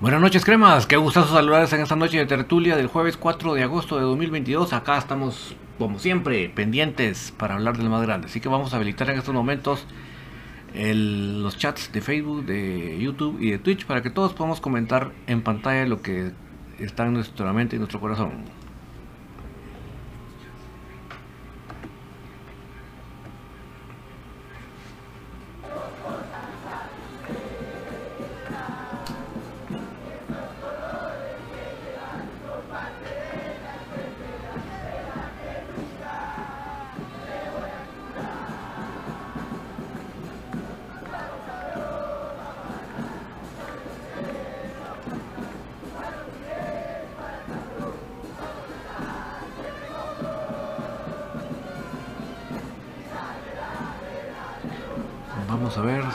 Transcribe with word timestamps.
Buenas 0.00 0.20
noches, 0.20 0.44
cremas. 0.44 0.86
Qué 0.86 0.96
gustazo 0.96 1.32
saludarles 1.34 1.72
en 1.72 1.80
esta 1.80 1.96
noche 1.96 2.18
de 2.18 2.26
tertulia 2.26 2.76
del 2.76 2.86
jueves 2.86 3.16
4 3.16 3.54
de 3.54 3.62
agosto 3.62 3.96
de 3.96 4.02
2022. 4.02 4.72
Acá 4.74 4.98
estamos, 4.98 5.56
como 5.78 5.98
siempre, 5.98 6.48
pendientes 6.50 7.32
para 7.36 7.54
hablar 7.54 7.78
del 7.78 7.88
más 7.88 8.02
grande. 8.02 8.26
Así 8.26 8.40
que 8.40 8.48
vamos 8.48 8.72
a 8.74 8.76
habilitar 8.76 9.08
en 9.08 9.18
estos 9.18 9.34
momentos 9.34 9.86
el- 10.74 11.42
los 11.42 11.56
chats 11.56 11.90
de 11.92 12.02
Facebook, 12.02 12.44
de 12.44 12.98
YouTube 13.00 13.38
y 13.40 13.50
de 13.52 13.58
Twitch 13.58 13.86
para 13.86 14.02
que 14.02 14.10
todos 14.10 14.34
podamos 14.34 14.60
comentar 14.60 15.12
en 15.26 15.40
pantalla 15.42 15.86
lo 15.86 16.02
que 16.02 16.32
está 16.78 17.06
en 17.06 17.14
nuestra 17.14 17.50
mente 17.54 17.76
y 17.76 17.78
nuestro 17.78 17.98
corazón. 18.00 18.32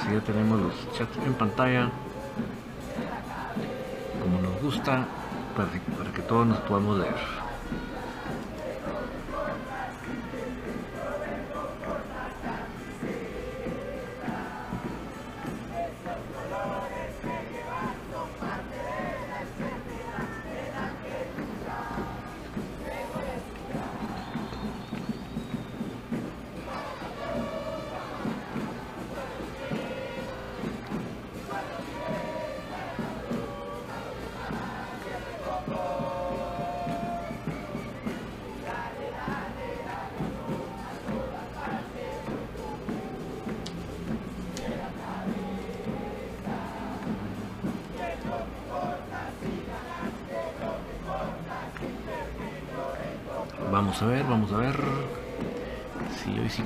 Vamos 0.02 0.14
a 0.14 0.14
ver 0.14 0.22
si 0.22 0.28
ya 0.28 0.34
tenemos 0.34 0.60
los 0.60 0.98
chats 0.98 1.18
en 1.26 1.34
pantalla. 1.34 1.90
Como 4.22 4.42
nos 4.42 4.62
gusta, 4.62 5.06
para, 5.56 5.70
para 5.98 6.12
que 6.12 6.22
todos 6.24 6.48
nos 6.48 6.60
podamos 6.60 7.00
leer. 7.00 7.51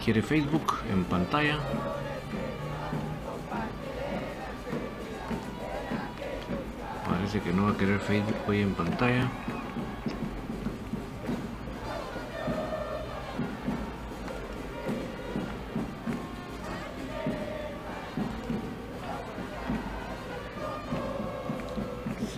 Quiere 0.06 0.22
Facebook 0.22 0.72
en 0.92 1.04
pantalla. 1.06 1.58
Parece 7.10 7.40
que 7.42 7.52
no 7.52 7.64
va 7.64 7.72
a 7.72 7.76
querer 7.78 8.00
Facebook 8.00 8.36
hoy 8.48 8.62
en 8.62 8.76
pantalla. 8.76 9.32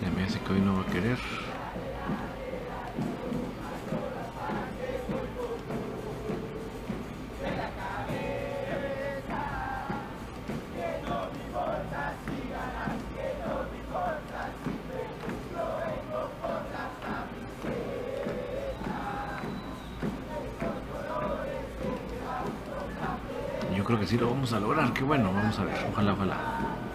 Se 0.00 0.10
me 0.10 0.24
hace 0.24 0.40
que 0.40 0.52
hoy 0.54 0.60
no 0.62 0.76
va 0.76 0.80
a 0.80 0.86
querer. 0.86 1.18
Lo 24.18 24.30
vamos 24.30 24.52
a 24.52 24.60
lograr, 24.60 24.92
qué 24.92 25.04
bueno, 25.04 25.32
vamos 25.32 25.58
a 25.58 25.64
ver, 25.64 25.74
ojalá, 25.92 26.12
ojalá. 26.12 26.87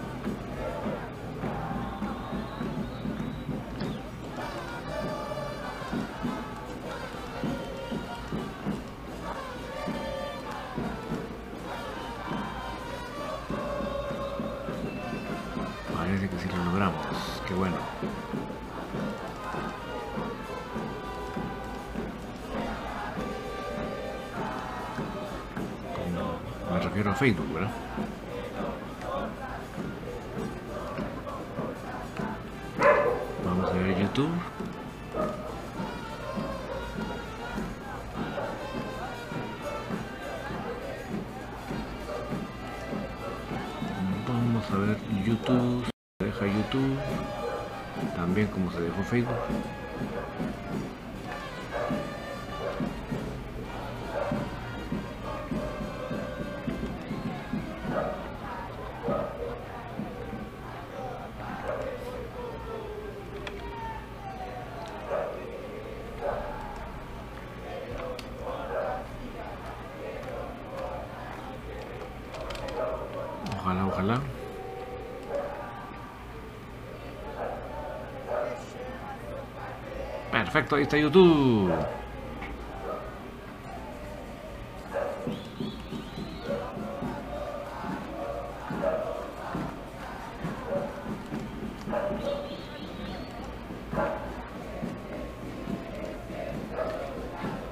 Perfecto, 80.53 80.75
ahí 80.75 80.83
está 80.83 80.97
YouTube. 80.99 81.73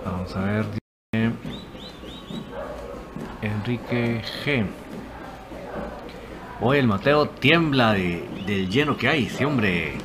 Vamos 0.03 0.35
a 0.35 0.41
ver 0.41 0.65
Enrique 3.43 4.23
G. 4.43 4.65
Hoy 6.61 6.79
el 6.79 6.87
Mateo 6.87 7.29
tiembla 7.29 7.93
de, 7.93 8.27
del 8.47 8.71
lleno 8.71 8.97
que 8.97 9.07
hay, 9.07 9.29
sí 9.29 9.43
hombre. 9.45 10.00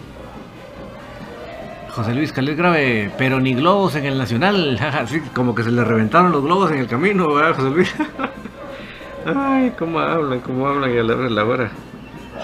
José 1.96 2.14
Luis 2.14 2.30
Calés 2.30 2.58
grave, 2.58 3.10
pero 3.16 3.40
ni 3.40 3.54
globos 3.54 3.96
en 3.96 4.04
el 4.04 4.18
Nacional. 4.18 4.78
Así 5.00 5.18
como 5.32 5.54
que 5.54 5.62
se 5.62 5.70
le 5.70 5.82
reventaron 5.82 6.30
los 6.30 6.44
globos 6.44 6.70
en 6.70 6.80
el 6.80 6.86
camino, 6.86 7.32
¿verdad, 7.32 7.56
José 7.56 7.70
Luis? 7.70 7.94
Ay, 9.34 9.72
cómo 9.78 9.98
hablan, 9.98 10.40
cómo 10.40 10.68
hablan 10.68 10.94
y 10.94 10.98
a 10.98 11.02
la 11.02 11.16
hora 11.16 11.30
la 11.30 11.44
hora. 11.46 11.70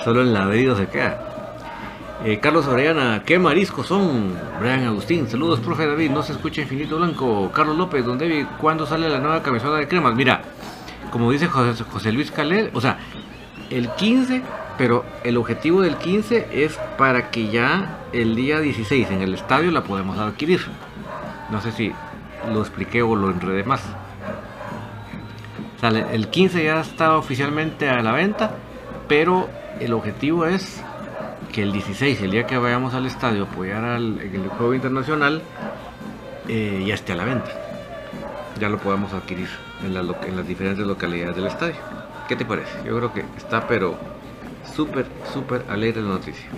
Solo 0.02 0.22
el 0.22 0.76
se 0.76 0.86
queda. 0.86 1.28
Eh, 2.24 2.38
Carlos 2.40 2.66
Orellana, 2.66 3.24
¿qué 3.26 3.38
mariscos 3.38 3.88
son? 3.88 4.34
Brian 4.58 4.84
Agustín, 4.84 5.28
saludos, 5.28 5.60
profe 5.60 5.86
David, 5.86 6.10
no 6.10 6.22
se 6.22 6.32
escucha 6.32 6.62
Infinito 6.62 6.96
Blanco. 6.96 7.50
Carlos 7.52 7.76
López, 7.76 8.06
don 8.06 8.16
David, 8.16 8.46
¿cuándo 8.58 8.86
sale 8.86 9.10
la 9.10 9.18
nueva 9.18 9.42
camisola 9.42 9.76
de 9.76 9.86
cremas? 9.86 10.14
Mira, 10.14 10.40
como 11.10 11.30
dice 11.30 11.46
José, 11.46 11.84
José 11.84 12.10
Luis 12.10 12.30
Calés, 12.30 12.70
o 12.72 12.80
sea, 12.80 12.96
el 13.68 13.90
15 13.90 14.42
pero 14.78 15.04
el 15.24 15.36
objetivo 15.36 15.82
del 15.82 15.96
15 15.96 16.48
es 16.52 16.78
para 16.98 17.30
que 17.30 17.48
ya 17.48 17.98
el 18.12 18.34
día 18.34 18.60
16 18.60 19.10
en 19.10 19.22
el 19.22 19.34
estadio 19.34 19.70
la 19.70 19.84
podemos 19.84 20.18
adquirir. 20.18 20.60
No 21.50 21.60
sé 21.60 21.72
si 21.72 21.92
lo 22.50 22.60
expliqué 22.60 23.02
o 23.02 23.14
lo 23.14 23.30
enredé 23.30 23.64
más. 23.64 23.82
el 25.82 26.28
15 26.28 26.64
ya 26.64 26.80
está 26.80 27.16
oficialmente 27.16 27.88
a 27.88 28.02
la 28.02 28.12
venta, 28.12 28.52
pero 29.08 29.48
el 29.80 29.92
objetivo 29.92 30.46
es 30.46 30.82
que 31.52 31.62
el 31.62 31.72
16, 31.72 32.22
el 32.22 32.30
día 32.30 32.46
que 32.46 32.56
vayamos 32.56 32.94
al 32.94 33.06
estadio 33.06 33.44
a 33.44 33.46
apoyar 33.46 33.84
al, 33.84 34.18
el 34.20 34.48
juego 34.48 34.74
internacional, 34.74 35.42
eh, 36.48 36.82
ya 36.86 36.94
esté 36.94 37.12
a 37.12 37.16
la 37.16 37.24
venta. 37.24 37.50
Ya 38.58 38.68
lo 38.68 38.78
podamos 38.78 39.12
adquirir 39.12 39.48
en, 39.84 39.96
en 39.96 40.36
las 40.36 40.46
diferentes 40.46 40.86
localidades 40.86 41.36
del 41.36 41.46
estadio. 41.46 41.76
¿Qué 42.28 42.36
te 42.36 42.44
parece? 42.44 42.78
Yo 42.84 42.96
creo 42.96 43.12
que 43.12 43.24
está, 43.36 43.66
pero 43.66 43.98
súper, 44.62 45.06
súper 45.22 45.64
alegre 45.68 46.02
la 46.02 46.08
noticia. 46.08 46.50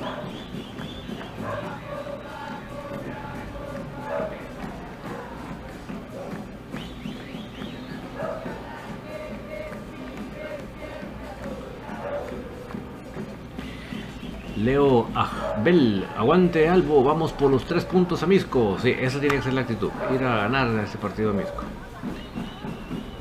Leo 14.56 15.10
Ajbel, 15.14 16.06
aguante 16.14 16.68
Albo, 16.68 17.02
vamos 17.02 17.32
por 17.32 17.50
los 17.50 17.66
tres 17.66 17.84
puntos 17.84 18.22
a 18.22 18.26
Misco. 18.26 18.78
Sí, 18.78 18.90
esa 18.98 19.20
tiene 19.20 19.36
que 19.36 19.42
ser 19.42 19.52
la 19.54 19.62
actitud, 19.62 19.92
ir 20.06 20.24
a 20.24 20.36
ganar 20.36 20.68
ese 20.78 20.96
partido 20.98 21.30
a 21.30 21.34
Misco. 21.34 21.64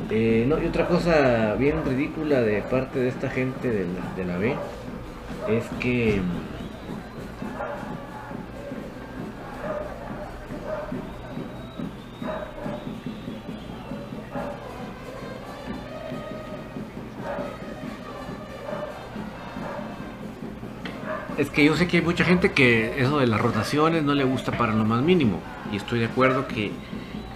Eh, 0.10 0.46
no, 0.48 0.62
y 0.62 0.68
otra 0.68 0.88
cosa 0.88 1.56
bien 1.56 1.84
ridícula 1.86 2.42
de 2.42 2.62
parte 2.62 3.00
de 3.00 3.08
esta 3.10 3.30
gente 3.30 3.72
de 3.72 3.86
la, 3.88 4.14
de 4.16 4.26
la 4.26 4.38
B 4.38 4.56
es 5.48 5.66
que 5.80 6.22
es 21.38 21.50
que 21.50 21.66
yo 21.66 21.76
sé 21.76 21.88
que 21.88 21.98
hay 21.98 22.04
mucha 22.04 22.24
gente 22.24 22.52
que 22.52 23.02
eso 23.02 23.20
de 23.20 23.28
las 23.28 23.42
rotaciones 23.42 24.04
no 24.04 24.14
le 24.14 24.24
gusta 24.24 24.52
para 24.52 24.74
lo 24.74 24.86
más 24.86 25.02
mínimo 25.02 25.42
y 25.72 25.78
estoy 25.78 26.00
de 26.00 26.06
acuerdo 26.06 26.48
que 26.48 26.72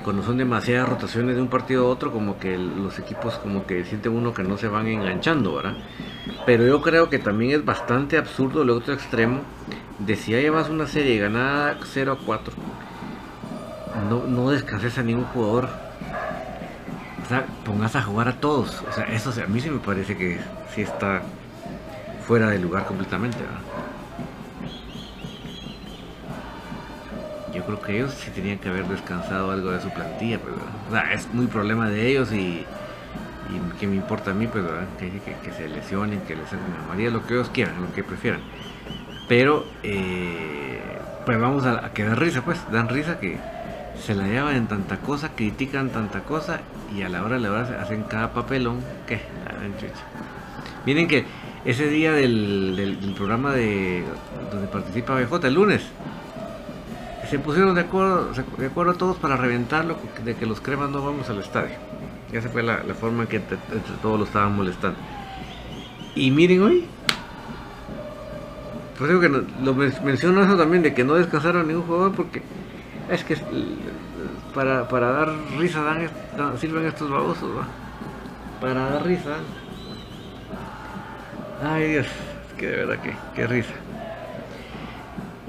cuando 0.08 0.24
son 0.24 0.38
demasiadas 0.38 0.88
rotaciones 0.88 1.36
de 1.36 1.42
un 1.42 1.50
partido 1.50 1.86
a 1.86 1.90
otro, 1.90 2.14
como 2.14 2.40
que 2.40 2.58
los 2.58 2.98
equipos 2.98 3.34
como 3.40 3.68
que 3.68 3.84
siente 3.84 4.08
uno 4.08 4.34
que 4.34 4.42
no 4.42 4.56
se 4.56 4.70
van 4.70 4.88
enganchando, 4.88 5.56
¿verdad? 5.56 5.76
Pero 6.46 6.66
yo 6.66 6.82
creo 6.82 7.10
que 7.10 7.20
también 7.20 7.52
es 7.52 7.66
bastante 7.66 8.18
absurdo 8.18 8.62
el 8.62 8.70
otro 8.70 8.94
extremo 8.94 9.42
de 10.00 10.16
si 10.16 10.32
ya 10.32 10.40
llevas 10.40 10.70
una 10.70 10.88
serie 10.88 11.20
ganada 11.20 11.78
0 11.84 12.14
a 12.14 12.26
4, 12.26 12.54
no, 14.10 14.24
no 14.26 14.50
descanses 14.50 14.98
a 14.98 15.04
ningún 15.04 15.26
jugador. 15.26 15.68
O 17.26 17.28
sea, 17.28 17.46
pongas 17.66 17.98
a 17.98 18.02
jugar 18.02 18.30
a 18.30 18.40
todos. 18.40 18.82
O 18.90 18.94
sea, 18.94 19.04
eso 19.14 19.34
a 19.44 19.48
mí 19.48 19.60
sí 19.60 19.70
me 19.70 19.80
parece 19.80 20.16
que 20.16 20.40
sí 20.74 20.84
está 20.84 21.22
fuera 22.26 22.50
de 22.50 22.60
lugar 22.60 22.86
completamente, 22.86 23.40
¿verdad? 23.40 23.67
Ellos 27.88 28.14
sí 28.14 28.32
tenían 28.32 28.58
que 28.60 28.70
haber 28.70 28.86
descansado 28.86 29.52
algo 29.52 29.72
de 29.72 29.82
su 29.82 29.90
plantilla, 29.90 30.40
pues, 30.40 30.54
o 30.88 30.92
sea, 30.92 31.14
es 31.14 31.28
muy 31.34 31.48
problema 31.48 31.90
de 31.90 32.08
ellos 32.08 32.32
y, 32.32 32.66
que 33.80 33.88
me 33.88 33.96
importa 33.96 34.32
a 34.32 34.34
mí, 34.34 34.48
pues, 34.48 34.66
Que, 34.98 35.52
se 35.52 35.70
lesionen, 35.70 36.22
que 36.22 36.36
les 36.36 36.46
saquen 36.46 36.66
María, 36.88 37.10
lo 37.10 37.26
que 37.26 37.36
ellos 37.36 37.50
quieran, 37.50 37.82
lo 37.82 37.94
que 37.94 38.04
prefieran. 38.04 38.42
Pero, 39.28 39.66
eh, 39.84 40.80
pues 41.26 41.40
vamos 41.40 41.66
a, 41.66 41.92
dar 41.96 42.20
risa, 42.20 42.42
pues, 42.44 42.60
dan 42.72 42.90
risa 42.90 43.20
que 43.20 43.38
se 44.04 44.16
la 44.16 44.28
llevan 44.28 44.56
en 44.56 44.68
tanta 44.68 44.98
cosa, 44.98 45.30
critican 45.36 45.90
tanta 45.90 46.22
cosa 46.22 46.60
y 46.96 47.02
a 47.02 47.10
la 47.10 47.24
hora 47.24 47.36
de 47.36 47.42
la 47.42 47.52
hora 47.52 47.82
hacen 47.82 48.04
cada 48.04 48.32
papelón 48.32 48.82
que 49.08 49.20
Miren 50.86 51.08
que 51.08 51.26
ese 51.66 51.90
día 51.90 52.14
del, 52.14 52.76
del 52.78 53.14
programa 53.14 53.52
de 53.52 54.04
donde 54.52 54.68
participa 54.68 55.16
BJ 55.16 55.48
el 55.48 55.54
lunes, 55.54 55.82
se 57.30 57.40
pusieron 57.40 57.76
de 57.76 57.82
acuerdo, 57.82 58.32
de 58.58 58.66
acuerdo 58.66 58.94
todos 58.94 59.18
para 59.18 59.36
reventarlo 59.38 59.98
de 60.24 60.36
que 60.36 60.46
los 60.46 60.62
cremas 60.62 60.90
no 60.90 61.04
vamos 61.04 61.30
al 61.30 61.40
estadio. 61.40 61.76
Esa 62.32 62.50
fue 62.50 62.64
la, 62.64 62.78
forma 62.94 63.24
en 63.24 63.30
que 63.30 63.38
entre, 63.38 63.58
todos 64.02 64.20
lo 64.20 64.26
estaban 64.26 64.56
molestando. 64.56 64.98
Y 66.16 66.32
miren 66.32 66.62
hoy, 66.62 66.86
pues 68.98 69.10
digo 69.10 69.22
que 69.22 69.30
lo 69.30 69.74
menciono 69.76 70.44
eso 70.44 70.58
también 70.58 70.84
de 70.84 70.94
que 70.94 71.04
no 71.04 71.14
descansaron 71.14 71.68
ningún 71.68 71.84
jugador 71.84 72.14
porque 72.14 72.42
es 73.10 73.24
que 73.24 73.38
para, 74.54 74.84
dar 74.84 75.34
risa 75.58 75.84
dan, 75.84 76.58
sirven 76.58 76.86
estos 76.86 77.10
babosos, 77.10 77.50
Para 78.60 78.90
dar 78.90 79.06
risa. 79.06 79.38
Ay 81.64 81.92
Dios, 81.92 82.08
que 82.58 82.68
de 82.68 82.76
verdad 82.78 83.00
que, 83.02 83.16
que 83.36 83.48
risa. 83.48 83.74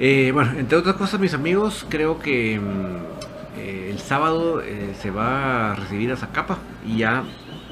Eh, 0.01 0.31
bueno, 0.33 0.53
entre 0.57 0.79
otras 0.79 0.95
cosas, 0.95 1.19
mis 1.19 1.35
amigos, 1.35 1.85
creo 1.89 2.21
que 2.21 2.61
mm, 2.61 3.59
eh, 3.59 3.91
el 3.91 3.99
sábado 3.99 4.63
eh, 4.63 4.95
se 5.01 5.11
va 5.11 5.73
a 5.73 5.75
recibir 5.75 6.13
a 6.13 6.17
Zacapa 6.17 6.59
y 6.87 6.99
ya 6.99 7.25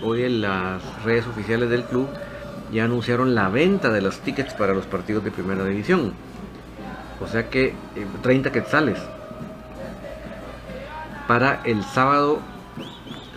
hoy 0.02 0.25
en 0.25 0.40
las 0.40 0.83
redes 1.04 1.25
oficiales 1.28 1.71
del 1.71 1.85
club 1.85 2.09
ya 2.73 2.85
anunciaron 2.85 3.37
la 3.37 3.49
venta 3.49 3.90
de 3.90 4.02
los 4.02 4.18
tickets 4.18 4.54
para 4.54 4.75
los 4.75 4.87
partidos 4.87 5.23
de 5.23 5.30
primera 5.30 5.64
división. 5.64 6.14
O 7.21 7.28
sea 7.28 7.49
que 7.49 7.75
30 8.23 8.50
quetzales 8.50 8.99
para 11.28 11.61
el 11.64 11.85
sábado 11.85 12.40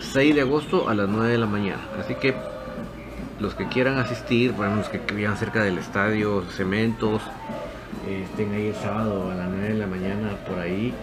6 0.00 0.34
de 0.34 0.40
agosto 0.40 0.88
a 0.88 0.94
las 0.94 1.08
9 1.08 1.30
de 1.30 1.38
la 1.38 1.46
mañana. 1.46 1.80
Así 2.00 2.16
que 2.16 2.34
los 3.38 3.54
que 3.54 3.68
quieran 3.68 3.98
asistir, 3.98 4.50
bueno, 4.52 4.76
los 4.76 4.88
que 4.88 4.98
vivan 5.14 5.36
cerca 5.36 5.62
del 5.62 5.78
estadio, 5.78 6.42
cementos, 6.50 7.22
estén 8.22 8.52
ahí 8.52 8.68
el 8.68 8.74
sábado 8.74 9.30
a 9.30 9.34
las 9.34 9.48
9 9.48 9.68
de 9.68 9.74
la 9.74 9.86
mañana 9.86 10.30
por 10.46 10.58
ahí, 10.58 10.94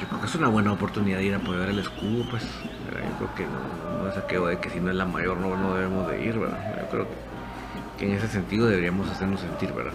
yo 0.00 0.06
creo 0.08 0.20
que 0.20 0.26
es 0.26 0.34
una 0.34 0.48
buena 0.48 0.72
oportunidad 0.72 1.18
de 1.18 1.24
ir 1.24 1.34
a 1.34 1.38
apoyar 1.38 1.68
el 1.68 1.78
escudo, 1.78 2.24
pues 2.30 2.42
yo 2.42 3.16
creo 3.18 3.34
que 3.34 3.44
no, 3.44 4.08
es 4.08 4.16
aquello 4.16 4.46
de 4.46 4.58
que 4.58 4.70
si 4.70 4.80
no 4.80 4.90
es 4.90 4.96
la 4.96 5.04
mayor 5.04 5.38
no, 5.38 5.56
no 5.56 5.74
debemos 5.74 6.08
de 6.08 6.24
ir, 6.24 6.38
¿verdad? 6.38 6.58
Yo 6.80 6.88
creo 6.90 7.06
que, 7.98 8.06
en 8.06 8.12
ese 8.12 8.28
sentido 8.28 8.66
deberíamos 8.66 9.10
hacernos 9.10 9.40
sentir, 9.40 9.72
¿verdad? 9.72 9.92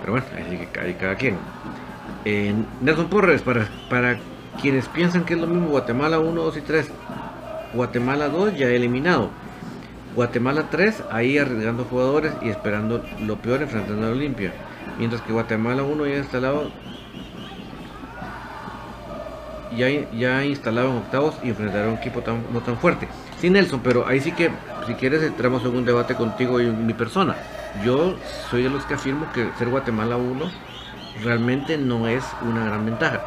Pero 0.00 0.12
bueno, 0.12 0.26
ahí, 0.36 0.68
hay 0.80 0.94
cada 0.94 1.14
quien. 1.14 1.38
Nelson 2.80 3.08
Porres, 3.08 3.42
para, 3.42 3.68
para 3.88 4.18
quienes 4.60 4.88
piensan 4.88 5.24
que 5.24 5.34
es 5.34 5.40
lo 5.40 5.46
mismo 5.46 5.68
Guatemala 5.68 6.18
1, 6.18 6.42
2 6.42 6.56
y 6.56 6.60
3, 6.60 6.90
Guatemala 7.74 8.28
2 8.28 8.56
ya 8.56 8.66
eliminado. 8.68 9.30
Guatemala 10.16 10.64
3, 10.70 11.04
ahí 11.10 11.36
arriesgando 11.36 11.84
jugadores 11.84 12.32
y 12.40 12.48
esperando 12.48 13.04
lo 13.20 13.36
peor 13.36 13.60
enfrentando 13.60 14.06
a 14.06 14.10
Olimpia. 14.10 14.50
Mientras 14.98 15.20
que 15.20 15.30
Guatemala 15.30 15.82
1 15.82 16.06
ya 16.06 16.16
instalado 16.16 16.70
ya, 19.76 19.88
ya 20.12 20.42
instalado 20.46 20.88
en 20.88 20.96
octavos 20.96 21.34
y 21.42 21.50
enfrentará 21.50 21.88
un 21.88 21.98
equipo 21.98 22.22
tan, 22.22 22.42
no 22.50 22.60
tan 22.60 22.78
fuerte. 22.78 23.08
Sí, 23.38 23.50
Nelson, 23.50 23.80
pero 23.80 24.06
ahí 24.08 24.20
sí 24.20 24.32
que, 24.32 24.50
si 24.86 24.94
quieres, 24.94 25.22
entramos 25.22 25.62
en 25.66 25.76
un 25.76 25.84
debate 25.84 26.14
contigo 26.14 26.62
y 26.62 26.70
mi 26.70 26.94
persona. 26.94 27.36
Yo 27.84 28.16
soy 28.50 28.62
de 28.62 28.70
los 28.70 28.86
que 28.86 28.94
afirmo 28.94 29.30
que 29.34 29.50
ser 29.58 29.68
Guatemala 29.68 30.16
1 30.16 30.50
realmente 31.22 31.76
no 31.76 32.08
es 32.08 32.24
una 32.40 32.64
gran 32.64 32.86
ventaja. 32.86 33.20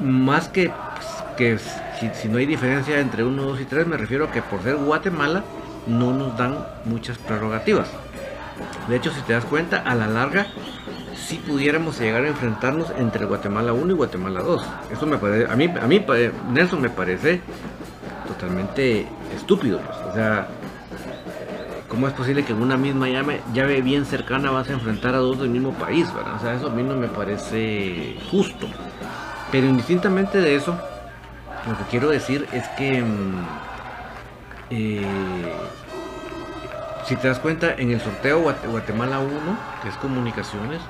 Más 0.00 0.50
que, 0.50 0.70
pues, 0.94 1.24
que 1.38 1.58
si, 1.98 2.10
si 2.20 2.28
no 2.28 2.36
hay 2.36 2.44
diferencia 2.44 3.00
entre 3.00 3.24
1, 3.24 3.42
2 3.42 3.60
y 3.62 3.64
3, 3.64 3.86
me 3.86 3.96
refiero 3.96 4.26
a 4.26 4.30
que 4.30 4.42
por 4.42 4.62
ser 4.62 4.76
Guatemala 4.76 5.42
no 5.88 6.12
nos 6.12 6.36
dan 6.36 6.58
muchas 6.84 7.18
prerrogativas. 7.18 7.88
De 8.88 8.96
hecho, 8.96 9.10
si 9.10 9.20
te 9.22 9.32
das 9.32 9.44
cuenta, 9.44 9.78
a 9.78 9.94
la 9.94 10.06
larga 10.06 10.46
si 11.28 11.36
pudiéramos 11.36 12.00
llegar 12.00 12.24
a 12.24 12.28
enfrentarnos 12.28 12.90
entre 12.96 13.26
Guatemala 13.26 13.74
1 13.74 13.92
y 13.92 13.96
Guatemala 13.96 14.40
2. 14.40 14.62
Eso 14.92 15.06
me 15.06 15.18
parece, 15.18 15.50
a 15.50 15.56
mí, 15.56 15.66
a 15.66 15.86
mí 15.86 16.04
Nelson 16.50 16.80
me 16.80 16.88
parece 16.88 17.42
totalmente 18.26 19.06
estúpido. 19.36 19.78
Pues. 19.80 19.98
O 20.10 20.14
sea, 20.14 20.48
¿cómo 21.88 22.08
es 22.08 22.14
posible 22.14 22.44
que 22.44 22.52
en 22.52 22.62
una 22.62 22.78
misma 22.78 23.08
llave, 23.08 23.42
llave 23.52 23.82
bien 23.82 24.06
cercana 24.06 24.50
vas 24.50 24.70
a 24.70 24.72
enfrentar 24.72 25.14
a 25.14 25.18
dos 25.18 25.38
del 25.38 25.50
mismo 25.50 25.72
país? 25.72 26.12
¿verdad? 26.14 26.36
O 26.36 26.38
sea, 26.38 26.54
eso 26.54 26.68
a 26.68 26.70
mí 26.70 26.82
no 26.82 26.96
me 26.96 27.08
parece 27.08 28.16
justo. 28.30 28.66
Pero 29.52 29.66
indistintamente 29.66 30.40
de 30.40 30.56
eso, 30.56 30.78
lo 31.68 31.76
que 31.76 31.84
quiero 31.90 32.08
decir 32.08 32.46
es 32.52 32.66
que... 32.68 33.02
Mm, 33.02 33.67
eh, 34.70 35.02
si 37.04 37.16
te 37.16 37.28
das 37.28 37.38
cuenta, 37.38 37.74
en 37.74 37.90
el 37.90 38.00
sorteo 38.00 38.40
Guatemala 38.42 39.18
1, 39.18 39.30
que 39.82 39.88
es 39.88 39.94
comunicaciones, 39.96 40.80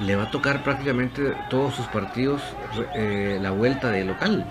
le 0.00 0.14
va 0.14 0.24
a 0.24 0.30
tocar 0.30 0.62
prácticamente 0.62 1.34
todos 1.50 1.74
sus 1.74 1.86
partidos 1.86 2.40
eh, 2.94 3.38
la 3.40 3.50
vuelta 3.50 3.90
de 3.90 4.04
local, 4.04 4.46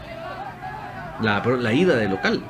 la, 1.22 1.74
ida 1.74 1.96
de 1.96 2.10
local. 2.10 2.44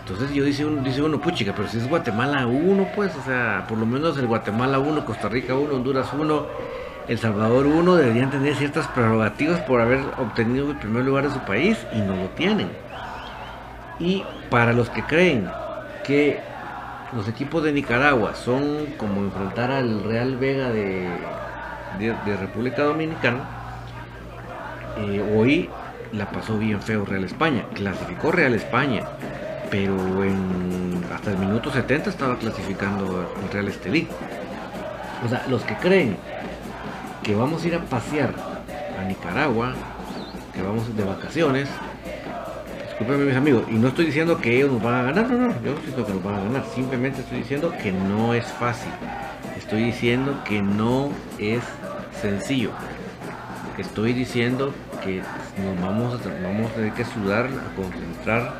Entonces 0.00 0.32
yo 0.32 0.44
dice 0.44 0.64
uno, 0.64 0.82
dice 0.82 1.02
uno, 1.02 1.20
puchica, 1.20 1.54
pero 1.54 1.68
si 1.68 1.78
es 1.78 1.88
Guatemala 1.88 2.46
1, 2.46 2.88
pues, 2.94 3.14
o 3.16 3.22
sea, 3.22 3.64
por 3.68 3.78
lo 3.78 3.86
menos 3.86 4.18
el 4.18 4.26
Guatemala 4.26 4.78
1, 4.78 5.04
Costa 5.04 5.28
Rica 5.28 5.54
1, 5.54 5.74
Honduras 5.74 6.08
1, 6.12 6.46
El 7.08 7.18
Salvador 7.18 7.66
1 7.66 7.96
deberían 7.96 8.30
tener 8.30 8.54
ciertas 8.54 8.86
prerrogativas 8.88 9.60
por 9.60 9.80
haber 9.80 10.00
obtenido 10.18 10.70
el 10.70 10.78
primer 10.78 11.04
lugar 11.04 11.28
de 11.28 11.34
su 11.34 11.40
país 11.40 11.78
y 11.92 11.98
no 11.98 12.16
lo 12.16 12.28
tienen. 12.30 12.68
Y 13.98 14.24
para 14.50 14.72
los 14.72 14.90
que 14.90 15.02
creen 15.04 15.48
que 16.04 16.40
los 17.14 17.28
equipos 17.28 17.62
de 17.62 17.72
Nicaragua 17.72 18.34
son 18.34 18.86
como 18.96 19.20
enfrentar 19.20 19.70
al 19.70 20.02
Real 20.04 20.36
Vega 20.36 20.70
de, 20.70 21.08
de, 21.98 22.36
República 22.36 22.84
Dominicana. 22.84 23.44
Eh, 24.96 25.34
hoy 25.36 25.68
la 26.12 26.30
pasó 26.30 26.58
bien 26.58 26.80
feo 26.80 27.04
Real 27.04 27.24
España. 27.24 27.64
Clasificó 27.74 28.32
Real 28.32 28.54
España, 28.54 29.04
pero 29.70 29.96
hasta 31.14 31.30
el 31.32 31.38
minuto 31.38 31.70
70 31.70 32.10
estaba 32.10 32.36
clasificando 32.36 33.30
el 33.42 33.52
Real 33.52 33.68
Estelí. 33.68 34.08
O 35.24 35.28
sea, 35.28 35.44
los 35.48 35.62
que 35.62 35.76
creen 35.76 36.16
que 37.22 37.34
vamos 37.34 37.62
a 37.62 37.68
ir 37.68 37.74
a 37.74 37.80
pasear 37.80 38.34
a 38.98 39.04
Nicaragua, 39.04 39.74
que 40.52 40.62
vamos 40.62 40.96
de 40.96 41.04
vacaciones, 41.04 41.68
discúlpenme 43.02 43.24
mis 43.24 43.36
amigos, 43.36 43.64
y 43.68 43.74
no 43.74 43.88
estoy 43.88 44.06
diciendo 44.06 44.38
que 44.38 44.56
ellos 44.56 44.70
nos 44.70 44.82
van 44.82 44.94
a 44.94 45.02
ganar, 45.02 45.28
no, 45.28 45.36
no, 45.36 45.54
yo 45.62 45.72
no 45.72 45.78
estoy 45.78 45.86
diciendo 45.86 46.06
que 46.06 46.12
nos 46.12 46.22
van 46.22 46.34
a 46.34 46.44
ganar, 46.44 46.64
simplemente 46.72 47.20
estoy 47.20 47.38
diciendo 47.38 47.72
que 47.82 47.92
no 47.92 48.32
es 48.32 48.46
fácil, 48.46 48.92
estoy 49.56 49.84
diciendo 49.84 50.40
que 50.44 50.62
no 50.62 51.10
es 51.38 51.62
sencillo, 52.20 52.70
estoy 53.76 54.12
diciendo 54.12 54.72
que 55.02 55.20
nos 55.62 55.80
vamos 55.82 56.14
a, 56.14 56.42
vamos 56.42 56.70
a 56.70 56.74
tener 56.74 56.92
que 56.92 57.04
sudar, 57.04 57.46
a 57.46 57.74
concentrar, 57.74 58.54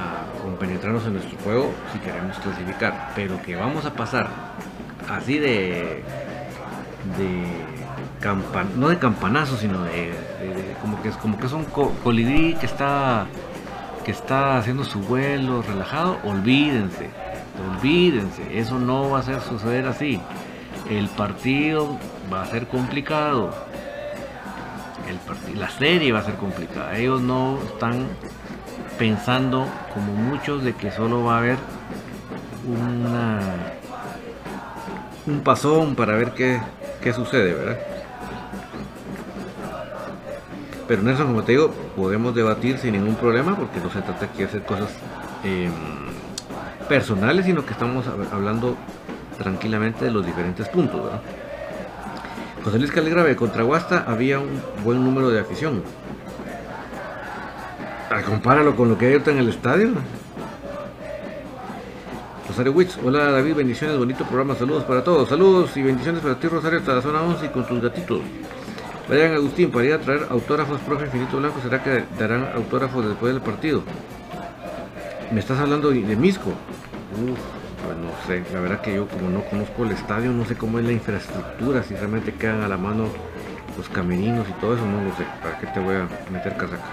a 0.00 0.42
compenetrarnos 0.42 1.04
en 1.04 1.14
nuestro 1.14 1.38
juego 1.40 1.70
si 1.92 1.98
queremos 1.98 2.38
clasificar, 2.38 3.12
pero 3.14 3.42
que 3.42 3.56
vamos 3.56 3.84
a 3.84 3.92
pasar 3.92 4.28
así 5.10 5.38
de 5.38 6.02
de 7.18 7.77
no 8.76 8.88
de 8.88 8.98
campanazo, 8.98 9.56
sino 9.56 9.84
de, 9.84 10.12
como 10.80 11.00
que 11.02 11.08
es 11.08 11.16
como 11.16 11.38
que 11.38 11.46
es 11.46 11.52
un 11.52 11.64
colibrí 11.64 12.54
que 12.54 12.66
está 12.66 13.26
que 14.04 14.10
está 14.10 14.56
haciendo 14.56 14.84
su 14.84 15.00
vuelo 15.00 15.62
relajado, 15.62 16.18
olvídense, 16.24 17.10
olvídense, 17.76 18.58
eso 18.58 18.78
no 18.78 19.10
va 19.10 19.18
a 19.18 19.22
ser 19.22 19.40
suceder 19.42 19.86
así. 19.86 20.20
El 20.88 21.08
partido 21.08 21.98
va 22.32 22.42
a 22.42 22.46
ser 22.46 22.66
complicado. 22.68 23.54
El 25.06 25.58
la 25.58 25.68
serie 25.68 26.12
va 26.12 26.20
a 26.20 26.24
ser 26.24 26.34
complicada. 26.34 26.96
Ellos 26.96 27.20
no 27.20 27.58
están 27.62 28.06
pensando 28.98 29.66
como 29.92 30.12
muchos 30.12 30.64
de 30.64 30.74
que 30.74 30.90
solo 30.90 31.24
va 31.24 31.36
a 31.36 31.38
haber 31.38 31.58
una 32.66 33.40
un 35.26 35.40
pasón 35.40 35.94
para 35.94 36.14
ver 36.14 36.32
qué, 36.32 36.60
qué 37.02 37.12
sucede, 37.12 37.52
¿verdad? 37.52 37.78
Pero 40.88 41.02
Nelson, 41.02 41.26
como 41.26 41.44
te 41.44 41.52
digo, 41.52 41.70
podemos 41.94 42.34
debatir 42.34 42.78
sin 42.78 42.92
ningún 42.92 43.14
problema 43.14 43.54
porque 43.54 43.78
no 43.78 43.90
se 43.90 44.00
trata 44.00 44.24
aquí 44.24 44.38
de 44.38 44.44
hacer 44.46 44.64
cosas 44.64 44.88
em, 45.44 45.70
personales, 46.88 47.44
sino 47.44 47.64
que 47.66 47.72
estamos 47.72 48.06
hablando 48.32 48.74
tranquilamente 49.36 50.06
de 50.06 50.10
los 50.10 50.24
diferentes 50.24 50.66
puntos. 50.68 51.00
José 52.64 52.78
Luis 52.78 52.90
Caligrave, 52.90 53.36
contra 53.36 53.62
Guasta 53.62 54.04
había 54.08 54.40
un 54.40 54.62
buen 54.82 55.04
número 55.04 55.28
de 55.28 55.40
afición. 55.40 55.82
Ah, 58.10 58.22
compáralo 58.22 58.74
con 58.74 58.88
lo 58.88 58.96
que 58.96 59.06
hay 59.06 59.12
ahorita 59.12 59.30
en 59.32 59.38
el 59.38 59.50
estadio. 59.50 59.90
Rosario 62.48 62.72
Witz, 62.72 62.98
hola 63.04 63.30
David, 63.30 63.56
bendiciones, 63.56 63.98
bonito 63.98 64.24
programa, 64.24 64.54
saludos 64.54 64.84
para 64.84 65.04
todos, 65.04 65.28
saludos 65.28 65.76
y 65.76 65.82
bendiciones 65.82 66.22
para 66.22 66.34
ti 66.36 66.48
Rosario 66.48 66.78
hasta 66.78 66.94
la 66.94 67.02
zona 67.02 67.20
11 67.20 67.44
y 67.44 67.48
con 67.50 67.66
tus 67.66 67.82
gatitos. 67.82 68.20
Vayan 69.08 69.32
Agustín, 69.32 69.70
para 69.70 69.86
ir 69.86 69.94
a 69.94 69.98
traer 69.98 70.26
autógrafos, 70.28 70.78
profe 70.80 71.06
Infinito 71.06 71.38
Blanco, 71.38 71.60
¿será 71.62 71.82
que 71.82 72.04
darán 72.18 72.46
autógrafos 72.54 73.06
después 73.06 73.32
del 73.32 73.40
partido? 73.40 73.82
¿Me 75.32 75.40
estás 75.40 75.58
hablando 75.58 75.88
de 75.88 76.14
Misco? 76.14 76.50
Uf, 76.50 77.38
pues 77.86 77.96
no 77.96 78.10
sé, 78.26 78.52
la 78.52 78.60
verdad 78.60 78.82
que 78.82 78.94
yo 78.94 79.08
como 79.08 79.30
no 79.30 79.42
conozco 79.44 79.84
el 79.84 79.92
estadio, 79.92 80.30
no 80.30 80.44
sé 80.44 80.56
cómo 80.56 80.78
es 80.78 80.84
la 80.84 80.92
infraestructura, 80.92 81.82
si 81.82 81.94
realmente 81.94 82.34
quedan 82.34 82.60
a 82.60 82.68
la 82.68 82.76
mano 82.76 83.06
los 83.78 83.88
camerinos 83.88 84.46
y 84.46 84.52
todo 84.60 84.74
eso, 84.74 84.84
no 84.84 85.02
lo 85.02 85.16
sé, 85.16 85.24
¿para 85.42 85.58
qué 85.58 85.68
te 85.68 85.80
voy 85.80 85.94
a 85.94 86.08
meter 86.30 86.54
casaca? 86.58 86.84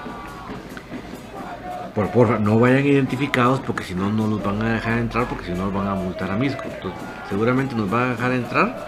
Por 1.93 2.11
porfa, 2.11 2.39
no 2.39 2.59
vayan 2.59 2.85
identificados 2.85 3.59
porque 3.59 3.83
si 3.83 3.93
no, 3.93 4.09
no 4.09 4.27
los 4.27 4.41
van 4.41 4.61
a 4.61 4.75
dejar 4.75 4.99
entrar 4.99 5.27
porque 5.27 5.47
si 5.47 5.51
no, 5.51 5.65
los 5.65 5.73
van 5.73 5.87
a 5.87 5.95
multar 5.95 6.31
a 6.31 6.37
Misco. 6.37 6.63
Entonces, 6.63 6.99
seguramente 7.29 7.75
nos 7.75 7.93
va 7.93 8.03
a 8.03 8.09
dejar 8.11 8.31
entrar 8.31 8.87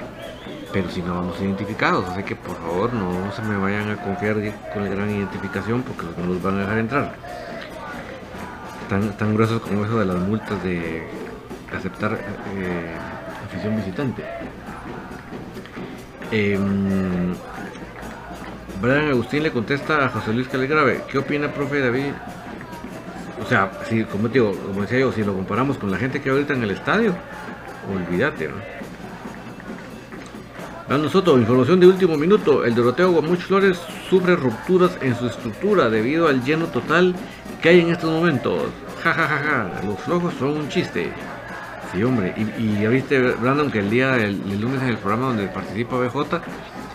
pero 0.72 0.90
si 0.90 1.02
no 1.02 1.16
vamos 1.16 1.40
identificados, 1.40 2.06
así 2.10 2.24
que 2.24 2.36
por 2.36 2.58
favor 2.58 2.94
no 2.94 3.32
se 3.32 3.42
me 3.42 3.58
vayan 3.58 3.90
a 3.90 3.98
confiar 3.98 4.36
con 4.74 4.84
la 4.84 4.90
gran 4.90 5.10
identificación 5.10 5.84
porque 5.84 6.06
no 6.20 6.28
los 6.28 6.42
van 6.42 6.58
a 6.58 6.62
dejar 6.62 6.78
entrar. 6.78 7.16
Tan, 8.90 9.18
tan 9.18 9.34
gruesos 9.34 9.62
como 9.62 9.86
eso 9.86 10.00
de 10.00 10.06
las 10.06 10.18
multas 10.18 10.64
de 10.64 11.08
aceptar 11.76 12.14
eh, 12.56 12.96
afición 13.46 13.76
visitante. 13.76 14.24
Eh, 16.32 16.60
Brian 18.82 19.10
Agustín 19.10 19.44
le 19.44 19.52
contesta 19.52 20.06
a 20.06 20.10
José 20.10 20.34
Luis 20.34 20.48
Caligrave, 20.48 21.02
¿qué 21.10 21.18
opina 21.18 21.52
profe 21.52 21.80
David? 21.80 22.14
O 23.42 23.46
sea, 23.46 23.72
si, 23.88 24.04
como, 24.04 24.28
digo, 24.28 24.54
como 24.54 24.82
decía 24.82 25.00
yo, 25.00 25.12
si 25.12 25.24
lo 25.24 25.34
comparamos 25.34 25.78
con 25.78 25.90
la 25.90 25.98
gente 25.98 26.22
que 26.22 26.30
ahorita 26.30 26.54
en 26.54 26.64
el 26.64 26.72
estadio, 26.72 27.16
olvídate, 27.92 28.50
¿no? 28.50 28.77
A 30.90 30.98
nosotros, 30.98 31.38
información 31.38 31.82
de 31.82 31.88
último 31.88 32.16
minuto. 32.16 32.64
El 32.64 32.74
Doroteo 32.74 33.12
Guamuch 33.12 33.42
Flores 33.42 33.78
sufre 34.10 34.38
rupturas 34.38 34.98
en 35.02 35.18
su 35.18 35.28
estructura 35.28 35.90
debido 35.90 36.30
al 36.30 36.46
lleno 36.46 36.68
total 36.68 37.14
que 37.62 37.70
hay 37.70 37.82
en 37.82 37.90
estos 37.90 38.10
momentos. 38.10 38.64
Ja, 39.04 39.14
ja, 39.14 39.28
ja, 39.28 39.38
ja. 39.38 39.82
Los 39.86 40.00
flojos 40.00 40.34
son 40.40 40.52
un 40.52 40.70
chiste. 40.70 41.12
Sí, 41.92 42.02
hombre. 42.04 42.34
Y, 42.58 42.82
ya 42.82 42.88
viste, 42.88 43.20
Brandon, 43.20 43.70
que 43.70 43.80
el 43.80 43.90
día 43.90 44.12
del, 44.12 44.40
lunes 44.62 44.82
en 44.82 44.88
el 44.88 44.98
programa 44.98 45.28
donde 45.28 45.48
participa 45.48 45.98
BJ, 45.98 46.42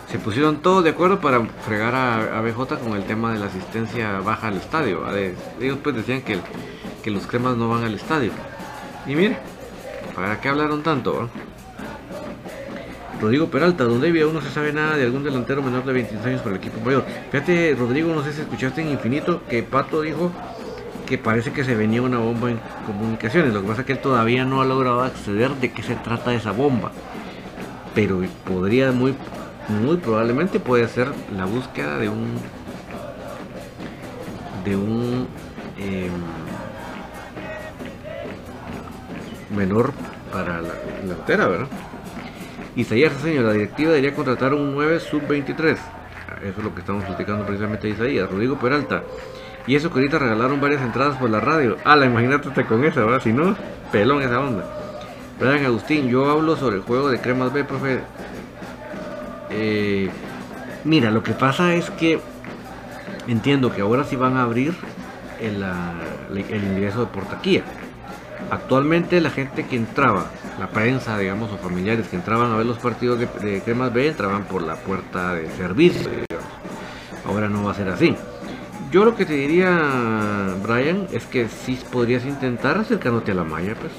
se 0.09 0.17
pusieron 0.17 0.57
todos 0.63 0.83
de 0.83 0.89
acuerdo 0.89 1.21
para 1.21 1.45
fregar 1.63 1.93
a, 1.93 2.41
BJ 2.41 2.79
con 2.79 2.95
el 2.95 3.03
tema 3.03 3.31
de 3.31 3.39
la 3.39 3.45
asistencia 3.45 4.21
baja 4.21 4.47
al 4.47 4.57
estadio. 4.57 5.03
ellos 5.61 5.77
pues 5.83 5.95
decían 5.95 6.23
que, 6.23 6.39
que 7.03 7.11
los 7.11 7.27
cremas 7.27 7.57
no 7.57 7.69
van 7.69 7.83
al 7.83 7.93
estadio. 7.93 8.31
Y 9.05 9.13
mire, 9.13 9.37
¿para 10.15 10.41
qué 10.41 10.49
hablaron 10.49 10.81
tanto? 10.81 11.29
Rodrigo 13.23 13.47
Peralta, 13.47 13.85
donde 13.85 14.21
aún 14.21 14.33
no 14.33 14.41
se 14.41 14.49
sabe 14.49 14.73
nada 14.73 14.97
de 14.97 15.05
algún 15.05 15.23
delantero 15.23 15.61
menor 15.61 15.85
de 15.85 15.93
23 15.93 16.25
años 16.25 16.41
para 16.41 16.57
el 16.57 16.61
equipo 16.61 16.81
mayor. 16.83 17.05
Fíjate, 17.31 17.73
Rodrigo, 17.73 18.13
no 18.13 18.21
sé 18.21 18.33
si 18.33 18.41
escuchaste 18.41 18.81
en 18.81 18.89
Infinito 18.89 19.43
que 19.49 19.63
Pato 19.63 20.01
dijo 20.01 20.29
que 21.05 21.17
parece 21.17 21.53
que 21.53 21.63
se 21.63 21.73
venía 21.73 22.01
una 22.01 22.17
bomba 22.17 22.51
en 22.51 22.59
comunicaciones. 22.85 23.53
Lo 23.53 23.61
que 23.61 23.67
pasa 23.69 23.81
es 23.81 23.87
que 23.87 23.93
él 23.93 23.99
todavía 23.99 24.43
no 24.43 24.61
ha 24.61 24.65
logrado 24.65 25.03
acceder 25.03 25.51
de 25.51 25.71
qué 25.71 25.81
se 25.83 25.95
trata 25.95 26.33
esa 26.33 26.51
bomba. 26.51 26.91
Pero 27.95 28.21
podría 28.45 28.91
muy, 28.91 29.15
muy 29.69 29.95
probablemente 29.97 30.59
puede 30.59 30.89
ser 30.89 31.07
la 31.33 31.45
búsqueda 31.45 31.97
de 31.99 32.09
un 32.09 32.33
de 34.65 34.75
un 34.75 35.27
em, 35.77 36.11
menor 39.55 39.93
para 40.29 40.61
la 40.61 40.73
delantera, 41.01 41.47
¿verdad? 41.47 41.67
Isaías 42.75 43.13
Señor, 43.21 43.45
la 43.45 43.53
directiva 43.53 43.91
debería 43.91 44.15
contratar 44.15 44.53
un 44.53 44.73
9 44.73 44.99
sub-23. 44.99 45.77
Eso 46.43 46.57
es 46.57 46.63
lo 46.63 46.73
que 46.73 46.81
estamos 46.81 47.03
platicando 47.05 47.45
precisamente 47.45 47.89
Isaías. 47.89 48.29
Rodrigo 48.29 48.57
Peralta. 48.57 49.03
Y 49.65 49.75
eso 49.75 49.89
que 49.89 49.99
ahorita 49.99 50.19
regalaron 50.19 50.59
varias 50.59 50.81
entradas 50.81 51.17
por 51.17 51.29
la 51.29 51.39
radio. 51.39 51.77
Ah, 51.85 51.95
la 51.95 52.05
imagínate 52.05 52.65
con 52.65 52.83
esa, 52.83 53.01
¿verdad? 53.01 53.21
Si 53.21 53.31
no, 53.31 53.55
pelón 53.91 54.21
esa 54.21 54.39
onda. 54.39 54.65
Brian 55.39 55.65
Agustín, 55.65 56.09
yo 56.09 56.29
hablo 56.29 56.55
sobre 56.55 56.77
el 56.77 56.81
juego 56.81 57.09
de 57.09 57.19
Cremas 57.19 57.53
B, 57.53 57.63
profe. 57.63 57.99
Eh, 59.49 60.09
mira, 60.83 61.11
lo 61.11 61.23
que 61.23 61.33
pasa 61.33 61.75
es 61.75 61.89
que 61.91 62.19
entiendo 63.27 63.73
que 63.73 63.81
ahora 63.81 64.03
sí 64.03 64.15
van 64.15 64.35
a 64.37 64.43
abrir 64.43 64.73
el, 65.39 65.63
el 66.49 66.63
ingreso 66.63 67.01
de 67.01 67.05
portaquía. 67.07 67.63
Actualmente 68.51 69.21
la 69.21 69.29
gente 69.29 69.65
que 69.65 69.75
entraba, 69.75 70.25
la 70.59 70.67
prensa, 70.67 71.17
digamos, 71.17 71.51
o 71.51 71.57
familiares 71.57 72.07
que 72.07 72.15
entraban 72.15 72.51
a 72.51 72.55
ver 72.57 72.65
los 72.65 72.77
partidos 72.77 73.19
de, 73.19 73.61
Cremas 73.63 73.93
B, 73.93 74.07
entraban 74.07 74.43
por 74.43 74.61
la 74.61 74.75
puerta 74.75 75.33
de 75.33 75.49
servicio, 75.51 76.09
Ahora 77.25 77.47
no 77.47 77.63
va 77.63 77.71
a 77.71 77.73
ser 77.73 77.87
así. 77.89 78.15
Yo 78.91 79.05
lo 79.05 79.15
que 79.15 79.25
te 79.25 79.33
diría, 79.33 80.55
Brian, 80.61 81.07
es 81.11 81.25
que 81.25 81.47
si 81.47 81.75
podrías 81.75 82.25
intentar 82.25 82.77
acercándote 82.77 83.31
a 83.31 83.35
la 83.35 83.43
malla, 83.43 83.75
pues. 83.75 83.91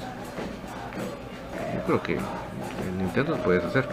Yo 1.73 1.83
creo 1.85 2.03
que 2.03 2.13
el 2.13 3.01
intento 3.01 3.31
lo 3.31 3.43
puedes 3.43 3.63
hacer. 3.63 3.87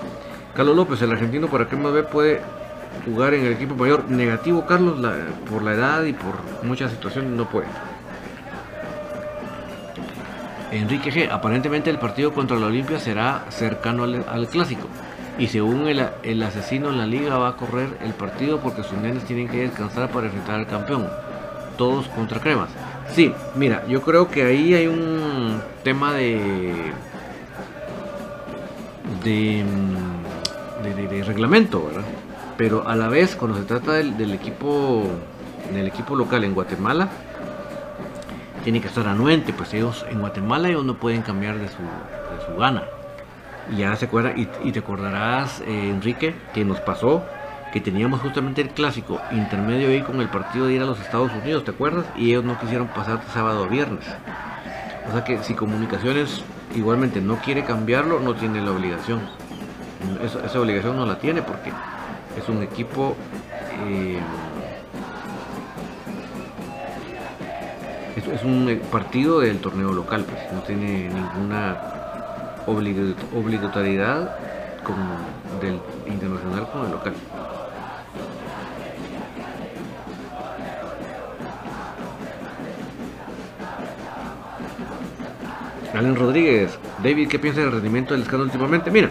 Carlos 0.54 0.76
López, 0.76 1.00
el 1.02 1.12
argentino 1.12 1.48
para 1.48 1.66
Cremas 1.66 1.92
B 1.92 2.02
puede 2.04 2.40
jugar 3.06 3.34
en 3.34 3.46
el 3.46 3.52
equipo 3.54 3.74
mayor. 3.74 4.08
Negativo, 4.10 4.66
Carlos, 4.66 5.00
por 5.50 5.62
la 5.62 5.72
edad 5.72 6.04
y 6.04 6.12
por 6.12 6.34
muchas 6.62 6.92
situaciones 6.92 7.30
no 7.32 7.48
puede. 7.48 7.66
Enrique 10.72 11.12
G. 11.12 11.30
Aparentemente 11.30 11.90
el 11.90 11.98
partido 11.98 12.32
contra 12.32 12.58
la 12.58 12.66
Olimpia 12.66 12.98
será 12.98 13.44
cercano 13.50 14.04
al, 14.04 14.48
clásico. 14.48 14.88
Y 15.38 15.46
según 15.48 15.86
el, 15.86 16.42
asesino 16.42 16.90
en 16.90 16.98
la 16.98 17.06
liga 17.06 17.38
va 17.38 17.48
a 17.48 17.56
correr 17.56 17.88
el 18.02 18.12
partido 18.12 18.60
porque 18.60 18.82
sus 18.82 18.98
nenes 18.98 19.24
tienen 19.24 19.48
que 19.48 19.58
descansar 19.58 20.10
para 20.10 20.26
enfrentar 20.26 20.56
al 20.56 20.66
campeón. 20.66 21.08
Todos 21.76 22.08
contra 22.08 22.40
cremas. 22.40 22.70
Sí, 23.14 23.32
mira, 23.54 23.86
yo 23.86 24.02
creo 24.02 24.30
que 24.30 24.44
ahí 24.44 24.74
hay 24.74 24.86
un 24.86 25.60
tema 25.84 26.12
de. 26.12 26.92
de. 29.24 29.64
reglamento, 31.24 31.84
¿verdad? 31.86 32.04
Pero 32.56 32.86
a 32.86 32.96
la 32.96 33.08
vez, 33.08 33.36
cuando 33.36 33.58
se 33.58 33.64
trata 33.64 33.92
del, 33.92 34.16
del 34.16 34.32
equipo. 34.32 35.04
del 35.72 35.86
equipo 35.86 36.14
local 36.14 36.44
en 36.44 36.54
Guatemala 36.54 37.08
tiene 38.62 38.80
que 38.80 38.88
estar 38.88 39.06
anuente, 39.06 39.52
pues 39.52 39.72
ellos 39.74 40.04
en 40.10 40.20
Guatemala 40.20 40.68
ellos 40.68 40.84
no 40.84 40.94
pueden 40.94 41.22
cambiar 41.22 41.58
de 41.58 41.68
su, 41.68 41.82
de 41.82 42.46
su 42.46 42.56
gana. 42.58 42.84
Y 43.70 43.76
ya 43.76 43.94
se 43.96 44.06
acuerda, 44.06 44.32
y, 44.36 44.72
te 44.72 44.78
acordarás, 44.78 45.60
eh, 45.60 45.90
Enrique, 45.90 46.34
que 46.52 46.64
nos 46.64 46.80
pasó 46.80 47.24
que 47.72 47.80
teníamos 47.80 48.20
justamente 48.20 48.60
el 48.60 48.68
clásico 48.68 49.20
intermedio 49.30 49.88
ahí 49.88 50.02
con 50.02 50.20
el 50.20 50.28
partido 50.28 50.66
de 50.66 50.74
ir 50.74 50.82
a 50.82 50.84
los 50.84 51.00
Estados 51.00 51.32
Unidos, 51.32 51.64
¿te 51.64 51.70
acuerdas? 51.70 52.04
Y 52.16 52.30
ellos 52.30 52.44
no 52.44 52.58
quisieron 52.58 52.88
pasar 52.88 53.22
sábado 53.32 53.64
a 53.64 53.66
viernes. 53.68 54.04
O 55.08 55.12
sea 55.12 55.24
que 55.24 55.42
si 55.42 55.54
comunicaciones 55.54 56.42
igualmente 56.74 57.20
no 57.20 57.36
quiere 57.36 57.64
cambiarlo, 57.64 58.20
no 58.20 58.34
tiene 58.34 58.60
la 58.60 58.72
obligación. 58.72 59.20
esa 60.22 60.60
obligación 60.60 60.96
no 60.96 61.06
la 61.06 61.18
tiene 61.18 61.42
porque 61.42 61.72
es 62.36 62.48
un 62.48 62.62
equipo 62.62 63.16
eh, 63.86 64.18
es, 68.16 68.42
un 68.44 68.68
eh, 68.68 68.80
partido 68.90 69.40
del 69.40 69.58
torneo 69.58 69.92
local, 69.92 70.24
pues 70.24 70.40
no 70.52 70.60
tiene 70.60 71.08
ninguna 71.08 71.76
obligatoriedad 72.66 74.36
como 74.84 75.16
del 75.60 75.80
internacional 76.06 76.68
con 76.70 76.84
el 76.86 76.90
local. 76.92 77.14
Allen 85.94 86.16
Rodríguez, 86.16 86.78
David, 87.02 87.28
¿qué 87.28 87.38
piensa 87.38 87.60
del 87.60 87.72
rendimiento 87.72 88.14
del 88.14 88.22
Escano 88.22 88.44
últimamente? 88.44 88.90
Mira, 88.90 89.10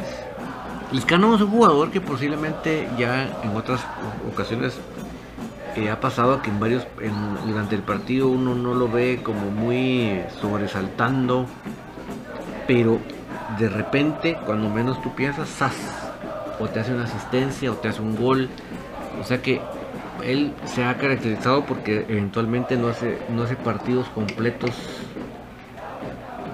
el 0.91 0.97
Escano 0.97 1.35
es 1.35 1.41
un 1.41 1.51
jugador 1.51 1.91
que 1.91 2.01
posiblemente 2.01 2.89
ya 2.97 3.29
en 3.43 3.55
otras 3.55 3.81
ocasiones 4.31 4.79
eh, 5.75 5.89
ha 5.89 5.99
pasado 5.99 6.41
que 6.41 6.49
en 6.49 6.59
varios 6.59 6.85
durante 7.45 7.75
el 7.75 7.81
partido 7.81 8.27
uno 8.27 8.55
no 8.55 8.73
lo 8.73 8.89
ve 8.89 9.21
como 9.23 9.51
muy 9.51 10.21
sobresaltando 10.41 11.45
pero 12.67 12.99
de 13.57 13.69
repente 13.69 14.37
cuando 14.45 14.69
menos 14.69 15.01
tú 15.01 15.15
piensas 15.15 15.47
¡zas! 15.47 15.75
o 16.59 16.67
te 16.67 16.81
hace 16.81 16.93
una 16.93 17.05
asistencia 17.05 17.71
o 17.71 17.75
te 17.75 17.87
hace 17.87 18.01
un 18.01 18.17
gol 18.17 18.49
o 19.19 19.23
sea 19.23 19.41
que 19.41 19.61
él 20.25 20.53
se 20.65 20.83
ha 20.83 20.97
caracterizado 20.97 21.65
porque 21.65 22.05
eventualmente 22.09 22.75
no 22.75 22.89
hace 22.89 23.19
no 23.29 23.43
hace 23.43 23.55
partidos 23.55 24.09
completos 24.09 24.71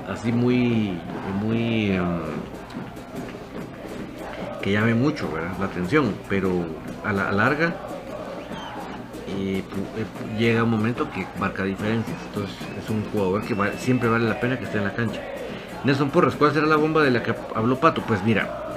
así 0.08 0.32
muy 0.32 0.98
muy 1.42 1.92
em, 1.92 2.20
que 4.62 4.74
llame 4.74 4.94
mucho 4.94 5.28
la 5.60 5.66
atención 5.66 6.14
pero 6.30 6.52
a 7.04 7.12
la 7.12 7.32
larga 7.32 7.87
eh, 9.28 9.64
llega 10.38 10.64
un 10.64 10.72
momento 10.72 11.10
que 11.12 11.26
marca 11.40 11.64
diferencias. 11.64 12.18
Entonces 12.28 12.56
es 12.82 12.90
un 12.90 13.04
jugador 13.12 13.44
que 13.44 13.56
siempre 13.78 14.10
vale 14.10 14.28
la 14.28 14.40
pena 14.40 14.58
que 14.58 14.66
esté 14.66 14.78
en 14.78 14.86
la 14.86 14.94
cancha. 14.94 15.22
Nelson 15.84 16.10
Porras, 16.10 16.36
¿cuál 16.36 16.54
será 16.54 16.66
la 16.66 16.76
bomba 16.76 17.04
de 17.04 17.12
la 17.12 17.24
que 17.24 17.34
habló 17.56 17.80
Pato? 17.80 18.02
Pues 18.02 18.24
mira, 18.24 18.68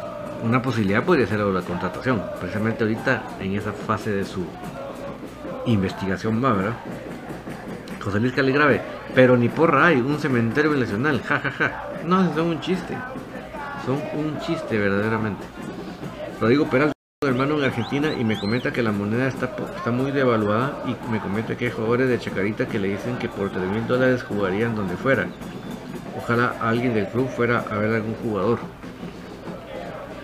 una 0.43 0.63
posibilidad 0.63 1.05
podría 1.05 1.27
ser 1.27 1.41
la 1.41 1.63
contratación. 1.63 2.23
Precisamente 2.39 2.85
ahorita 2.85 3.23
en 3.41 3.57
esa 3.57 3.73
fase 3.73 4.11
de 4.11 4.25
su 4.25 4.45
investigación 5.67 6.43
va, 6.43 6.53
¿verdad? 6.53 6.75
José 8.03 8.19
Luis 8.21 8.33
Caligrave, 8.33 8.81
pero 9.15 9.37
ni 9.37 9.49
porra 9.49 9.87
hay, 9.87 9.97
un 9.97 10.19
cementerio 10.19 10.73
nacional, 10.73 11.21
jajaja. 11.23 11.69
Ja. 11.69 11.91
No, 12.05 12.35
son 12.35 12.47
un 12.47 12.61
chiste. 12.61 12.97
Son 13.85 14.01
un 14.15 14.39
chiste 14.41 14.79
verdaderamente. 14.79 15.45
Rodrigo 16.41 16.69
Peralta 16.69 17.00
hermano 17.27 17.59
en 17.59 17.65
Argentina 17.65 18.15
y 18.19 18.25
me 18.25 18.39
comenta 18.39 18.73
que 18.73 18.83
la 18.83 18.93
moneda 18.93 19.29
está, 19.29 19.91
muy 19.91 20.11
devaluada 20.11 20.83
y 20.87 21.13
me 21.13 21.21
comenta 21.21 21.55
que 21.55 21.67
hay 21.67 21.71
jugadores 21.71 22.09
de 22.09 22.19
Chacarita 22.19 22.67
que 22.67 22.79
le 22.79 22.89
dicen 22.89 23.19
que 23.19 23.29
por 23.29 23.51
3 23.51 23.63
mil 23.69 23.87
dólares 23.87 24.23
jugarían 24.23 24.75
donde 24.75 24.97
fuera. 24.97 25.27
Ojalá 26.17 26.57
alguien 26.63 26.95
del 26.95 27.09
club 27.09 27.29
fuera 27.29 27.59
a 27.71 27.77
ver 27.77 27.97
algún 27.97 28.15
jugador. 28.15 28.59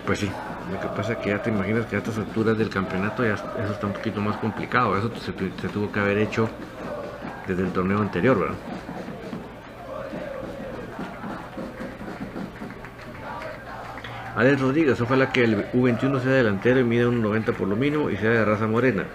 Pues 0.07 0.21
sí, 0.21 0.31
lo 0.71 0.79
que 0.79 0.87
pasa 0.87 1.13
es 1.13 1.17
que 1.19 1.29
ya 1.29 1.39
te 1.39 1.51
imaginas 1.51 1.85
que 1.85 1.97
a 1.97 1.99
estas 1.99 2.17
alturas 2.17 2.57
del 2.57 2.71
campeonato 2.71 3.23
ya 3.23 3.35
eso 3.35 3.73
está 3.73 3.85
un 3.85 3.93
poquito 3.93 4.19
más 4.19 4.37
complicado. 4.37 4.97
Eso 4.97 5.11
se 5.17 5.67
tuvo 5.69 5.91
que 5.91 5.99
haber 5.99 6.17
hecho 6.17 6.49
desde 7.45 7.61
el 7.61 7.73
torneo 7.73 7.99
anterior, 7.99 8.39
¿verdad? 8.39 8.55
Alex 14.37 14.61
Rodríguez, 14.61 15.01
ojalá 15.01 15.31
que 15.31 15.43
el 15.43 15.71
U21 15.71 16.21
sea 16.21 16.31
delantero 16.31 16.79
y 16.79 16.83
mide 16.83 17.07
un 17.07 17.23
90 17.23 17.53
por 17.53 17.67
lo 17.67 17.75
mínimo 17.75 18.11
y 18.11 18.17
sea 18.17 18.29
de 18.29 18.45
raza 18.45 18.67
morena. 18.67 19.05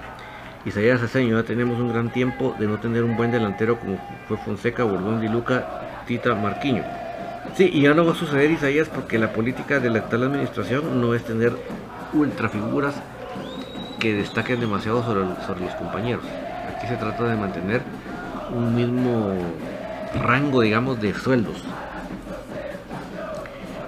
Isaías 0.65 1.01
Aceño, 1.01 1.41
ya 1.41 1.47
tenemos 1.47 1.79
un 1.79 1.93
gran 1.93 2.11
tiempo 2.11 2.57
de 2.59 2.67
no 2.67 2.81
tener 2.81 3.05
un 3.05 3.17
buen 3.17 3.31
delantero 3.31 3.79
como 3.79 4.01
fue 4.27 4.37
Fonseca, 4.39 4.83
Borbón, 4.83 5.23
y 5.23 5.29
Luca, 5.29 6.03
Tita, 6.09 6.35
Marquiño. 6.35 6.83
Sí, 7.55 7.71
y 7.73 7.83
ya 7.83 7.95
no 7.95 8.05
va 8.05 8.13
a 8.13 8.15
suceder 8.17 8.51
Isaías 8.51 8.89
porque 8.89 9.17
la 9.17 9.33
política 9.33 9.79
de 9.79 9.91
la 9.91 10.01
actual 10.01 10.25
administración 10.25 11.01
no 11.01 11.15
es 11.15 11.23
tener 11.23 11.53
ultrafiguras 12.13 12.97
que 14.01 14.15
destaquen 14.15 14.59
demasiado 14.59 15.05
sobre, 15.05 15.23
sobre 15.47 15.67
los 15.67 15.75
compañeros. 15.77 16.25
Aquí 16.75 16.89
se 16.89 16.97
trata 16.97 17.29
de 17.29 17.37
mantener 17.37 17.83
un 18.53 18.75
mismo 18.75 19.37
rango, 20.21 20.63
digamos, 20.63 21.01
de 21.01 21.15
sueldos. 21.15 21.63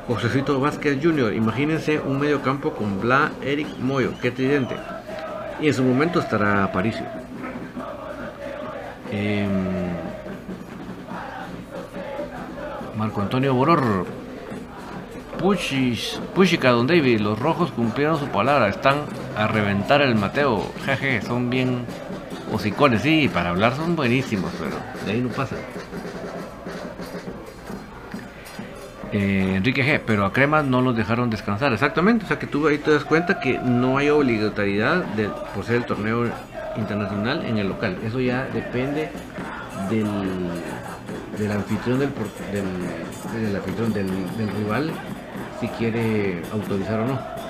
Josecito 0.07 0.61
Vázquez 0.61 0.99
Jr., 1.03 1.33
imagínense 1.33 1.99
un 1.99 2.19
medio 2.19 2.43
campo 2.43 2.73
con 2.73 3.01
Bla, 3.01 3.33
Eric 3.43 3.79
Moyo, 3.79 4.13
qué 4.21 4.31
tridente. 4.31 4.77
Y 5.61 5.69
en 5.69 5.75
su 5.75 5.83
momento 5.83 6.21
estará 6.21 6.65
Aparicio. 6.65 7.07
Em, 9.11 9.49
Marco 12.97 13.23
Antonio 13.23 13.55
Boror. 13.55 14.07
Puchica, 16.35 16.71
Don 16.71 16.87
David, 16.87 17.21
los 17.21 17.39
rojos 17.39 17.71
cumplieron 17.71 18.19
su 18.19 18.27
palabra, 18.29 18.69
están 18.69 19.03
a 19.37 19.47
reventar 19.47 20.01
el 20.01 20.15
Mateo. 20.15 20.65
Jeje, 20.87 21.21
son 21.21 21.51
bien 21.51 21.85
hocicones, 22.51 23.03
sí, 23.03 23.29
para 23.33 23.51
hablar 23.51 23.77
son 23.77 23.95
buenísimos, 23.95 24.51
pero 24.59 24.77
de 25.05 25.13
ahí 25.13 25.21
no 25.21 25.29
pasa. 25.29 25.57
Eh, 29.17 29.55
Enrique 29.55 29.85
G, 29.85 30.01
pero 30.05 30.27
a 30.27 30.33
Cremas 30.33 30.65
no 30.65 30.81
los 30.81 30.97
dejaron 30.97 31.31
descansar. 31.31 31.73
Exactamente, 31.73 32.25
o 32.25 32.29
sea 32.29 32.41
que 32.41 32.49
tú 32.49 32.67
ahí 32.67 32.79
te 32.79 32.91
das 32.91 33.05
cuenta 33.05 33.39
que 33.39 33.61
no 33.61 33.97
hay 33.97 34.09
obligatoriedad 34.11 35.05
de, 35.15 35.29
por 35.55 35.65
ser 35.65 35.77
el 35.77 35.85
torneo 35.85 36.29
internacional 36.77 37.45
en 37.47 37.59
el 37.59 37.69
local. 37.69 37.97
Eso 38.05 38.19
ya 38.19 38.49
depende 38.53 39.11
del, 39.89 40.09
del 41.39 41.53
anfitrión 41.53 42.01
del, 42.01 42.11
del, 42.53 43.55
anfitrión 43.55 43.93
del, 43.93 44.09
del 44.37 44.49
rival 44.49 44.91
si 45.61 45.69
quiere 45.69 46.43
autorizar 46.53 46.99
o 46.99 47.07
no. 47.07 47.44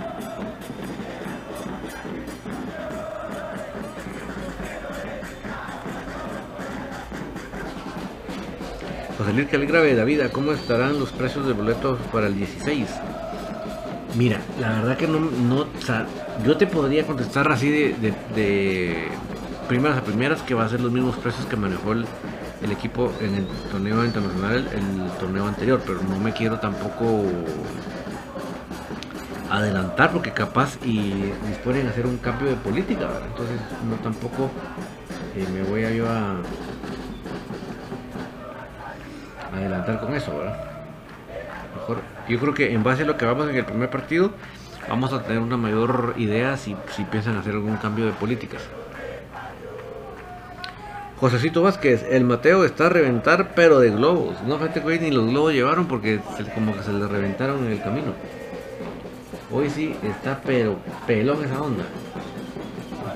José 9.25 9.37
Luis 9.37 9.73
de 9.73 9.95
David, 9.95 10.21
¿cómo 10.33 10.53
estarán 10.53 11.01
los 11.01 11.11
precios 11.11 11.47
de 11.47 11.55
boletos 11.55 11.99
para 12.13 12.27
el 12.27 12.37
16? 12.37 12.87
Mira, 14.19 14.39
la 14.61 14.69
verdad 14.69 14.99
que 14.99 15.09
no, 15.09 15.19
no 15.19 15.61
o 15.61 15.83
sea, 15.83 16.07
yo 16.45 16.59
te 16.59 16.67
podría 16.67 17.07
contestar 17.07 17.51
así 17.51 17.71
de, 17.71 19.09
primeras 19.67 19.97
a 19.97 20.05
primeras 20.05 20.43
que 20.43 20.53
va 20.53 20.67
a 20.67 20.69
ser 20.69 20.83
los 20.83 20.93
mismos 20.93 21.17
precios 21.17 21.47
que 21.47 21.57
manejó 21.57 21.93
el, 21.93 22.05
equipo 22.71 23.11
en 23.23 23.35
el 23.37 23.47
torneo 23.73 24.05
internacional, 24.05 24.69
el 24.75 25.11
torneo 25.19 25.47
anterior, 25.47 25.81
pero 25.87 26.03
no 26.03 26.19
me 26.19 26.35
quiero 26.35 26.61
tampoco 26.61 27.25
adelantar 29.51 30.13
porque 30.13 30.33
capaz 30.33 30.77
y 30.85 31.33
disponen 31.49 31.87
a 31.87 31.91
hacer 31.91 32.07
un 32.07 32.19
cambio 32.19 32.51
de 32.51 32.57
política, 32.57 33.09
entonces 33.27 33.59
no 33.89 33.97
tampoco 34.03 34.51
eh, 35.35 35.47
me 35.51 35.63
voy 35.63 35.85
a 35.85 35.91
yo 35.93 36.07
a 36.11 36.43
adelantar 39.65 40.01
con 40.01 40.15
eso, 40.15 40.37
¿verdad? 40.37 40.57
Mejor, 41.77 41.99
yo 42.29 42.39
creo 42.39 42.55
que 42.55 42.73
en 42.73 42.83
base 42.83 43.03
a 43.03 43.07
lo 43.07 43.17
que 43.17 43.27
vamos 43.27 43.49
en 43.49 43.57
el 43.57 43.65
primer 43.65 43.91
partido, 43.91 44.31
vamos 44.89 45.13
a 45.13 45.23
tener 45.23 45.41
una 45.41 45.57
mayor 45.57 46.15
idea 46.17 46.57
si, 46.57 46.77
si 46.95 47.05
piensan 47.05 47.37
hacer 47.37 47.55
algún 47.55 47.77
cambio 47.77 48.07
de 48.07 48.13
políticas. 48.13 48.63
Josecito 51.21 51.63
Vázquez, 51.63 52.05
el 52.11 52.25
Mateo 52.25 52.65
está 52.65 52.87
a 52.87 52.89
reventar, 52.91 53.55
pero 53.55 53.79
de 53.81 53.91
globos. 53.91 54.43
No, 54.43 54.59
fíjate 54.59 54.83
que 54.83 54.99
ni 54.99 55.11
los 55.11 55.27
globos 55.31 55.53
llevaron 55.53 55.87
porque 55.87 56.21
como 56.55 56.75
que 56.75 56.83
se 56.83 56.93
le 56.93 57.07
reventaron 57.07 57.65
en 57.65 57.73
el 57.73 57.83
camino. 57.83 58.13
Hoy 59.51 59.71
sí 59.71 59.97
está, 60.03 60.41
pero 60.45 60.77
pelón 61.07 61.45
esa 61.45 61.63
onda. 61.63 61.85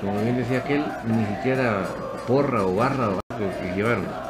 Como 0.01 0.23
bien 0.23 0.37
decía 0.37 0.59
aquel, 0.59 0.85
ni 1.07 1.25
siquiera 1.37 1.85
porra 2.27 2.63
o 2.63 2.77
barra 2.77 3.11
o 3.11 3.21
algo 3.31 3.51
que 3.61 3.75
llevaron. 3.75 4.28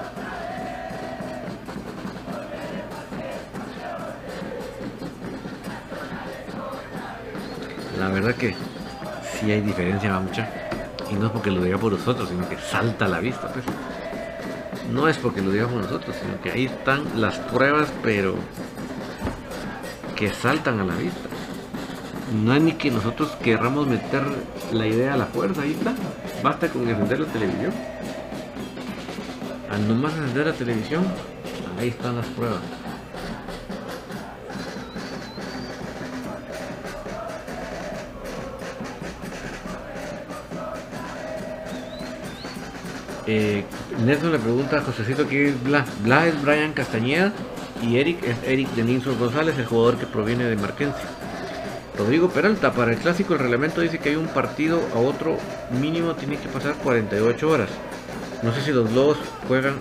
La 7.99 8.09
verdad 8.09 8.35
que 8.35 8.55
sí 9.33 9.51
hay 9.51 9.61
diferencia, 9.61 10.19
mucha. 10.21 10.49
Y 11.11 11.15
no 11.15 11.27
es 11.27 11.33
porque 11.33 11.51
lo 11.51 11.63
diga 11.63 11.79
por 11.79 11.93
nosotros, 11.93 12.29
sino 12.29 12.49
que 12.49 12.57
salta 12.59 13.07
a 13.07 13.09
la 13.09 13.21
vista, 13.21 13.49
pues. 13.53 13.65
No 14.93 15.09
es 15.09 15.19
porque 15.19 15.43
lo 15.43 15.51
diga 15.51 15.67
por 15.67 15.83
nosotros, 15.83 16.17
sino 16.21 16.41
que 16.41 16.51
ahí 16.51 16.67
están 16.67 17.21
las 17.21 17.39
pruebas, 17.39 17.89
pero 18.03 18.37
que 20.17 20.31
saltan 20.31 20.81
a 20.81 20.85
la 20.85 20.95
vista. 20.95 21.29
No 22.45 22.55
es 22.55 22.63
ni 22.63 22.73
que 22.73 22.91
nosotros 22.91 23.31
querramos 23.43 23.87
meter 23.87 24.23
la 24.73 24.87
idea 24.87 25.15
a 25.15 25.17
la 25.17 25.27
fuerza, 25.27 25.63
ahí 25.63 25.73
está. 25.73 25.95
Basta 26.43 26.69
con 26.69 26.89
encender 26.89 27.21
la 27.21 27.27
televisión. 27.27 27.73
Al 29.71 29.89
nomás 29.89 30.13
encender 30.15 30.47
la 30.47 30.53
televisión, 30.53 31.05
ahí 31.79 31.89
están 31.89 32.17
las 32.17 32.27
pruebas. 32.27 32.61
Eh, 43.31 43.63
Nelson 44.07 44.33
le 44.33 44.39
pregunta 44.39 44.79
a 44.79 44.81
Josecito 44.81 45.27
quién 45.27 45.49
es 45.49 45.63
Bla. 45.63 45.85
Bla 46.03 46.27
es 46.27 46.43
Brian 46.43 46.73
Castañeda 46.73 47.31
y 47.83 47.99
Eric 47.99 48.25
es 48.25 48.37
Eric 48.43 48.71
Denilson 48.71 49.19
González, 49.19 49.59
el 49.59 49.67
jugador 49.67 49.99
que 49.99 50.07
proviene 50.07 50.45
de 50.45 50.57
Marquense. 50.57 50.99
Rodrigo 51.99 52.31
Peralta, 52.31 52.73
para 52.73 52.93
el 52.93 52.97
clásico 52.97 53.35
el 53.35 53.41
reglamento 53.41 53.83
dice 53.83 53.99
que 53.99 54.09
hay 54.09 54.17
un 54.17 54.29
partido 54.29 54.81
a 54.95 54.99
otro 54.99 55.37
mínimo 55.79 56.15
tiene 56.15 56.39
que 56.39 56.49
pasar 56.49 56.75
48 56.77 57.51
horas. 57.51 57.69
No 58.43 58.55
sé 58.55 58.63
si 58.63 58.73
los 58.73 58.91
Lobos 58.93 59.19
juegan 59.47 59.75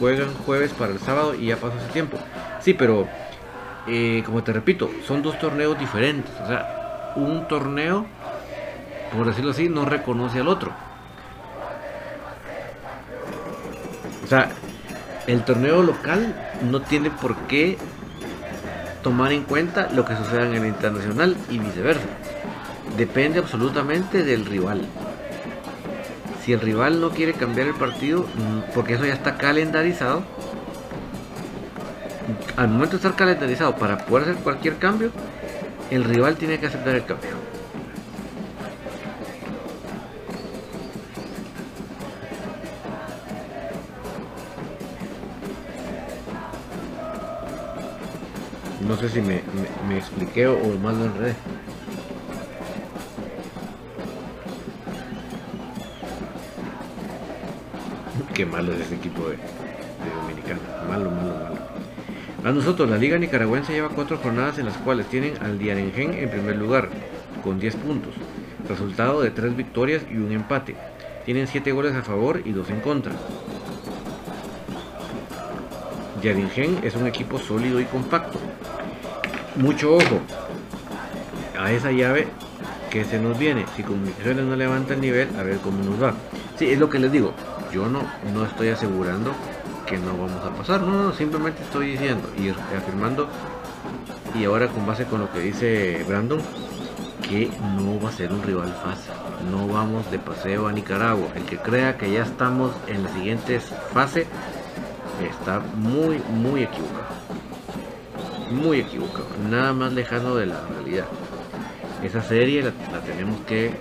juegan 0.00 0.32
jueves 0.46 0.72
para 0.72 0.92
el 0.92 1.00
sábado 1.00 1.34
y 1.34 1.48
ya 1.48 1.56
pasó 1.56 1.76
ese 1.76 1.92
tiempo. 1.92 2.16
Sí, 2.60 2.72
pero 2.72 3.06
eh, 3.86 4.22
como 4.24 4.42
te 4.42 4.54
repito, 4.54 4.90
son 5.06 5.20
dos 5.20 5.38
torneos 5.38 5.78
diferentes. 5.78 6.32
O 6.42 6.46
sea, 6.46 7.12
un 7.16 7.46
torneo, 7.46 8.06
por 9.14 9.26
decirlo 9.26 9.50
así, 9.50 9.68
no 9.68 9.84
reconoce 9.84 10.40
al 10.40 10.48
otro. 10.48 10.72
O 14.23 14.23
sea, 14.34 14.50
el 15.26 15.44
torneo 15.44 15.82
local 15.82 16.34
no 16.70 16.82
tiene 16.82 17.10
por 17.10 17.36
qué 17.46 17.78
tomar 19.02 19.32
en 19.32 19.44
cuenta 19.44 19.88
lo 19.92 20.04
que 20.04 20.16
suceda 20.16 20.46
en 20.46 20.54
el 20.54 20.66
internacional 20.66 21.36
y 21.50 21.58
viceversa. 21.58 22.06
Depende 22.96 23.38
absolutamente 23.38 24.24
del 24.24 24.46
rival. 24.46 24.82
Si 26.44 26.52
el 26.52 26.60
rival 26.60 27.00
no 27.00 27.10
quiere 27.10 27.32
cambiar 27.32 27.68
el 27.68 27.74
partido, 27.74 28.22
mm, 28.22 28.72
porque 28.74 28.94
eso 28.94 29.04
ya 29.04 29.14
está 29.14 29.36
calendarizado, 29.36 30.24
al 32.56 32.68
momento 32.68 32.92
de 32.92 32.96
estar 32.96 33.16
calendarizado 33.16 33.76
para 33.76 33.98
poder 33.98 34.28
hacer 34.28 34.42
cualquier 34.42 34.76
cambio, 34.76 35.10
el 35.90 36.04
rival 36.04 36.36
tiene 36.36 36.58
que 36.58 36.66
aceptar 36.66 36.94
el 36.94 37.04
cambio. 37.04 37.30
No 48.86 48.96
sé 48.98 49.08
si 49.08 49.20
me, 49.22 49.40
expliqué 49.96 50.46
o 50.46 50.58
más 50.78 50.94
lo 50.96 51.06
enredé. 51.06 51.34
Qué 58.34 58.44
malo 58.44 58.72
es 58.72 58.80
ese 58.80 58.96
equipo 58.96 59.28
de, 59.28 59.36
Dominicana. 60.20 60.60
Malo, 60.88 61.10
malo, 61.10 61.34
malo. 61.34 61.54
A 62.44 62.52
nosotros, 62.52 62.90
la 62.90 62.98
Liga 62.98 63.16
Nicaragüense 63.16 63.72
lleva 63.72 63.88
cuatro 63.88 64.18
jornadas 64.18 64.58
en 64.58 64.66
las 64.66 64.76
cuales 64.78 65.06
tienen 65.06 65.34
al 65.42 65.58
Diarengen 65.58 66.12
en 66.12 66.28
primer 66.28 66.56
lugar, 66.56 66.90
con 67.42 67.58
10 67.58 67.76
puntos. 67.76 68.12
Resultado 68.68 69.22
de 69.22 69.30
tres 69.30 69.56
victorias 69.56 70.02
y 70.10 70.16
un 70.16 70.32
empate. 70.32 70.74
Tienen 71.24 71.46
7 71.46 71.72
goles 71.72 71.94
a 71.94 72.02
favor 72.02 72.42
y 72.44 72.52
2 72.52 72.68
en 72.70 72.80
contra. 72.80 73.12
Diaringen 76.24 76.80
es 76.82 76.96
un 76.96 77.06
equipo 77.06 77.38
sólido 77.38 77.78
y 77.80 77.84
compacto, 77.84 78.38
mucho 79.56 79.94
ojo 79.94 80.20
a 81.58 81.70
esa 81.72 81.92
llave 81.92 82.26
que 82.90 83.04
se 83.04 83.18
nos 83.18 83.38
viene. 83.38 83.66
Si 83.76 83.82
Comunicaciones 83.82 84.44
no 84.44 84.56
levanta 84.56 84.94
el 84.94 85.00
nivel, 85.00 85.28
a 85.38 85.42
ver 85.42 85.58
cómo 85.58 85.82
nos 85.82 86.02
va. 86.02 86.14
Sí, 86.58 86.70
es 86.70 86.78
lo 86.78 86.88
que 86.88 86.98
les 86.98 87.12
digo. 87.12 87.32
Yo 87.72 87.88
no, 87.88 88.02
no 88.32 88.44
estoy 88.44 88.68
asegurando 88.68 89.32
que 89.86 89.98
no 89.98 90.16
vamos 90.16 90.44
a 90.44 90.50
pasar. 90.50 90.80
No, 90.82 91.02
no, 91.02 91.12
simplemente 91.12 91.62
estoy 91.62 91.92
diciendo 91.92 92.28
y 92.38 92.48
afirmando. 92.48 93.28
Y 94.38 94.44
ahora 94.44 94.68
con 94.68 94.86
base 94.86 95.04
con 95.04 95.20
lo 95.20 95.32
que 95.32 95.40
dice 95.40 96.04
Brandon, 96.06 96.40
que 97.28 97.50
no 97.76 98.00
va 98.00 98.10
a 98.10 98.12
ser 98.12 98.32
un 98.32 98.42
rival 98.42 98.72
fácil. 98.82 99.12
No 99.50 99.66
vamos 99.66 100.10
de 100.10 100.18
paseo 100.18 100.66
a 100.66 100.72
Nicaragua. 100.72 101.28
El 101.34 101.44
que 101.44 101.58
crea 101.58 101.96
que 101.96 102.10
ya 102.10 102.22
estamos 102.22 102.72
en 102.86 103.02
la 103.02 103.08
siguiente 103.10 103.60
fase 103.60 104.26
está 105.22 105.60
muy, 105.76 106.20
muy 106.30 106.64
equivocado 106.64 107.13
muy 108.54 108.80
equivocado, 108.80 109.26
nada 109.50 109.72
más 109.72 109.92
lejano 109.92 110.34
de 110.36 110.46
la 110.46 110.60
realidad. 110.66 111.06
Esa 112.02 112.22
serie 112.22 112.62
la, 112.62 112.72
tenemos 113.00 113.40
que 113.40 113.72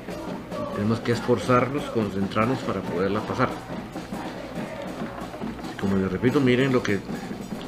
tenemos 0.75 0.99
que 1.01 1.11
esforzarnos, 1.11 1.83
concentrarnos 1.85 2.59
para 2.59 2.81
poderla 2.81 3.19
pasar. 3.21 3.49
Como 5.79 5.97
les 5.97 6.11
repito, 6.11 6.39
miren 6.41 6.71
lo 6.73 6.81
que 6.81 6.99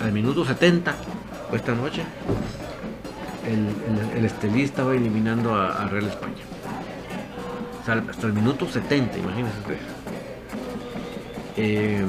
al 0.02 0.12
minuto 0.12 0.44
70 0.44 0.96
esta 1.54 1.76
noche 1.76 2.04
el, 3.48 4.26
estelista 4.26 4.84
va 4.84 4.96
eliminando 4.96 5.54
a, 5.56 5.88
Real 5.88 6.08
España. 6.08 6.44
hasta 8.10 8.28
el 8.28 8.34
minuto 8.34 8.68
70, 8.68 9.18
imagínense 9.18 9.60
ustedes. 9.60 9.82
Eh, 11.58 12.04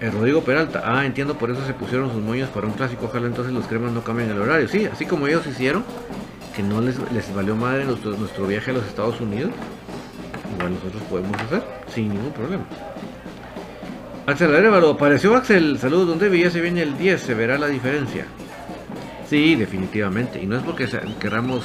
el 0.00 0.12
Rodrigo 0.12 0.42
Peralta, 0.42 0.82
ah, 0.84 1.04
entiendo, 1.04 1.36
por 1.36 1.50
eso 1.50 1.64
se 1.66 1.74
pusieron 1.74 2.12
sus 2.12 2.22
moños 2.22 2.48
para 2.50 2.66
un 2.66 2.72
clásico. 2.74 3.06
Ojalá 3.06 3.26
entonces 3.26 3.52
los 3.52 3.66
cremas 3.66 3.92
no 3.92 4.02
cambien 4.02 4.30
el 4.30 4.40
horario. 4.40 4.68
Sí, 4.68 4.86
así 4.86 5.06
como 5.06 5.26
ellos 5.26 5.46
hicieron, 5.46 5.84
que 6.54 6.62
no 6.62 6.80
les, 6.80 6.98
les 7.12 7.34
valió 7.34 7.56
madre 7.56 7.84
nuestro, 7.84 8.12
nuestro 8.12 8.46
viaje 8.46 8.70
a 8.70 8.74
los 8.74 8.86
Estados 8.86 9.20
Unidos, 9.20 9.50
igual 10.54 10.74
nosotros 10.74 11.02
podemos 11.10 11.36
hacer 11.40 11.62
sin 11.92 12.10
ningún 12.10 12.32
problema. 12.32 12.64
Axel 14.26 14.54
Arevalo, 14.54 14.90
apareció 14.90 15.34
Axel, 15.34 15.78
saludos, 15.78 16.08
donde 16.08 16.38
ya 16.38 16.50
se 16.50 16.60
viene 16.60 16.82
el 16.82 16.96
10, 16.96 17.20
se 17.20 17.34
verá 17.34 17.58
la 17.58 17.66
diferencia. 17.66 18.26
Sí, 19.26 19.56
definitivamente, 19.56 20.40
y 20.40 20.46
no 20.46 20.56
es 20.56 20.62
porque 20.62 20.86
queramos 21.18 21.64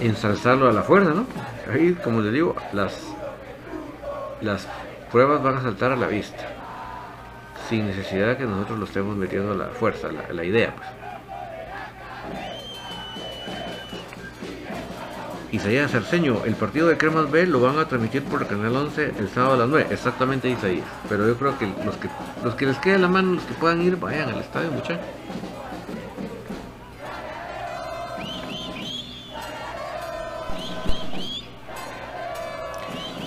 ensalzarlo 0.00 0.68
a 0.68 0.72
la 0.72 0.82
fuerza, 0.82 1.10
¿no? 1.10 1.26
Ahí, 1.72 1.94
como 1.94 2.20
les 2.20 2.32
digo, 2.32 2.56
las, 2.72 3.00
las 4.40 4.68
pruebas 5.10 5.42
van 5.42 5.56
a 5.56 5.62
saltar 5.62 5.92
a 5.92 5.96
la 5.96 6.08
vista 6.08 6.61
sin 7.68 7.86
necesidad 7.86 8.36
que 8.36 8.44
nosotros 8.44 8.78
lo 8.78 8.84
estemos 8.84 9.16
metiendo 9.16 9.52
a 9.52 9.56
la 9.56 9.66
fuerza, 9.68 10.10
la, 10.12 10.32
la 10.32 10.44
idea. 10.44 10.74
Pues. 10.74 11.02
Isaías 15.52 15.90
Cerceño, 15.90 16.46
el 16.46 16.54
partido 16.54 16.88
de 16.88 16.96
Cremas 16.96 17.30
B 17.30 17.46
lo 17.46 17.60
van 17.60 17.78
a 17.78 17.86
transmitir 17.86 18.22
por 18.24 18.40
el 18.40 18.48
canal 18.48 18.74
11 18.74 19.12
el 19.18 19.28
sábado 19.28 19.52
a 19.52 19.56
las 19.58 19.68
9, 19.68 19.88
exactamente 19.90 20.48
Isaías. 20.48 20.86
Pero 21.10 21.26
yo 21.26 21.36
creo 21.36 21.58
que 21.58 21.66
los 21.84 21.96
que 21.98 22.08
los 22.42 22.54
que 22.54 22.66
les 22.66 22.78
quede 22.78 22.98
la 22.98 23.08
mano, 23.08 23.34
los 23.34 23.44
que 23.44 23.52
puedan 23.54 23.82
ir, 23.82 23.96
vayan 23.96 24.30
al 24.30 24.40
estadio, 24.40 24.70
muchachos. 24.70 25.04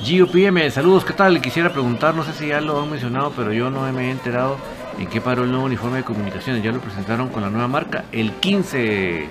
Gio 0.05 0.27
PM, 0.27 0.69
saludos, 0.69 1.03
¿qué 1.03 1.13
tal? 1.13 1.41
Quisiera 1.41 1.71
preguntar, 1.71 2.13
no 2.13 2.23
sé 2.23 2.31
si 2.33 2.49
ya 2.49 2.61
lo 2.61 2.79
han 2.79 2.91
mencionado, 2.91 3.33
pero 3.35 3.51
yo 3.51 3.71
no 3.71 3.91
me 3.91 4.07
he 4.07 4.11
enterado 4.11 4.55
en 4.99 5.07
qué 5.07 5.19
paró 5.19 5.45
el 5.45 5.49
nuevo 5.49 5.65
uniforme 5.65 5.97
de 5.97 6.03
comunicaciones. 6.03 6.61
Ya 6.61 6.71
lo 6.71 6.79
presentaron 6.79 7.29
con 7.29 7.41
la 7.41 7.49
nueva 7.49 7.67
marca 7.67 8.05
el 8.11 8.31
15, 8.33 9.27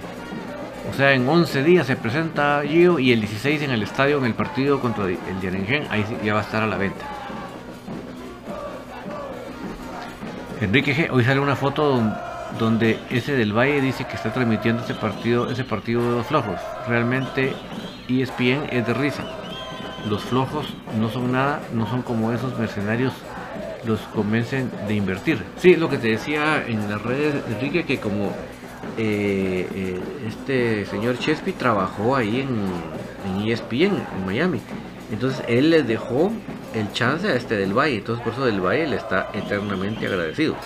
o 0.90 0.94
sea, 0.94 1.12
en 1.12 1.28
11 1.28 1.62
días 1.62 1.86
se 1.86 1.94
presenta 1.94 2.60
Gio 2.66 2.98
y 2.98 3.12
el 3.12 3.20
16 3.20 3.62
en 3.62 3.70
el 3.70 3.84
estadio 3.84 4.18
en 4.18 4.24
el 4.24 4.34
partido 4.34 4.80
contra 4.80 5.04
el 5.04 5.40
Yarengen, 5.40 5.86
ahí 5.90 6.04
ya 6.24 6.34
va 6.34 6.40
a 6.40 6.42
estar 6.42 6.64
a 6.64 6.66
la 6.66 6.76
venta. 6.76 7.06
Enrique 10.60 10.92
G, 10.92 11.08
hoy 11.12 11.22
sale 11.22 11.38
una 11.38 11.54
foto 11.54 12.02
donde 12.58 12.98
ese 13.10 13.36
del 13.36 13.56
Valle 13.56 13.80
dice 13.80 14.06
que 14.08 14.16
está 14.16 14.32
transmitiendo 14.32 14.82
ese 14.82 14.94
partido, 14.94 15.48
ese 15.48 15.62
partido 15.62 16.02
de 16.02 16.16
los 16.16 16.26
flojos. 16.26 16.58
Realmente 16.88 17.52
ESPN 18.08 18.70
es 18.72 18.84
de 18.88 18.94
risa. 18.94 19.22
Los 20.08 20.22
flojos 20.22 20.66
no 20.98 21.10
son 21.10 21.32
nada, 21.32 21.62
no 21.72 21.86
son 21.86 22.02
como 22.02 22.32
esos 22.32 22.58
mercenarios 22.58 23.12
los 23.86 24.00
convencen 24.14 24.70
de 24.88 24.94
invertir. 24.94 25.42
Sí, 25.56 25.76
lo 25.76 25.88
que 25.88 25.98
te 25.98 26.08
decía 26.08 26.64
en 26.66 26.90
las 26.90 27.02
redes, 27.02 27.42
Enrique, 27.48 27.84
que 27.84 27.98
como 27.98 28.32
eh, 28.96 29.68
eh, 29.74 30.00
este 30.26 30.86
señor 30.86 31.18
Chespi 31.18 31.52
trabajó 31.52 32.16
ahí 32.16 32.40
en, 32.40 33.42
en 33.42 33.48
ESPN, 33.48 33.96
en 33.96 34.26
Miami. 34.26 34.60
Entonces 35.10 35.44
él 35.48 35.70
les 35.70 35.86
dejó 35.86 36.32
el 36.74 36.92
chance 36.92 37.28
a 37.28 37.34
este 37.34 37.56
del 37.56 37.72
Valle. 37.72 37.98
Entonces 37.98 38.22
por 38.24 38.32
eso 38.32 38.44
del 38.44 38.60
Valle 38.60 38.86
le 38.86 38.96
está 38.96 39.30
eternamente 39.32 40.06
agradecido. 40.06 40.56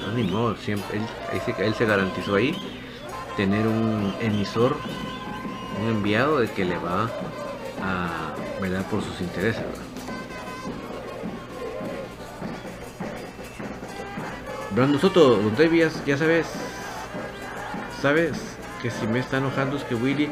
No, 0.00 0.12
ni 0.14 0.24
modo, 0.24 0.56
siempre, 0.56 1.00
él, 1.58 1.74
se 1.74 1.84
garantizó 1.84 2.34
ahí 2.34 2.54
tener 3.36 3.66
un 3.66 4.12
emisor, 4.20 4.76
un 5.80 5.90
enviado 5.90 6.40
de 6.40 6.50
que 6.50 6.64
le 6.64 6.76
va 6.78 7.10
a 7.82 8.34
velar 8.60 8.84
por 8.84 9.02
sus 9.02 9.20
intereses. 9.20 9.62
Brando 14.70 14.98
Soto, 14.98 15.36
don 15.36 15.56
Debias, 15.56 16.04
ya 16.04 16.16
sabes, 16.16 16.46
sabes 18.00 18.38
que 18.82 18.90
si 18.90 19.06
me 19.06 19.18
está 19.18 19.38
enojando 19.38 19.76
es 19.76 19.84
que 19.84 19.94
Willy 19.94 20.28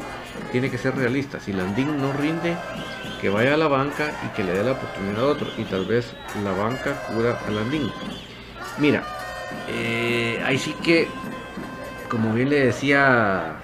tiene 0.51 0.69
que 0.71 0.77
ser 0.77 0.95
realista. 0.95 1.39
Si 1.39 1.53
Landín 1.53 2.01
no 2.01 2.13
rinde, 2.13 2.55
que 3.19 3.29
vaya 3.29 3.55
a 3.55 3.57
la 3.57 3.67
banca 3.67 4.11
y 4.25 4.35
que 4.35 4.43
le 4.43 4.53
dé 4.53 4.63
la 4.63 4.73
oportunidad 4.73 5.19
a 5.19 5.27
otro. 5.27 5.47
Y 5.57 5.63
tal 5.63 5.85
vez 5.85 6.13
la 6.43 6.51
banca 6.51 6.93
cura 7.13 7.39
a 7.45 7.51
Landín. 7.51 7.91
Mira, 8.77 9.03
eh, 9.67 10.41
ahí 10.45 10.57
sí 10.57 10.73
que, 10.83 11.07
como 12.09 12.33
bien 12.33 12.49
le 12.49 12.67
decía 12.67 13.55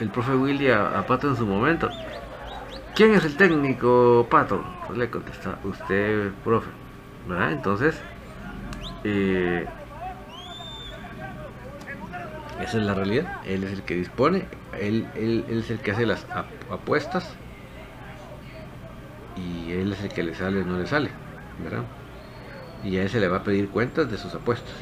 el 0.00 0.08
profe 0.08 0.32
Willy 0.32 0.70
a, 0.70 1.04
Pato 1.06 1.28
en 1.28 1.36
su 1.36 1.46
momento, 1.46 1.90
¿quién 2.96 3.14
es 3.14 3.24
el 3.26 3.36
técnico, 3.36 4.26
Pato? 4.30 4.64
Pues 4.86 4.98
le 4.98 5.10
contesta, 5.10 5.58
usted, 5.64 6.32
profe. 6.42 6.70
Entonces, 7.50 7.94
eh, 9.04 9.66
esa 12.58 12.78
es 12.78 12.82
la 12.84 12.94
realidad. 12.94 13.26
Él 13.44 13.64
es 13.64 13.72
el 13.72 13.82
que 13.82 13.94
dispone, 13.96 14.48
él, 14.80 15.06
él 15.14 15.44
es 15.48 15.70
el 15.70 15.78
que 15.78 15.90
hace 15.90 16.06
las 16.06 16.26
apuestas 16.70 17.36
y 19.36 19.72
él 19.72 19.92
es 19.92 20.02
el 20.02 20.08
que 20.08 20.22
le 20.22 20.34
sale 20.34 20.62
o 20.62 20.64
no 20.64 20.78
le 20.78 20.86
sale, 20.86 21.10
¿verdad? 21.62 21.84
Y 22.82 22.96
a 22.96 23.02
él 23.02 23.10
se 23.10 23.20
le 23.20 23.28
va 23.28 23.38
a 23.38 23.44
pedir 23.44 23.68
cuentas 23.68 24.10
de 24.10 24.16
sus 24.16 24.34
apuestas. 24.34 24.72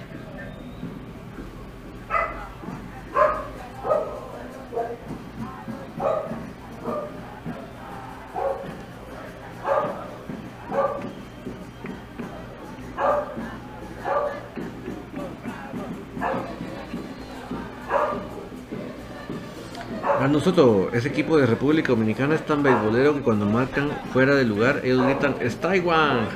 Nosotros, 20.44 20.92
ese 20.92 21.08
equipo 21.08 21.38
de 21.38 21.46
República 21.46 21.88
Dominicana 21.88 22.34
es 22.34 22.44
tan 22.44 22.62
beisbolero 22.62 23.14
que 23.14 23.22
cuando 23.22 23.46
marcan 23.46 23.90
fuera 24.12 24.34
de 24.34 24.44
lugar, 24.44 24.82
ellos 24.84 25.02
gritan, 25.02 25.36
es 25.40 25.56
Taiwan. 25.56 26.28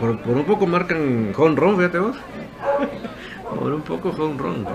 Por, 0.00 0.36
un 0.36 0.44
poco 0.44 0.66
marcan 0.66 1.32
home 1.36 1.54
run, 1.54 1.76
fíjate 1.76 1.98
vos. 2.00 2.16
por 3.60 3.72
un 3.72 3.82
poco 3.82 4.08
home 4.08 4.36
run. 4.36 4.66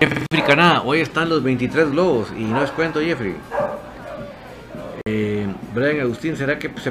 Jeffrey 0.00 0.42
Caná, 0.44 0.82
hoy 0.82 0.98
están 0.98 1.28
los 1.28 1.44
23 1.44 1.92
globos 1.92 2.32
y 2.36 2.42
no 2.42 2.64
es 2.64 2.72
cuento 2.72 2.98
Jeffrey. 3.00 3.36
Eh, 5.04 5.46
Brian 5.72 6.00
Agustín, 6.00 6.36
¿será 6.36 6.58
que 6.58 6.72
se, 6.82 6.90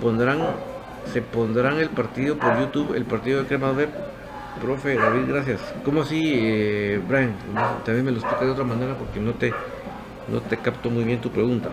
pondrán 0.00 0.38
se 1.12 1.20
pondrán 1.20 1.78
el 1.80 1.90
partido 1.90 2.38
por 2.38 2.58
YouTube, 2.58 2.94
el 2.94 3.04
partido 3.04 3.42
de 3.42 3.46
Crema 3.46 3.72
Web? 3.72 3.90
Profe 4.60 4.94
David, 4.94 5.28
gracias. 5.28 5.60
¿Cómo 5.84 6.02
así, 6.02 6.32
eh, 6.34 7.00
Brian? 7.06 7.34
También 7.84 8.04
me 8.06 8.10
lo 8.10 8.18
explica 8.18 8.44
de 8.44 8.50
otra 8.50 8.64
manera 8.64 8.94
porque 8.94 9.20
no 9.20 9.32
te, 9.32 9.52
no 10.32 10.40
te 10.40 10.56
capto 10.56 10.88
muy 10.88 11.04
bien 11.04 11.20
tu 11.20 11.30
pregunta. 11.30 11.68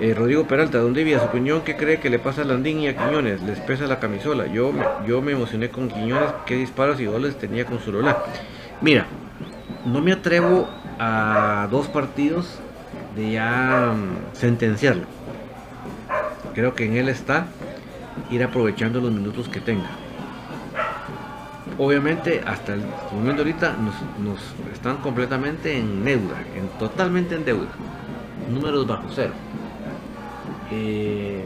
Eh, 0.00 0.14
Rodrigo 0.14 0.44
Peralta, 0.44 0.78
¿dónde 0.78 1.04
vive 1.04 1.18
su 1.18 1.26
opinión? 1.26 1.60
¿Qué 1.62 1.76
cree 1.76 2.00
que 2.00 2.08
le 2.08 2.18
pasa 2.18 2.42
a 2.42 2.44
Landín 2.44 2.80
y 2.80 2.88
a 2.88 2.96
Quiñones? 2.96 3.42
Les 3.42 3.60
pesa 3.60 3.86
la 3.86 4.00
camisola. 4.00 4.46
Yo, 4.46 4.72
yo 5.06 5.20
me 5.20 5.32
emocioné 5.32 5.68
con 5.68 5.88
Quiñones. 5.88 6.30
¿Qué 6.46 6.56
disparos 6.56 6.98
y 7.00 7.06
goles 7.06 7.36
tenía 7.38 7.66
con 7.66 7.78
su 7.80 7.92
rola? 7.92 8.24
Mira, 8.80 9.06
no 9.84 10.00
me 10.00 10.12
atrevo 10.12 10.68
a 10.98 11.68
dos 11.70 11.88
partidos 11.88 12.58
de 13.14 13.32
ya 13.32 13.94
mm, 13.94 14.34
sentenciarlo. 14.36 15.04
Creo 16.54 16.74
que 16.74 16.86
en 16.86 16.96
él 16.96 17.08
está 17.10 17.46
ir 18.30 18.42
aprovechando 18.42 19.00
los 19.00 19.12
minutos 19.12 19.48
que 19.48 19.60
tenga 19.60 20.03
obviamente 21.78 22.42
hasta 22.46 22.74
el 22.74 22.82
momento 23.12 23.42
ahorita 23.42 23.76
nos, 24.22 24.40
están 24.72 24.98
completamente 24.98 25.76
en 25.78 26.04
deuda, 26.04 26.42
en, 26.56 26.68
totalmente 26.78 27.34
en 27.34 27.44
deuda. 27.44 27.68
Números 28.50 28.86
bajo 28.86 29.08
cero. 29.14 29.32
Eh, 30.70 31.44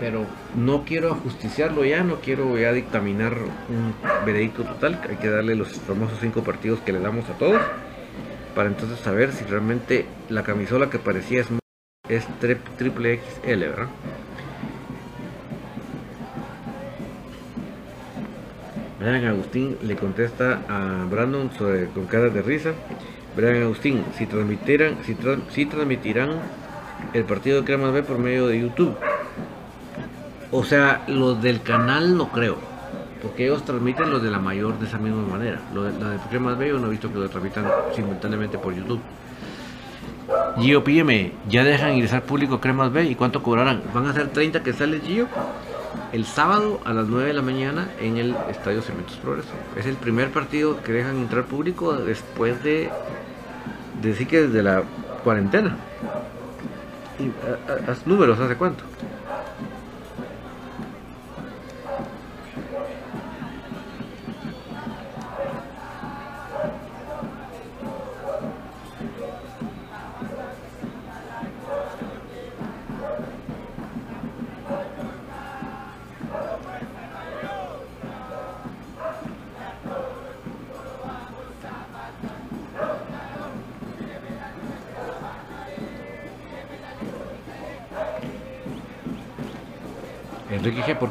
pero 0.00 0.26
no 0.56 0.84
quiero 0.84 1.12
ajusticiarlo 1.12 1.84
ya, 1.84 2.02
no 2.02 2.16
quiero 2.16 2.58
ya 2.58 2.72
dictaminar 2.72 3.34
un 3.68 3.94
veredicto 4.26 4.64
total, 4.64 5.00
hay 5.08 5.16
que 5.16 5.30
darle 5.30 5.54
los 5.54 5.74
famosos 5.74 6.18
cinco 6.20 6.42
partidos 6.42 6.80
que 6.80 6.92
le 6.92 6.98
damos 6.98 7.28
a 7.30 7.34
todos, 7.34 7.60
para 8.54 8.68
entonces 8.68 8.98
saber 8.98 9.32
si 9.32 9.44
realmente 9.44 10.06
la 10.28 10.42
camisola 10.42 10.90
que 10.90 10.98
parecía 10.98 11.42
es, 11.42 11.46
es 12.08 12.26
triple 12.40 13.20
XL, 13.44 13.58
¿verdad? 13.60 13.88
Brian 19.02 19.24
Agustín 19.24 19.76
le 19.82 19.96
contesta 19.96 20.60
a 20.68 21.04
Brandon 21.10 21.50
con 21.92 22.06
cara 22.06 22.28
de 22.28 22.40
risa. 22.40 22.70
Brian 23.34 23.64
Agustín, 23.64 24.04
si 24.16 24.26
transmitieran, 24.26 24.98
si, 25.02 25.66
transmitirán 25.66 26.30
el 27.12 27.24
partido 27.24 27.60
de 27.60 27.64
Cremas 27.64 27.92
B 27.92 28.04
por 28.04 28.18
medio 28.18 28.46
de 28.46 28.60
YouTube. 28.60 28.96
O 30.52 30.62
sea, 30.62 31.02
los 31.08 31.42
del 31.42 31.62
canal 31.62 32.16
no 32.16 32.28
creo. 32.28 32.58
Porque 33.20 33.46
ellos 33.46 33.64
transmiten 33.64 34.08
los 34.10 34.22
de 34.22 34.30
la 34.30 34.38
mayor 34.38 34.78
de 34.78 34.86
esa 34.86 34.98
misma 34.98 35.22
manera. 35.22 35.60
Lo 35.74 35.82
de, 35.82 35.98
la 35.98 36.10
de 36.10 36.18
Cremas 36.30 36.56
B 36.56 36.68
yo 36.68 36.78
no 36.78 36.86
he 36.86 36.90
visto 36.90 37.12
que 37.12 37.18
lo 37.18 37.28
transmitan 37.28 37.66
simultáneamente 37.96 38.56
por 38.56 38.72
YouTube. 38.72 39.00
Gio 40.60 40.84
PM, 40.84 41.32
ya 41.48 41.64
dejan 41.64 41.94
ingresar 41.94 42.22
público 42.22 42.60
Cremas 42.60 42.92
B 42.92 43.04
y 43.06 43.16
cuánto 43.16 43.42
cobrarán. 43.42 43.82
¿Van 43.92 44.06
a 44.06 44.12
ser 44.12 44.28
30 44.28 44.62
que 44.62 44.72
sale 44.72 45.00
Gio? 45.00 45.26
El 46.12 46.26
sábado 46.26 46.80
a 46.84 46.92
las 46.92 47.08
9 47.08 47.28
de 47.28 47.32
la 47.34 47.42
mañana 47.42 47.88
en 48.00 48.16
el 48.16 48.36
Estadio 48.50 48.82
Cementos 48.82 49.16
Progreso. 49.16 49.50
Es 49.76 49.86
el 49.86 49.96
primer 49.96 50.30
partido 50.30 50.82
que 50.82 50.92
dejan 50.92 51.16
entrar 51.16 51.44
público 51.44 51.94
después 51.94 52.62
de, 52.62 52.90
decir 54.00 54.26
que 54.26 54.42
desde 54.42 54.62
la 54.62 54.82
cuarentena. 55.24 55.76
Y, 57.18 57.30
haz 57.90 58.06
números, 58.06 58.38
¿hace 58.40 58.56
cuánto? 58.56 58.84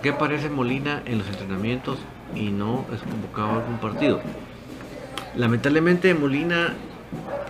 ¿Por 0.02 0.10
qué 0.10 0.16
aparece 0.16 0.50
Molina 0.50 1.04
en 1.06 1.20
los 1.20 1.28
entrenamientos 1.28 2.00
y 2.34 2.50
no 2.50 2.86
es 2.92 3.02
convocado 3.02 3.50
a 3.50 3.56
algún 3.58 3.78
partido? 3.78 4.20
Lamentablemente 5.36 6.12
Molina 6.16 6.74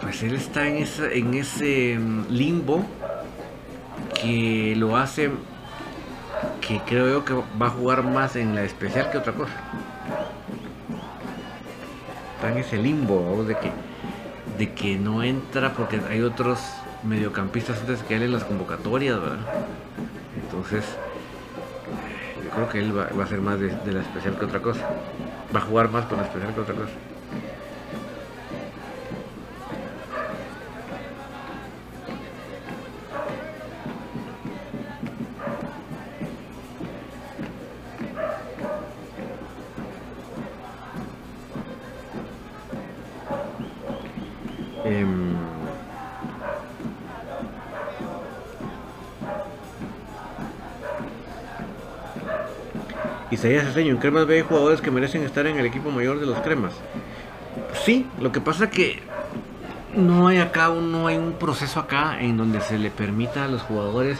pues 0.01 0.21
él 0.21 0.35
está 0.35 0.67
en, 0.67 0.75
ese 1.33 1.97
mm, 1.97 2.25
limbo 2.29 2.83
que 4.21 4.73
lo 4.75 4.97
hace 4.97 5.31
que 6.59 6.81
creo 6.85 7.23
que 7.23 7.33
va 7.33 7.67
a 7.67 7.69
jugar 7.69 8.03
más 8.03 8.35
en 8.35 8.53
la 8.53 8.63
especial 8.63 9.09
que 9.11 9.19
otra 9.19 9.31
cosa. 9.31 9.53
Está 12.35 12.51
en 12.51 12.57
ese 12.57 12.75
limbo 12.75 13.45
de 13.45 13.55
que 13.55 13.71
de 14.57 14.73
que 14.73 14.97
no 14.97 15.23
entra 15.23 15.71
porque 15.71 16.01
hay 16.09 16.21
otros 16.21 16.59
mediocampistas 17.03 17.79
antes 17.79 18.03
que 18.03 18.17
él 18.17 18.23
en 18.23 18.33
las 18.33 18.43
convocatorias, 18.43 19.21
¿verdad? 19.21 19.39
Entonces, 20.43 20.83
creo 22.51 22.67
que 22.67 22.79
él 22.79 22.95
va, 22.97 23.05
a 23.23 23.27
ser 23.27 23.41
más 23.41 23.59
de, 23.59 23.77
de 23.77 23.93
la 23.93 24.01
especial 24.01 24.37
que 24.37 24.45
otra 24.45 24.61
cosa. 24.61 24.93
Va 25.55 25.59
a 25.59 25.63
jugar 25.63 25.89
más 25.91 26.05
con 26.07 26.17
la 26.19 26.25
especial 26.25 26.53
que 26.53 26.61
otra 26.61 26.75
cosa. 26.75 26.99
Isaías 53.41 53.75
en 53.75 53.97
Cremas 53.97 54.27
ve 54.27 54.43
jugadores 54.43 54.81
que 54.81 54.91
merecen 54.91 55.23
estar 55.23 55.47
en 55.47 55.57
el 55.57 55.65
equipo 55.65 55.89
mayor 55.89 56.19
de 56.19 56.27
los 56.27 56.37
Cremas. 56.41 56.73
Sí, 57.83 58.05
lo 58.19 58.31
que 58.31 58.39
pasa 58.39 58.69
que 58.69 58.99
no 59.95 60.27
hay 60.27 60.37
acá, 60.37 60.69
no 60.69 61.07
hay 61.07 61.17
un 61.17 61.33
proceso 61.33 61.79
acá 61.79 62.21
en 62.21 62.37
donde 62.37 62.61
se 62.61 62.77
le 62.77 62.91
permita 62.91 63.45
a 63.45 63.47
los 63.47 63.63
jugadores 63.63 64.19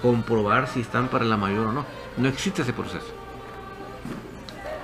comprobar 0.00 0.68
si 0.68 0.82
están 0.82 1.08
para 1.08 1.24
la 1.24 1.36
mayor 1.36 1.66
o 1.66 1.72
no. 1.72 1.84
No 2.16 2.28
existe 2.28 2.62
ese 2.62 2.72
proceso. 2.72 3.12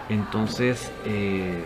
Entonces, 0.09 0.91
eh, 1.05 1.62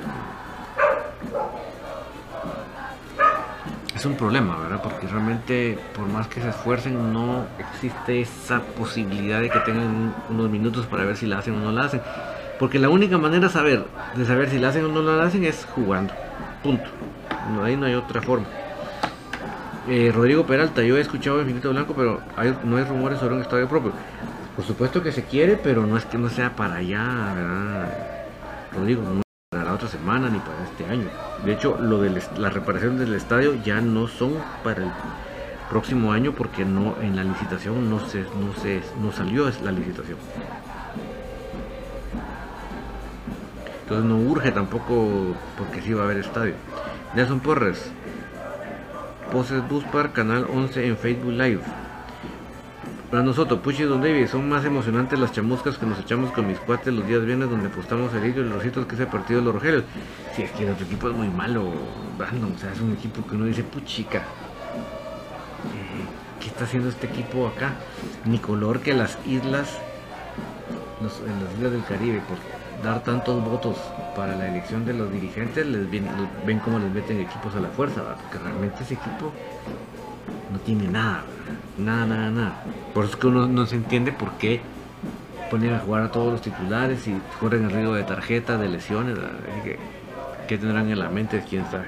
es 4.00 4.06
un 4.06 4.14
problema, 4.14 4.56
¿verdad? 4.56 4.80
Porque 4.82 5.06
realmente, 5.06 5.78
por 5.94 6.08
más 6.08 6.26
que 6.26 6.40
se 6.40 6.48
esfuercen, 6.48 7.12
no 7.12 7.44
existe 7.58 8.22
esa 8.22 8.60
posibilidad 8.60 9.42
de 9.42 9.50
que 9.50 9.58
tengan 9.60 10.14
unos 10.30 10.50
minutos 10.50 10.86
para 10.86 11.04
ver 11.04 11.18
si 11.18 11.26
la 11.26 11.38
hacen 11.38 11.54
o 11.56 11.60
no 11.60 11.70
la 11.70 11.84
hacen. 11.84 12.00
Porque 12.58 12.78
la 12.78 12.88
única 12.88 13.18
manera 13.18 13.48
de 13.48 13.52
saber, 13.52 13.84
de 14.16 14.24
saber 14.24 14.48
si 14.48 14.58
la 14.58 14.68
hacen 14.68 14.86
o 14.86 14.88
no 14.88 15.02
la 15.02 15.24
hacen 15.24 15.44
es 15.44 15.66
jugando. 15.74 16.14
Punto. 16.62 16.84
No, 17.52 17.62
ahí 17.62 17.76
no 17.76 17.84
hay 17.84 17.94
otra 17.94 18.22
forma. 18.22 18.46
Eh, 19.86 20.10
Rodrigo 20.14 20.46
Peralta, 20.46 20.82
yo 20.82 20.96
he 20.96 21.00
escuchado 21.02 21.40
Infinito 21.42 21.68
Blanco, 21.68 21.92
pero 21.94 22.20
no 22.64 22.76
hay 22.78 22.84
rumores 22.84 23.18
sobre 23.18 23.34
un 23.34 23.42
estadio 23.42 23.68
propio. 23.68 23.92
Por 24.56 24.64
supuesto 24.64 25.02
que 25.02 25.12
se 25.12 25.24
quiere, 25.24 25.58
pero 25.62 25.84
no 25.84 25.98
es 25.98 26.06
que 26.06 26.16
no 26.16 26.30
sea 26.30 26.56
para 26.56 26.76
allá, 26.76 27.34
¿verdad? 27.34 27.92
Rodrigo, 28.72 29.02
no 29.02 29.29
para 29.50 29.64
la 29.64 29.74
otra 29.74 29.88
semana 29.88 30.28
ni 30.28 30.38
para 30.38 30.62
este 30.62 30.86
año. 30.86 31.08
De 31.44 31.52
hecho, 31.52 31.76
lo 31.76 32.00
de 32.00 32.22
la 32.38 32.50
reparación 32.50 32.98
del 32.98 33.14
estadio 33.14 33.60
ya 33.64 33.80
no 33.80 34.06
son 34.06 34.34
para 34.62 34.84
el 34.84 34.92
próximo 35.68 36.12
año 36.12 36.32
porque 36.36 36.64
no 36.64 36.94
en 37.02 37.16
la 37.16 37.24
licitación 37.24 37.90
no 37.90 37.98
se 37.98 38.20
no 38.20 38.54
se 38.62 38.80
no 39.02 39.10
salió 39.10 39.50
la 39.64 39.72
licitación. 39.72 40.18
Entonces 43.82 44.04
no 44.06 44.18
urge 44.18 44.52
tampoco 44.52 45.34
porque 45.58 45.82
sí 45.82 45.94
va 45.94 46.02
a 46.02 46.04
haber 46.04 46.18
estadio. 46.18 46.54
Nelson 47.16 47.40
Porres. 47.40 47.90
Poses 49.32 49.68
Buspar, 49.68 50.12
canal 50.12 50.46
11 50.48 50.86
en 50.86 50.96
Facebook 50.96 51.32
Live. 51.32 51.62
Para 53.10 53.24
nosotros, 53.24 53.58
Puchi 53.58 53.82
Don 53.82 54.00
David, 54.00 54.28
son 54.28 54.48
más 54.48 54.64
emocionantes 54.64 55.18
las 55.18 55.32
chamuscas 55.32 55.76
que 55.76 55.84
nos 55.84 55.98
echamos 55.98 56.30
con 56.30 56.46
mis 56.46 56.60
cuates 56.60 56.94
los 56.94 57.04
días 57.08 57.26
viernes 57.26 57.50
donde 57.50 57.66
apostamos 57.66 58.14
el 58.14 58.24
hilo 58.24 58.42
y 58.42 58.44
los 58.44 58.52
rositos 58.58 58.86
que 58.86 58.94
ese 58.94 59.06
partido 59.06 59.40
de 59.40 59.46
los 59.46 59.54
Rogelios. 59.54 59.82
Si 60.36 60.42
es 60.42 60.52
que 60.52 60.70
otro 60.70 60.86
equipo 60.86 61.10
es 61.10 61.16
muy 61.16 61.28
malo, 61.28 61.72
Brandon, 62.16 62.54
o 62.54 62.58
sea, 62.58 62.70
es 62.72 62.80
un 62.80 62.92
equipo 62.92 63.26
que 63.26 63.34
uno 63.34 63.46
dice, 63.46 63.64
puchica, 63.64 64.18
eh, 64.18 64.22
¿qué 66.38 66.46
está 66.46 66.62
haciendo 66.62 66.88
este 66.88 67.08
equipo 67.08 67.48
acá? 67.48 67.72
Ni 68.26 68.38
color 68.38 68.78
que 68.78 68.94
las 68.94 69.18
islas, 69.26 69.76
en 71.00 71.44
las 71.44 71.52
islas 71.54 71.72
del 71.72 71.84
Caribe, 71.86 72.22
por 72.28 72.38
dar 72.84 73.02
tantos 73.02 73.44
votos 73.44 73.76
para 74.14 74.36
la 74.36 74.48
elección 74.48 74.86
de 74.86 74.94
los 74.94 75.10
dirigentes, 75.10 75.66
les 75.66 75.90
ven, 75.90 76.06
ven 76.46 76.60
cómo 76.60 76.78
les 76.78 76.92
meten 76.92 77.18
equipos 77.18 77.56
a 77.56 77.60
la 77.60 77.70
fuerza, 77.70 78.14
porque 78.14 78.38
realmente 78.38 78.84
ese 78.84 78.94
equipo 78.94 79.32
no 80.52 80.58
tiene 80.58 80.88
nada. 80.88 81.24
Nada, 81.78 82.06
nada, 82.06 82.30
nada. 82.30 82.64
Por 82.92 83.04
eso 83.04 83.14
es 83.14 83.20
que 83.20 83.26
uno 83.26 83.46
no 83.46 83.66
se 83.66 83.76
entiende 83.76 84.12
por 84.12 84.32
qué 84.32 84.60
ponen 85.50 85.74
a 85.74 85.80
jugar 85.80 86.04
a 86.04 86.12
todos 86.12 86.32
los 86.32 86.42
titulares 86.42 87.06
y 87.08 87.16
corren 87.40 87.64
el 87.64 87.70
riesgo 87.70 87.94
de 87.94 88.04
tarjetas, 88.04 88.60
de 88.60 88.68
lesiones. 88.68 89.18
Que, 90.46 90.58
tendrán 90.58 90.90
en 90.90 90.98
la 90.98 91.08
mente? 91.08 91.42
¿Quién 91.48 91.64
sabe? 91.70 91.86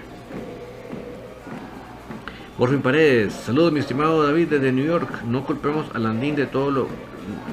fin 2.69 2.81
Paredes, 2.81 3.33
saludos 3.33 3.73
mi 3.73 3.81
estimado 3.81 4.23
David 4.23 4.49
desde 4.49 4.71
New 4.73 4.85
York. 4.85 5.25
No 5.25 5.45
culpemos 5.45 5.87
a 5.95 5.99
Landín 5.99 6.37
de 6.37 6.47
todo 6.47 6.71
lo 6.71 6.89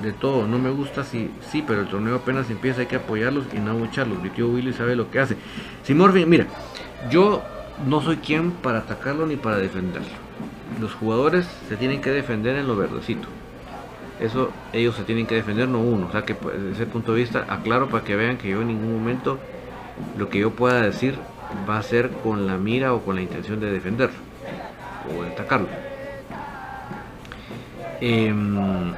de 0.03 0.14
todo. 0.14 0.47
No 0.47 0.60
me 0.60 0.70
gusta 0.70 1.03
si 1.03 1.32
sí, 1.51 1.64
pero 1.66 1.82
el 1.82 1.88
torneo 1.88 2.18
apenas 2.18 2.49
empieza, 2.49 2.82
hay 2.82 2.88
que 2.88 2.97
apoyarlos 2.97 3.45
y 3.53 3.57
no 3.57 3.72
abucharlos. 3.72 4.22
Mi 4.22 4.30
tío 4.30 4.49
Willy 4.49 4.72
sabe 4.72 4.95
lo 4.95 5.10
que 5.10 5.20
hace. 5.20 5.36
Si 5.84 5.95
Morfin, 5.95 6.30
mira, 6.30 6.45
yo 7.10 7.41
no 7.88 8.01
soy 8.01 8.18
quien 8.18 8.51
para 8.51 8.80
atacarlo 8.80 9.26
ni 9.26 9.36
para 9.36 9.57
defenderlo 9.57 10.28
los 10.80 10.93
jugadores 10.93 11.47
se 11.67 11.76
tienen 11.78 12.01
que 12.01 12.11
defender 12.11 12.55
en 12.55 12.67
lo 12.67 12.76
verdecito. 12.76 13.28
Eso 14.20 14.51
ellos 14.74 14.95
se 14.95 15.03
tienen 15.03 15.26
que 15.26 15.36
defender, 15.36 15.67
no 15.67 15.80
uno. 15.80 16.07
O 16.07 16.11
sea 16.11 16.24
que 16.24 16.36
pues, 16.36 16.55
desde 16.55 16.72
ese 16.72 16.86
punto 16.86 17.13
de 17.13 17.22
vista 17.22 17.45
aclaro 17.47 17.88
para 17.88 18.03
que 18.03 18.15
vean 18.15 18.38
que 18.38 18.49
yo 18.49 18.61
en 18.61 18.67
ningún 18.67 18.93
momento 18.93 19.39
lo 20.17 20.30
que 20.30 20.39
yo 20.39 20.51
pueda 20.51 20.82
decir 20.82 21.15
va 21.67 21.78
a 21.78 21.84
ser 21.84 22.09
con 22.09 22.45
la 22.45 22.57
mira 22.57 22.93
o 22.93 23.01
con 23.01 23.15
la 23.15 23.22
intención 23.22 23.59
de 23.59 23.72
defenderlo 23.72 24.17
o 25.17 25.24
de 25.24 25.30
atacarlo. 25.30 25.67
Em, 28.01 28.93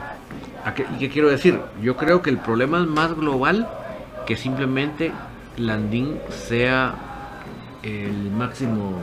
¿Y 0.95 0.99
qué 0.99 1.09
quiero 1.09 1.29
decir? 1.29 1.59
Yo 1.81 1.95
creo 1.97 2.21
que 2.21 2.29
el 2.29 2.37
problema 2.37 2.79
es 2.79 2.87
más 2.87 3.15
global 3.15 3.67
que 4.27 4.37
simplemente 4.37 5.11
Landín 5.57 6.19
sea 6.29 6.95
el 7.81 8.29
máximo 8.31 9.01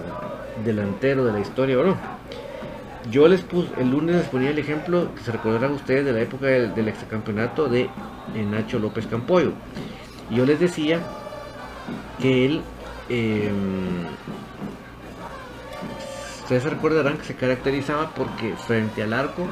delantero 0.65 1.25
de 1.25 1.33
la 1.33 1.41
historia 1.41 1.79
o 1.79 1.85
no 1.85 2.18
yo 3.11 3.29
les 3.29 3.41
puse, 3.43 3.69
el 3.79 3.91
lunes 3.91 4.17
les 4.17 4.27
ponía 4.27 4.51
el 4.51 4.59
ejemplo, 4.59 5.15
que 5.15 5.23
se 5.23 5.33
recordarán 5.33 5.73
ustedes 5.73 6.05
de 6.05 6.13
la 6.13 6.21
época 6.21 6.47
del, 6.47 6.75
del 6.75 6.89
exacampeonato 6.89 7.69
de 7.69 7.89
Nacho 8.35 8.79
López 8.79 9.07
Campoyo. 9.07 9.53
Yo 10.31 10.45
les 10.45 10.61
decía 10.61 11.01
que 12.21 12.47
él, 12.47 12.61
eh, 13.09 13.51
ustedes 16.43 16.63
se 16.63 16.71
recordarán 16.71 17.17
que 17.17 17.25
se 17.25 17.35
caracterizaba 17.35 18.11
porque 18.11 18.55
frente 18.57 19.03
al 19.03 19.13
arco, 19.13 19.47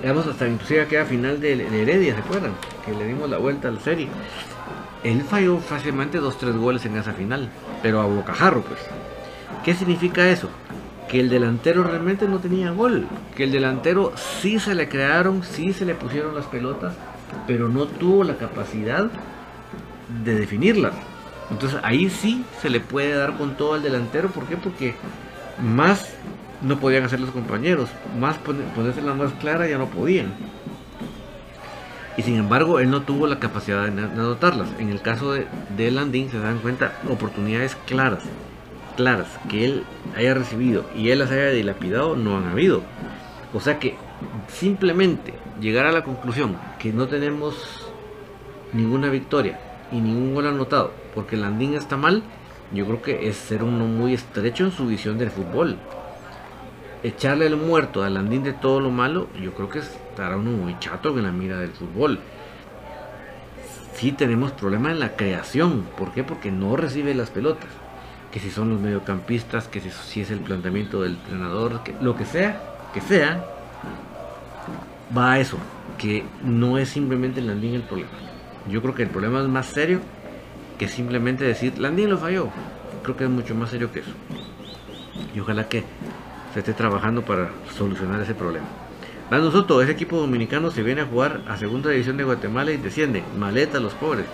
digamos 0.00 0.26
hasta 0.26 0.48
inclusive 0.48 0.82
aquella 0.82 1.04
final 1.04 1.40
de, 1.40 1.56
de 1.56 1.82
Heredia, 1.82 2.14
¿se 2.14 2.20
acuerdan? 2.20 2.52
Que 2.84 2.92
le 2.92 3.06
dimos 3.06 3.30
la 3.30 3.38
vuelta 3.38 3.68
a 3.68 3.70
la 3.70 3.80
serie. 3.80 4.08
Él 5.04 5.22
falló 5.22 5.58
fácilmente 5.58 6.18
dos, 6.18 6.38
tres 6.38 6.56
goles 6.56 6.84
en 6.86 6.96
esa 6.96 7.12
final, 7.12 7.48
pero 7.82 8.00
a 8.00 8.06
bocajarro 8.06 8.62
pues. 8.62 8.80
¿Qué 9.64 9.74
significa 9.74 10.28
eso? 10.28 10.48
Que 11.08 11.20
el 11.20 11.28
delantero 11.28 11.84
realmente 11.84 12.26
no 12.26 12.38
tenía 12.38 12.70
gol, 12.70 13.06
que 13.36 13.44
el 13.44 13.52
delantero 13.52 14.12
sí 14.16 14.58
se 14.58 14.74
le 14.74 14.88
crearon, 14.88 15.42
sí 15.42 15.72
se 15.72 15.84
le 15.84 15.94
pusieron 15.94 16.34
las 16.34 16.46
pelotas, 16.46 16.94
pero 17.46 17.68
no 17.68 17.86
tuvo 17.86 18.24
la 18.24 18.36
capacidad 18.36 19.08
de 20.24 20.34
definirlas. 20.34 20.94
Entonces 21.50 21.78
ahí 21.84 22.10
sí 22.10 22.44
se 22.60 22.70
le 22.70 22.80
puede 22.80 23.14
dar 23.14 23.36
con 23.36 23.56
todo 23.56 23.74
al 23.74 23.82
delantero, 23.82 24.30
¿por 24.30 24.46
qué? 24.46 24.56
Porque 24.56 24.94
más 25.62 26.14
no 26.60 26.78
podían 26.80 27.04
hacer 27.04 27.20
los 27.20 27.30
compañeros, 27.30 27.88
más 28.18 28.36
ponerse 28.38 29.02
la 29.02 29.14
más 29.14 29.32
clara 29.34 29.68
ya 29.68 29.78
no 29.78 29.86
podían. 29.86 30.32
Y 32.16 32.22
sin 32.22 32.36
embargo, 32.36 32.80
él 32.80 32.90
no 32.90 33.02
tuvo 33.02 33.26
la 33.26 33.38
capacidad 33.38 33.86
de 33.86 34.02
anotarlas. 34.02 34.68
En 34.78 34.88
el 34.88 35.02
caso 35.02 35.34
de, 35.34 35.46
de 35.76 35.90
Landín, 35.90 36.30
se 36.30 36.38
dan 36.38 36.58
cuenta, 36.60 36.94
oportunidades 37.10 37.76
claras 37.86 38.22
claras 38.96 39.28
que 39.48 39.64
él 39.64 39.84
haya 40.16 40.34
recibido 40.34 40.86
y 40.96 41.10
él 41.10 41.20
las 41.20 41.30
haya 41.30 41.50
dilapidado 41.50 42.16
no 42.16 42.36
han 42.36 42.48
habido. 42.48 42.82
O 43.54 43.60
sea 43.60 43.78
que 43.78 43.94
simplemente 44.48 45.34
llegar 45.60 45.86
a 45.86 45.92
la 45.92 46.02
conclusión 46.02 46.56
que 46.78 46.92
no 46.92 47.06
tenemos 47.06 47.86
ninguna 48.72 49.08
victoria 49.08 49.60
y 49.92 50.00
ningún 50.00 50.34
gol 50.34 50.46
anotado 50.46 50.92
porque 51.14 51.36
Landín 51.36 51.74
está 51.74 51.96
mal, 51.96 52.22
yo 52.72 52.84
creo 52.84 53.02
que 53.02 53.28
es 53.28 53.36
ser 53.36 53.62
uno 53.62 53.86
muy 53.86 54.14
estrecho 54.14 54.64
en 54.64 54.72
su 54.72 54.86
visión 54.86 55.16
del 55.18 55.30
fútbol. 55.30 55.78
Echarle 57.02 57.46
el 57.46 57.56
muerto 57.56 58.02
a 58.02 58.10
Landín 58.10 58.42
de 58.42 58.52
todo 58.52 58.80
lo 58.80 58.90
malo, 58.90 59.28
yo 59.40 59.52
creo 59.54 59.68
que 59.68 59.78
estará 59.78 60.36
uno 60.36 60.50
muy 60.50 60.78
chato 60.78 61.10
en 61.10 61.22
la 61.22 61.32
mira 61.32 61.58
del 61.58 61.70
fútbol. 61.70 62.18
Si 63.94 64.12
tenemos 64.12 64.52
problema 64.52 64.90
en 64.90 65.00
la 65.00 65.16
creación, 65.16 65.86
¿por 65.96 66.12
qué? 66.12 66.24
Porque 66.24 66.50
no 66.50 66.76
recibe 66.76 67.14
las 67.14 67.30
pelotas 67.30 67.70
que 68.36 68.40
si 68.40 68.50
son 68.50 68.68
los 68.68 68.78
mediocampistas, 68.78 69.66
que 69.66 69.80
si, 69.80 70.20
es 70.20 70.30
el 70.30 70.40
planteamiento 70.40 71.00
del 71.00 71.12
entrenador, 71.12 71.80
lo 72.02 72.16
que 72.16 72.26
sea, 72.26 72.60
que 72.92 73.00
sea, 73.00 73.42
va 75.16 75.32
a 75.32 75.40
eso, 75.40 75.56
que 75.96 76.22
no 76.44 76.76
es 76.76 76.90
simplemente 76.90 77.40
Landín 77.40 77.76
el 77.76 77.84
problema. 77.84 78.10
Yo 78.68 78.82
creo 78.82 78.94
que 78.94 79.04
el 79.04 79.08
problema 79.08 79.40
es 79.40 79.48
más 79.48 79.64
serio 79.64 80.00
que 80.78 80.86
simplemente 80.86 81.44
decir 81.44 81.78
Landín 81.78 82.10
lo 82.10 82.18
falló. 82.18 82.50
Creo 83.02 83.16
que 83.16 83.24
es 83.24 83.30
mucho 83.30 83.54
más 83.54 83.70
serio 83.70 83.90
que 83.90 84.00
eso. 84.00 84.12
Y 85.34 85.40
ojalá 85.40 85.66
que 85.66 85.84
se 86.52 86.58
esté 86.58 86.74
trabajando 86.74 87.22
para 87.22 87.48
solucionar 87.74 88.20
ese 88.20 88.34
problema. 88.34 88.66
Dando 89.30 89.50
Soto, 89.50 89.80
ese 89.80 89.92
equipo 89.92 90.18
dominicano 90.18 90.70
se 90.70 90.82
viene 90.82 91.00
a 91.00 91.06
jugar 91.06 91.40
a 91.48 91.56
segunda 91.56 91.88
división 91.88 92.18
de 92.18 92.24
Guatemala 92.24 92.70
y 92.70 92.76
desciende. 92.76 93.24
Maleta 93.38 93.80
los 93.80 93.94
pobres. 93.94 94.26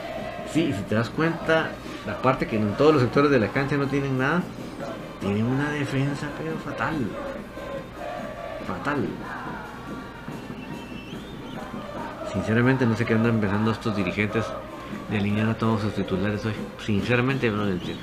Sí, 0.52 0.72
si 0.76 0.82
te 0.88 0.96
das 0.96 1.08
cuenta, 1.08 1.70
la 2.06 2.20
parte 2.20 2.46
que 2.46 2.56
en 2.56 2.72
todos 2.74 2.94
los 2.94 3.02
sectores 3.02 3.30
de 3.30 3.38
la 3.38 3.48
cancha 3.48 3.76
no 3.76 3.86
tienen 3.86 4.18
nada, 4.18 4.42
tienen 5.20 5.46
una 5.46 5.70
defensa 5.70 6.28
pero 6.38 6.56
fatal. 6.58 6.96
Fatal. 8.66 9.08
Sinceramente 12.32 12.86
no 12.86 12.96
sé 12.96 13.04
qué 13.04 13.14
andan 13.14 13.34
empezando 13.34 13.70
estos 13.70 13.94
dirigentes 13.94 14.44
de 15.10 15.18
alinear 15.18 15.50
a 15.50 15.54
todos 15.54 15.82
sus 15.82 15.94
titulares 15.94 16.44
hoy. 16.44 16.54
Sinceramente 16.84 17.50
no 17.50 17.64
lo 17.64 17.70
entiendo. 17.70 18.02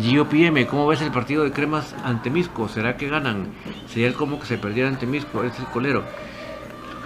Gio 0.00 0.28
PM, 0.28 0.66
¿cómo 0.66 0.88
ves 0.88 1.02
el 1.02 1.12
partido 1.12 1.44
de 1.44 1.52
Cremas 1.52 1.94
ante 2.02 2.28
Misco? 2.28 2.68
¿Será 2.68 2.96
que 2.96 3.08
ganan? 3.08 3.52
Sería 3.86 4.08
el 4.08 4.14
como 4.14 4.40
que 4.40 4.46
se 4.46 4.58
perdiera 4.58 4.88
ante 4.88 5.06
Misco, 5.06 5.44
es 5.44 5.56
el 5.60 5.66
colero. 5.66 6.02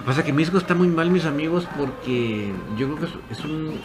Pasa 0.08 0.24
que 0.24 0.32
Misco 0.32 0.56
está 0.56 0.74
muy 0.74 0.88
mal, 0.88 1.10
mis 1.10 1.26
amigos, 1.26 1.68
porque 1.76 2.50
yo 2.78 2.86
creo 2.86 2.98
que 2.98 3.34
es 3.34 3.44
un 3.44 3.78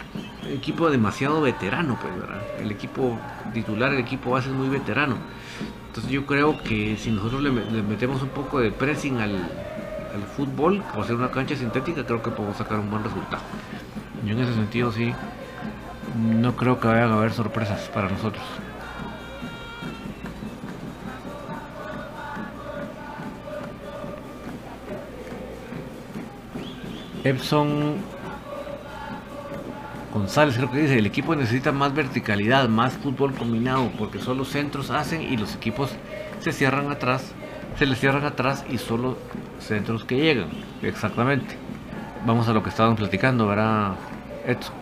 equipo 0.48 0.88
demasiado 0.88 1.42
veterano, 1.42 1.98
pues, 2.00 2.18
¿verdad? 2.18 2.42
El 2.58 2.70
equipo 2.70 3.18
titular, 3.52 3.92
el 3.92 3.98
equipo 3.98 4.30
base 4.30 4.48
es 4.48 4.54
muy 4.54 4.70
veterano. 4.70 5.18
Entonces 5.88 6.10
yo 6.10 6.24
creo 6.24 6.62
que 6.62 6.96
si 6.96 7.10
nosotros 7.10 7.42
le, 7.42 7.50
metemos 7.50 8.22
un 8.22 8.30
poco 8.30 8.58
de 8.58 8.72
pressing 8.72 9.18
al, 9.18 9.34
al 9.34 10.22
fútbol, 10.34 10.82
por 10.94 11.04
ser 11.04 11.16
una 11.16 11.30
cancha 11.30 11.56
sintética, 11.56 12.06
creo 12.06 12.22
que 12.22 12.30
podemos 12.30 12.56
sacar 12.56 12.78
un 12.78 12.90
buen 12.90 13.04
resultado. 13.04 13.42
Yo 14.24 14.32
en 14.32 14.40
ese 14.40 14.54
sentido 14.54 14.92
sí, 14.92 15.12
no 16.16 16.56
creo 16.56 16.80
que 16.80 16.88
vayan 16.88 17.10
a 17.10 17.16
haber 17.16 17.34
sorpresas 17.34 17.90
para 17.90 18.08
nosotros. 18.08 18.42
Epson 27.24 27.96
González 30.12 30.56
creo 30.56 30.70
que 30.70 30.78
dice, 30.78 30.98
el 30.98 31.06
equipo 31.06 31.34
necesita 31.34 31.72
más 31.72 31.94
verticalidad, 31.94 32.68
más 32.68 32.92
fútbol 32.92 33.34
combinado, 33.34 33.90
porque 33.98 34.20
solo 34.20 34.44
centros 34.44 34.90
hacen 34.90 35.22
y 35.22 35.36
los 35.36 35.56
equipos 35.56 35.90
se 36.38 36.52
cierran 36.52 36.90
atrás, 36.92 37.32
se 37.78 37.86
les 37.86 37.98
cierran 37.98 38.24
atrás 38.24 38.64
y 38.70 38.78
solo 38.78 39.16
centros 39.58 40.04
que 40.04 40.16
llegan. 40.16 40.50
Exactamente. 40.82 41.56
Vamos 42.26 42.46
a 42.46 42.52
lo 42.52 42.62
que 42.62 42.68
estaban 42.68 42.94
platicando, 42.94 43.48
¿verdad? 43.48 43.94
Edson. 44.46 44.74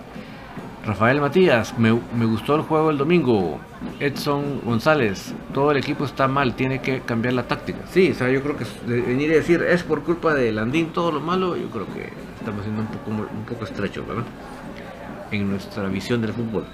Rafael 0.84 1.20
Matías, 1.20 1.78
me, 1.78 1.96
me, 2.14 2.26
gustó 2.26 2.56
el 2.56 2.62
juego 2.62 2.90
el 2.90 2.98
domingo. 2.98 3.60
Edson 4.00 4.60
González, 4.64 5.32
todo 5.54 5.70
el 5.70 5.76
equipo 5.76 6.04
está 6.04 6.26
mal, 6.26 6.54
tiene 6.54 6.80
que 6.80 7.00
cambiar 7.00 7.34
la 7.34 7.44
táctica. 7.44 7.78
Sí, 7.88 8.10
o 8.10 8.14
sea, 8.14 8.28
yo 8.30 8.42
creo 8.42 8.56
que 8.56 8.64
venir 8.86 9.30
a 9.30 9.34
decir 9.34 9.62
es 9.62 9.84
por 9.84 10.02
culpa 10.02 10.34
de 10.34 10.50
Landín 10.50 10.88
todo 10.88 11.12
lo 11.12 11.20
malo, 11.20 11.56
yo 11.56 11.70
creo 11.70 11.86
que 11.86 12.10
estamos 12.42 12.64
siendo 12.64 12.82
un 12.82 12.88
poco, 12.88 13.10
un 13.10 13.44
poco 13.44 13.64
estrechos, 13.64 14.06
¿verdad? 14.06 14.24
En 15.30 15.48
nuestra 15.48 15.88
visión 15.88 16.20
del 16.20 16.32
fútbol. 16.32 16.64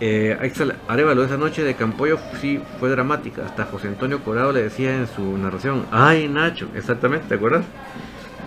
Eh, 0.00 0.36
Arevalo, 0.86 1.24
esa 1.24 1.38
noche 1.38 1.62
de 1.62 1.74
Campoyo 1.74 2.18
sí 2.40 2.60
fue 2.78 2.90
dramática. 2.90 3.44
Hasta 3.46 3.64
José 3.64 3.88
Antonio 3.88 4.22
Corado 4.22 4.52
le 4.52 4.62
decía 4.62 4.94
en 4.94 5.06
su 5.06 5.38
narración, 5.38 5.86
ay 5.90 6.28
Nacho, 6.28 6.68
exactamente, 6.74 7.26
¿te 7.26 7.34
acuerdas? 7.36 7.64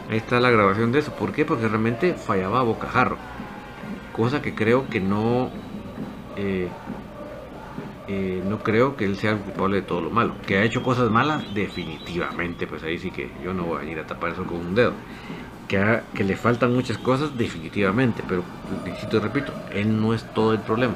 Ahí 0.10 0.18
está 0.18 0.40
la 0.40 0.52
grabación 0.52 0.92
de 0.92 1.00
eso. 1.00 1.12
¿Por 1.14 1.32
qué? 1.34 1.46
Porque 1.46 1.68
realmente 1.68 2.14
fallaba 2.14 2.60
a 2.60 2.64
bocajarro. 2.64 3.18
Cosa 4.14 4.42
que 4.42 4.54
creo 4.56 4.88
que 4.88 5.02
no... 5.02 5.50
Eh, 6.38 6.70
eh, 8.08 8.42
no 8.46 8.60
creo 8.60 8.96
que 8.96 9.06
él 9.06 9.18
sea 9.18 9.32
el 9.32 9.40
culpable 9.40 9.78
de 9.78 9.82
todo 9.82 10.02
lo 10.02 10.10
malo. 10.10 10.36
Que 10.46 10.58
ha 10.58 10.64
hecho 10.64 10.82
cosas 10.82 11.10
malas, 11.10 11.44
definitivamente, 11.54 12.68
pues 12.68 12.84
ahí 12.84 12.98
sí 12.98 13.12
que 13.12 13.30
yo 13.44 13.54
no 13.54 13.64
voy 13.64 13.78
a 13.78 13.80
venir 13.82 14.00
a 14.00 14.08
tapar 14.08 14.32
eso 14.32 14.46
con 14.46 14.58
un 14.58 14.76
dedo. 14.76 14.94
Que, 15.68 16.00
que 16.14 16.24
le 16.24 16.38
faltan 16.38 16.74
muchas 16.74 16.98
cosas, 16.98 17.38
definitivamente, 17.38 18.24
pero, 18.28 18.44
repito, 19.22 19.54
él 19.74 20.00
no 20.00 20.14
es 20.14 20.24
todo 20.34 20.54
el 20.54 20.60
problema. 20.60 20.96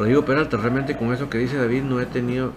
Rodrigo 0.00 0.24
Peralta, 0.24 0.56
realmente 0.56 0.96
con 0.96 1.12
eso 1.12 1.28
que 1.28 1.36
dice 1.36 1.58
David 1.58 1.82
no 1.82 2.00
he 2.00 2.06
tenido, 2.06 2.52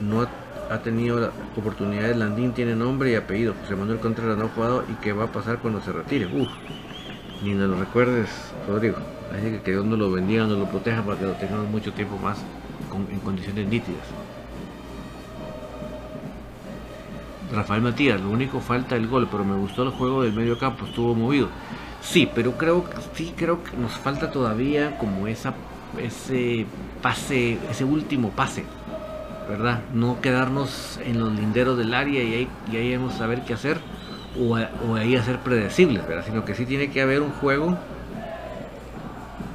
no 0.00 0.26
ha 0.68 0.78
tenido 0.78 1.30
oportunidades. 1.56 2.16
Landín 2.16 2.54
tiene 2.54 2.74
nombre 2.74 3.12
y 3.12 3.14
apellido. 3.14 3.54
José 3.60 3.76
Manuel 3.76 4.00
Contreras 4.00 4.36
no 4.36 4.46
ha 4.46 4.48
jugado 4.48 4.84
y 4.90 4.94
qué 4.94 5.12
va 5.12 5.26
a 5.26 5.26
pasar 5.28 5.60
cuando 5.60 5.80
se 5.80 5.92
retire. 5.92 6.26
Uf, 6.26 6.48
ni 7.44 7.54
nos 7.54 7.70
lo 7.70 7.78
recuerdes, 7.78 8.28
Rodrigo. 8.66 8.96
Así 9.32 9.48
que 9.48 9.60
que 9.60 9.70
Dios 9.70 9.84
nos 9.84 9.96
lo 9.96 10.10
bendiga, 10.10 10.44
nos 10.46 10.58
lo 10.58 10.64
proteja 10.68 11.00
para 11.04 11.16
que 11.16 11.24
lo 11.24 11.34
tengamos 11.34 11.68
mucho 11.68 11.92
tiempo 11.92 12.18
más 12.18 12.38
en 13.12 13.20
condiciones 13.20 13.68
nítidas. 13.68 14.02
Rafael 17.54 17.80
Matías, 17.80 18.20
lo 18.20 18.30
único 18.30 18.58
falta 18.58 18.96
el 18.96 19.06
gol, 19.06 19.28
pero 19.30 19.44
me 19.44 19.54
gustó 19.54 19.84
el 19.84 19.90
juego 19.90 20.24
del 20.24 20.32
medio 20.32 20.58
campo, 20.58 20.84
estuvo 20.84 21.14
movido. 21.14 21.46
Sí, 22.02 22.28
pero 22.34 22.58
creo 22.58 22.84
sí 23.14 23.34
creo 23.36 23.62
que 23.62 23.76
nos 23.76 23.92
falta 23.92 24.32
todavía 24.32 24.98
como 24.98 25.28
esa 25.28 25.54
ese 25.96 26.66
pase, 27.02 27.58
ese 27.70 27.84
último 27.84 28.30
pase, 28.30 28.64
¿verdad? 29.48 29.80
No 29.94 30.20
quedarnos 30.20 30.98
en 31.04 31.20
los 31.20 31.32
linderos 31.32 31.78
del 31.78 31.94
área 31.94 32.22
y 32.22 32.34
ahí, 32.34 32.48
y 32.72 32.76
ahí 32.76 32.96
vamos 32.96 33.20
a 33.20 33.26
ver 33.26 33.42
qué 33.42 33.54
hacer 33.54 33.78
o, 34.38 34.58
o 34.88 34.94
ahí 34.96 35.16
hacer 35.16 35.38
predecibles, 35.38 36.06
¿verdad? 36.06 36.24
Sino 36.26 36.44
que 36.44 36.54
sí 36.54 36.66
tiene 36.66 36.90
que 36.90 37.02
haber 37.02 37.22
un 37.22 37.30
juego 37.30 37.76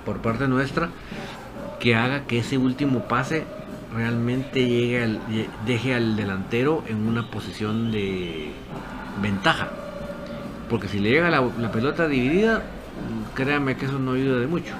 por 0.05 0.21
parte 0.21 0.47
nuestra 0.47 0.89
que 1.79 1.95
haga 1.95 2.21
que 2.21 2.39
ese 2.39 2.57
último 2.57 3.07
pase 3.07 3.43
realmente 3.93 4.67
llegue 4.67 5.03
al, 5.03 5.19
deje 5.65 5.93
al 5.93 6.15
delantero 6.15 6.83
en 6.87 7.07
una 7.07 7.29
posición 7.29 7.91
de 7.91 8.51
ventaja. 9.21 9.69
Porque 10.69 10.87
si 10.87 10.99
le 10.99 11.09
llega 11.09 11.29
la, 11.29 11.41
la 11.59 11.71
pelota 11.71 12.07
dividida, 12.07 12.63
créanme 13.35 13.75
que 13.75 13.85
eso 13.85 13.99
no 13.99 14.13
ayuda 14.13 14.39
de 14.39 14.47
mucho. 14.47 14.73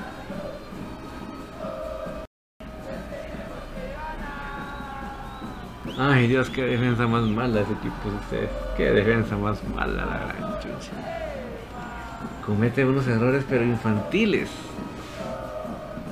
Ay 5.98 6.28
Dios, 6.28 6.50
qué 6.50 6.64
defensa 6.64 7.06
más 7.06 7.24
mala 7.24 7.62
ese 7.62 7.74
equipo 7.74 8.10
ustedes. 8.10 8.50
Qué 8.76 8.92
defensa 8.92 9.38
más 9.38 9.64
mala 9.64 10.06
la 10.06 10.18
gran 10.18 10.60
chucha. 10.60 10.92
Comete 12.46 12.84
unos 12.84 13.08
errores 13.08 13.46
pero 13.48 13.64
infantiles. 13.64 14.50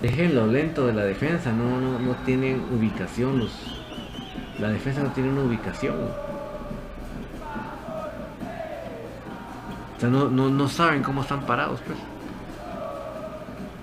Déjenlo 0.02 0.48
lento 0.48 0.86
de 0.88 0.94
la 0.94 1.04
defensa, 1.04 1.52
no, 1.52 1.80
no, 1.80 2.00
no 2.00 2.16
tienen 2.26 2.64
ubicación 2.72 3.40
los. 3.40 3.52
La 4.60 4.70
defensa 4.70 5.02
no 5.02 5.12
tiene 5.12 5.30
una 5.30 5.44
ubicación. 5.44 5.96
O 9.98 10.00
sea, 10.00 10.10
no, 10.10 10.30
no, 10.30 10.50
no 10.50 10.68
saben 10.68 11.02
cómo 11.02 11.22
están 11.22 11.42
parados, 11.42 11.82
pues. 11.86 11.98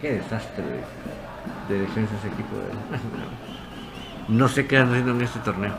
Qué 0.00 0.12
desastre 0.12 0.64
de, 0.64 1.74
de 1.74 1.80
defensa 1.82 2.14
ese 2.16 2.28
equipo 2.28 2.56
de 2.56 2.98
No 4.28 4.48
sé 4.48 4.66
qué 4.66 4.76
han 4.76 4.90
haciendo 4.90 5.12
en 5.12 5.22
este 5.22 5.38
torneo. 5.40 5.72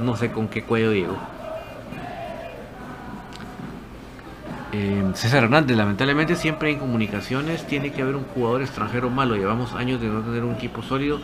No 0.00 0.16
sé 0.16 0.32
con 0.32 0.48
qué 0.48 0.64
cuello 0.64 0.92
llegó. 0.92 1.16
Eh, 4.72 5.04
César 5.14 5.44
Hernández, 5.44 5.76
lamentablemente 5.76 6.34
siempre 6.34 6.70
en 6.70 6.78
comunicaciones 6.78 7.66
tiene 7.66 7.92
que 7.92 8.00
haber 8.00 8.16
un 8.16 8.24
jugador 8.24 8.62
extranjero 8.62 9.10
malo. 9.10 9.36
Llevamos 9.36 9.74
años 9.74 10.00
de 10.00 10.08
no 10.08 10.22
tener 10.22 10.42
un 10.42 10.54
equipo 10.54 10.82
sólido 10.82 11.20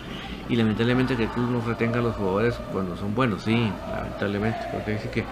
y 0.49 0.57
lamentablemente 0.57 1.17
que 1.17 1.25
el 1.25 1.31
club 1.31 1.51
no 1.51 1.61
retenga 1.63 1.99
a 1.99 2.03
los 2.03 2.15
jugadores 2.15 2.55
cuando 2.73 2.97
son 2.97 3.15
buenos. 3.15 3.43
Sí, 3.43 3.73
lamentablemente, 3.91 4.59
porque 4.71 4.93
dice 4.93 5.11
que 5.11 5.25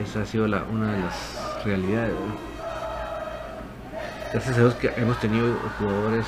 esa 0.00 0.22
ha 0.22 0.24
sido 0.24 0.46
la, 0.46 0.62
una 0.72 0.92
de 0.92 1.00
las 1.02 1.64
realidades. 1.64 2.14
Gracias 4.32 4.56
a 4.56 4.60
Dios 4.60 4.74
que 4.76 4.92
hemos 4.96 5.18
tenido 5.20 5.54
jugadores 5.78 6.26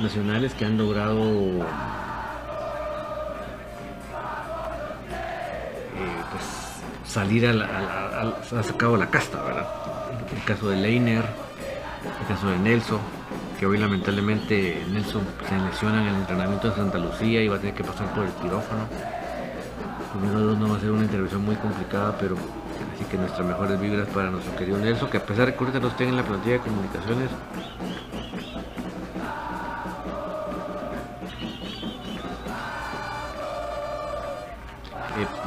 nacionales 0.00 0.54
que 0.54 0.64
han 0.64 0.78
logrado 0.78 1.20
salir 7.12 7.46
al, 7.46 7.60
ha 7.62 8.62
sacado 8.62 8.96
la 8.96 9.10
casta, 9.10 9.42
¿verdad? 9.42 9.66
El 10.34 10.42
caso 10.44 10.70
de 10.70 10.76
Leiner, 10.76 11.24
el 12.20 12.26
caso 12.26 12.48
de 12.48 12.58
Nelson, 12.58 13.00
que 13.60 13.66
hoy 13.66 13.76
lamentablemente 13.76 14.82
Nelson 14.90 15.22
se 15.46 15.58
lesiona 15.58 16.00
en 16.00 16.08
el 16.08 16.14
entrenamiento 16.14 16.70
de 16.70 16.74
Santa 16.74 16.96
Lucía 16.98 17.42
y 17.42 17.48
va 17.48 17.56
a 17.56 17.58
tener 17.58 17.74
que 17.74 17.84
pasar 17.84 18.14
por 18.14 18.24
el 18.24 18.32
quirófano. 18.32 18.86
Número 20.14 20.56
no 20.56 20.70
va 20.70 20.76
a 20.78 20.80
ser 20.80 20.90
una 20.90 21.04
intervención 21.04 21.44
muy 21.44 21.56
complicada, 21.56 22.16
pero 22.18 22.36
así 22.94 23.04
que 23.04 23.18
nuestras 23.18 23.46
mejores 23.46 23.78
vibras 23.78 24.08
para 24.08 24.30
nuestro 24.30 24.56
querido 24.56 24.78
Nelson, 24.78 25.10
que 25.10 25.18
a 25.18 25.26
pesar 25.26 25.46
de 25.46 25.52
que 25.52 25.58
ahorita 25.58 25.80
no 25.80 25.88
estén 25.88 26.08
en 26.08 26.16
la 26.16 26.22
plantilla 26.22 26.54
de 26.54 26.60
comunicaciones, 26.60 27.28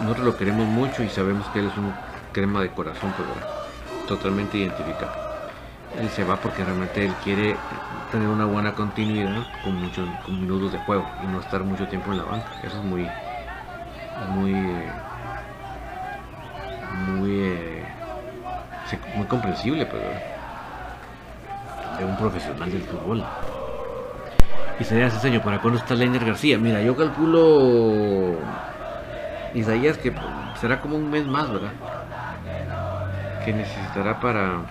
nosotros 0.06 0.26
lo 0.26 0.38
queremos 0.38 0.68
mucho 0.68 1.01
y 1.01 1.10
sabemos 1.10 1.47
que 1.47 1.60
él 1.60 1.68
es 1.68 1.78
un 1.78 1.91
crema 2.32 2.62
de 2.62 2.70
corazón, 2.70 3.12
pero 3.18 3.30
totalmente 4.08 4.58
identificado. 4.58 5.12
Él 5.99 6.08
se 6.10 6.24
va 6.24 6.36
porque 6.36 6.64
realmente 6.64 7.06
él 7.06 7.14
quiere 7.24 7.56
tener 8.12 8.28
una 8.28 8.45
buena 8.45 8.74
continuidad 8.74 9.47
con 9.64 9.82
muchos 9.82 10.08
minutos 10.28 10.74
de 10.74 10.78
juego 10.80 11.06
y 11.24 11.28
no 11.28 11.39
estar 11.39 11.64
mucho 11.64 11.88
tiempo 11.88 12.12
en 12.12 12.20
la 12.20 12.24
banca. 12.24 12.47
Eso 12.64 12.78
es 12.78 12.84
muy, 12.84 13.08
muy, 14.30 14.53
muy, 17.08 17.39
eh, 17.39 17.86
muy 19.16 19.26
comprensible, 19.26 19.88
pero 19.88 20.03
de 21.97 22.06
un 22.06 22.16
profesional 22.16 22.72
del 22.72 22.84
fútbol. 22.84 23.26
Y 24.80 24.84
sería 24.84 25.08
ese 25.08 25.20
señor, 25.20 25.41
¿para 25.41 25.60
cuándo 25.60 25.80
está 25.80 25.95
Leiner 25.95 26.24
García? 26.24 26.60
Mira, 26.60 26.80
yo 26.82 26.95
calculo 26.95 28.36
Isaías 29.56 29.97
que 29.97 30.14
será 30.60 30.82
como 30.82 30.97
un 30.97 31.10
mes 31.10 31.26
más, 31.26 31.49
¿verdad? 31.51 31.72
Que 33.43 33.53
necesitará 33.53 34.20
para 34.20 34.62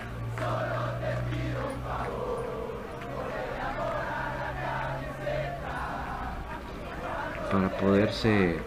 para 7.51 7.69
poderse 7.77 8.59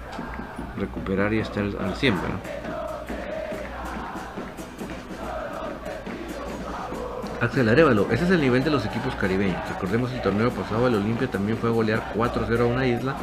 recuperar 0.77 1.33
y 1.35 1.41
estar 1.41 1.63
al 1.63 1.95
100, 1.95 2.15
¿verdad? 2.15 2.39
Axel 7.41 7.69
ese 7.69 8.25
es 8.25 8.31
el 8.31 8.41
nivel 8.41 8.65
de 8.65 8.71
los 8.71 8.85
equipos 8.85 9.15
caribeños. 9.15 9.57
Recordemos 9.69 10.11
el 10.13 10.21
torneo 10.23 10.51
pasado, 10.51 10.89
el 10.89 10.97
Olimpia 10.97 11.31
también 11.31 11.57
fue 11.57 11.71
a 11.71 11.73
golear 11.73 12.13
4-0 12.17 12.61
a 12.61 12.65
una 12.65 12.85
isla, 12.85 13.15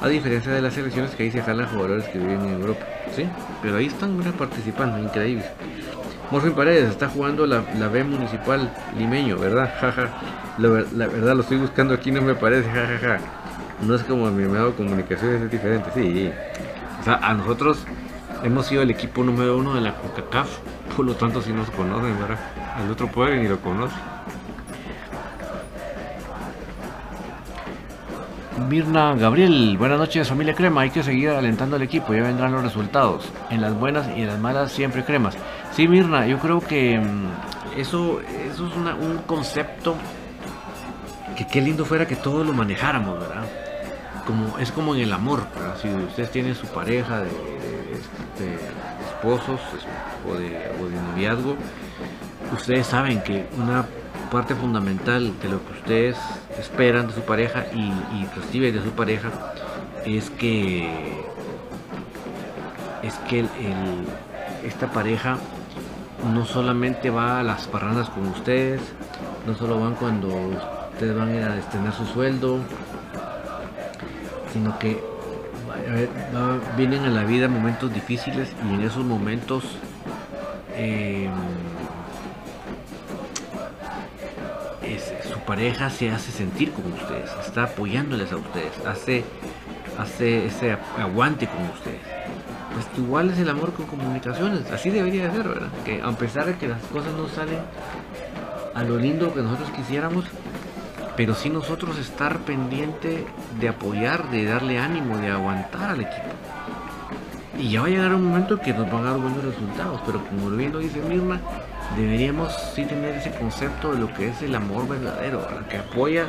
a 0.00 0.08
diferencia 0.08 0.52
de 0.52 0.62
las 0.62 0.74
selecciones 0.74 1.14
que 1.14 1.24
ahí 1.24 1.30
se 1.30 1.42
jalan 1.42 1.66
jugadores 1.68 2.04
que 2.06 2.18
viven 2.18 2.40
en 2.40 2.60
Europa. 2.60 2.86
Sí, 3.14 3.26
pero 3.62 3.76
ahí 3.76 3.86
están 3.86 4.16
participando, 4.38 4.98
increíble. 4.98 5.44
Morfin 6.30 6.52
Paredes 6.52 6.90
está 6.90 7.08
jugando 7.08 7.46
la, 7.46 7.60
B 7.60 8.04
municipal 8.04 8.72
limeño, 8.98 9.38
¿verdad? 9.38 9.72
Jaja. 9.80 10.08
La, 10.58 10.84
la, 10.92 11.06
verdad 11.06 11.34
lo 11.34 11.42
estoy 11.42 11.58
buscando 11.58 11.94
aquí, 11.94 12.10
no 12.10 12.22
me 12.22 12.34
parece, 12.34 12.68
jajaja 12.68 13.20
no 13.82 13.94
es 13.94 14.02
como 14.02 14.30
mi 14.30 14.44
medio 14.44 14.66
de 14.66 14.74
comunicaciones, 14.74 15.42
es 15.42 15.50
diferente, 15.50 15.90
sí. 15.94 16.30
O 17.00 17.04
sea, 17.04 17.16
a 17.16 17.34
nosotros 17.34 17.84
hemos 18.42 18.66
sido 18.66 18.82
el 18.82 18.90
equipo 18.90 19.22
número 19.22 19.56
uno 19.56 19.74
de 19.74 19.80
la 19.80 19.94
CONCACAF, 19.94 20.48
por 20.96 21.04
lo 21.04 21.14
tanto 21.14 21.42
si 21.42 21.52
nos 21.52 21.70
conocen, 21.70 22.18
¿verdad? 22.18 22.38
Al 22.76 22.90
otro 22.90 23.08
pueblo 23.08 23.36
ni 23.36 23.48
lo 23.48 23.60
conoce. 23.60 23.94
Mirna 28.58 29.14
Gabriel, 29.14 29.76
buenas 29.78 29.98
noches 29.98 30.28
familia 30.28 30.54
Crema, 30.54 30.82
hay 30.82 30.90
que 30.90 31.02
seguir 31.02 31.30
alentando 31.30 31.76
al 31.76 31.82
equipo, 31.82 32.14
ya 32.14 32.22
vendrán 32.22 32.52
los 32.52 32.62
resultados. 32.62 33.30
En 33.50 33.60
las 33.60 33.78
buenas 33.78 34.08
y 34.16 34.22
en 34.22 34.28
las 34.28 34.38
malas 34.38 34.72
siempre 34.72 35.04
cremas. 35.04 35.36
Sí, 35.72 35.86
Mirna, 35.86 36.26
yo 36.26 36.38
creo 36.38 36.60
que 36.60 36.98
mm, 36.98 37.78
eso, 37.78 38.20
eso 38.20 38.66
es 38.66 38.74
un 38.76 39.18
concepto 39.26 39.96
que 41.36 41.46
qué 41.46 41.60
lindo 41.60 41.84
fuera 41.84 42.06
que 42.06 42.16
todos 42.16 42.46
lo 42.46 42.52
manejáramos, 42.52 43.18
¿verdad? 43.20 43.44
como 44.26 44.58
es 44.58 44.72
como 44.72 44.94
en 44.94 45.02
el 45.02 45.12
amor, 45.12 45.46
si 45.80 45.88
ustedes 45.88 46.30
tienen 46.30 46.54
su 46.54 46.66
pareja 46.66 47.20
de, 47.20 47.30
esposos 49.08 49.60
o 50.28 50.34
de, 50.34 50.58
noviazgo, 51.12 51.56
ustedes 52.52 52.86
saben 52.86 53.22
que 53.22 53.46
una 53.56 53.86
parte 54.30 54.54
fundamental 54.54 55.32
de 55.40 55.48
lo 55.48 55.64
que 55.64 55.72
ustedes 55.72 56.16
esperan 56.58 57.08
de 57.08 57.14
su 57.14 57.22
pareja 57.22 57.66
y, 57.74 58.26
reciben 58.34 58.74
de 58.74 58.82
su 58.82 58.90
pareja 58.90 59.30
es 60.04 60.30
que 60.30 61.24
es 63.02 63.14
que 63.28 63.44
esta 64.64 64.88
pareja 64.88 65.38
no 66.32 66.44
solamente 66.44 67.10
va 67.10 67.40
a 67.40 67.42
las 67.42 67.66
parrandas 67.68 68.10
con 68.10 68.26
ustedes, 68.28 68.80
no 69.46 69.54
solo 69.54 69.80
van 69.80 69.94
cuando 69.94 70.28
ustedes 70.92 71.16
van 71.16 71.28
a 71.42 71.54
destinar 71.54 71.92
su 71.92 72.04
sueldo, 72.06 72.58
sino 74.52 74.78
que 74.78 75.00
vienen 76.76 77.04
a 77.04 77.10
la 77.10 77.24
vida 77.24 77.48
momentos 77.48 77.92
difíciles 77.92 78.52
y 78.68 78.74
en 78.74 78.80
esos 78.82 79.04
momentos 79.04 79.64
em, 80.74 81.30
pareja 85.46 85.88
se 85.90 86.10
hace 86.10 86.32
sentir 86.32 86.72
como 86.72 86.94
ustedes, 86.94 87.30
está 87.46 87.64
apoyándoles 87.64 88.32
a 88.32 88.36
ustedes, 88.36 88.72
hace, 88.86 89.24
hace 89.98 90.46
ese 90.46 90.76
aguante 90.98 91.46
con 91.46 91.62
ustedes. 91.70 92.00
Pues 92.74 92.86
igual 92.98 93.30
es 93.30 93.38
el 93.38 93.48
amor 93.48 93.72
con 93.72 93.86
comunicaciones, 93.86 94.70
así 94.70 94.90
debería 94.90 95.32
ser, 95.32 95.48
¿verdad? 95.48 95.68
Que 95.84 96.02
a 96.02 96.10
pesar 96.12 96.46
de 96.46 96.56
que 96.56 96.68
las 96.68 96.82
cosas 96.82 97.12
no 97.14 97.28
salen 97.28 97.60
a 98.74 98.82
lo 98.82 98.98
lindo 98.98 99.32
que 99.32 99.40
nosotros 99.40 99.70
quisiéramos, 99.70 100.26
pero 101.16 101.34
sí 101.34 101.48
nosotros 101.48 101.98
estar 101.98 102.40
pendiente 102.40 103.24
de 103.58 103.68
apoyar, 103.68 104.30
de 104.30 104.44
darle 104.44 104.78
ánimo, 104.78 105.16
de 105.16 105.30
aguantar 105.30 105.90
al 105.90 106.00
equipo. 106.02 106.28
Y 107.58 107.70
ya 107.70 107.80
va 107.80 107.86
a 107.86 107.90
llegar 107.90 108.12
un 108.12 108.26
momento 108.26 108.60
que 108.60 108.74
nos 108.74 108.90
van 108.90 109.06
a 109.06 109.12
dar 109.12 109.20
buenos 109.20 109.42
resultados, 109.42 110.02
pero 110.04 110.22
como 110.26 110.50
bien 110.50 110.72
lo 110.72 110.80
dice 110.80 111.00
Mirna, 111.00 111.40
deberíamos 111.94 112.52
sí 112.74 112.84
tener 112.84 113.16
ese 113.16 113.30
concepto 113.32 113.92
de 113.92 113.98
lo 113.98 114.12
que 114.12 114.28
es 114.28 114.42
el 114.42 114.54
amor 114.54 114.88
verdadero, 114.88 115.46
que 115.68 115.78
apoya 115.78 116.26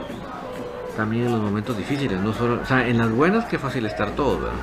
también 0.95 1.25
en 1.25 1.31
los 1.31 1.41
momentos 1.41 1.77
difíciles, 1.77 2.19
no 2.19 2.33
solo, 2.33 2.61
o 2.61 2.65
sea, 2.65 2.87
en 2.87 2.97
las 2.97 3.09
buenas 3.09 3.45
que 3.45 3.57
fácil 3.57 3.85
estar 3.85 4.11
todo, 4.11 4.39
¿verdad? 4.39 4.53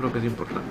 creo 0.00 0.12
que 0.12 0.18
es 0.18 0.24
importante. 0.24 0.69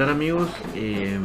Amigos, 0.00 0.48
eh, 0.74 1.18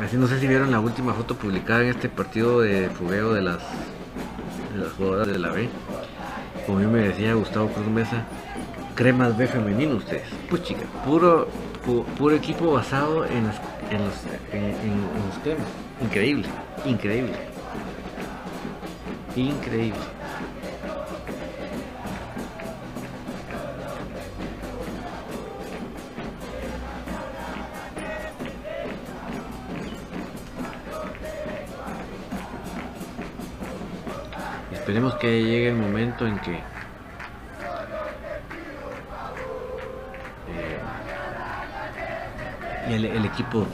así 0.00 0.16
no 0.16 0.26
sé 0.26 0.40
si 0.40 0.48
vieron 0.48 0.70
la 0.70 0.80
última 0.80 1.14
foto 1.14 1.36
publicada 1.36 1.82
en 1.82 1.88
este 1.88 2.08
partido 2.08 2.60
de 2.60 2.90
fogueo 2.90 3.32
de 3.32 3.42
las, 3.42 3.62
las 4.76 4.92
jugadoras 4.92 5.28
de 5.28 5.38
la 5.38 5.50
B. 5.50 5.68
Como 6.66 6.80
yo 6.80 6.90
me 6.90 7.00
decía 7.00 7.34
Gustavo 7.34 7.68
Cruz 7.68 7.86
Mesa, 7.86 8.24
cremas 8.94 9.36
B 9.36 9.46
femenino 9.46 9.96
ustedes. 9.96 10.28
Pues 10.50 10.62
chica, 10.64 10.82
puro, 11.04 11.48
puro 12.18 12.34
equipo 12.34 12.72
basado 12.72 13.24
en, 13.24 13.46
los, 13.46 13.56
en, 13.90 14.04
los, 14.04 14.14
en 14.52 15.00
los 15.28 15.38
cremas. 15.42 15.66
Increíble, 16.02 16.48
increíble. 16.84 17.34
Increíble. 19.36 20.21
Que 35.22 35.40
llegue 35.40 35.68
el 35.68 35.76
momento 35.76 36.26
en 36.26 36.36
que 36.40 36.54
eh, 40.48 40.80
el, 42.90 43.24
equipo, 43.24 43.64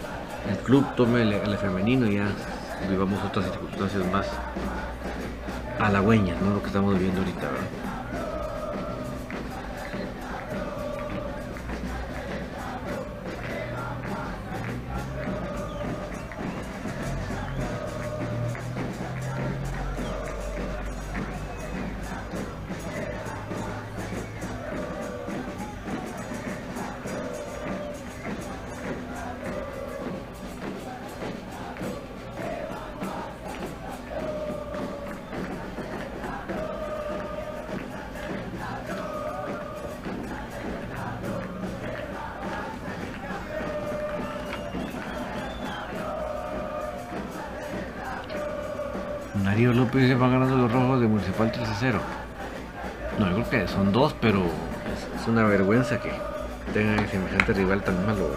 el 0.46 0.58
club 0.58 0.84
tome 0.94 1.22
el, 1.22 1.56
femenino 1.56 2.06
y 2.06 2.16
ya 2.16 2.26
vivamos 2.90 3.24
otras 3.24 3.46
circunstancias 3.46 4.04
más 4.12 4.26
halagüeñas, 5.80 6.38
¿no? 6.42 6.50
Lo 6.50 6.60
que 6.60 6.66
estamos 6.66 6.92
viviendo 6.98 7.22
ahorita. 7.22 7.48
Una 55.28 55.44
vergüenza 55.44 56.00
que 56.00 56.10
tengan 56.72 57.08
semejante 57.08 57.52
rival 57.52 57.82
tan 57.82 58.06
malo. 58.06 58.30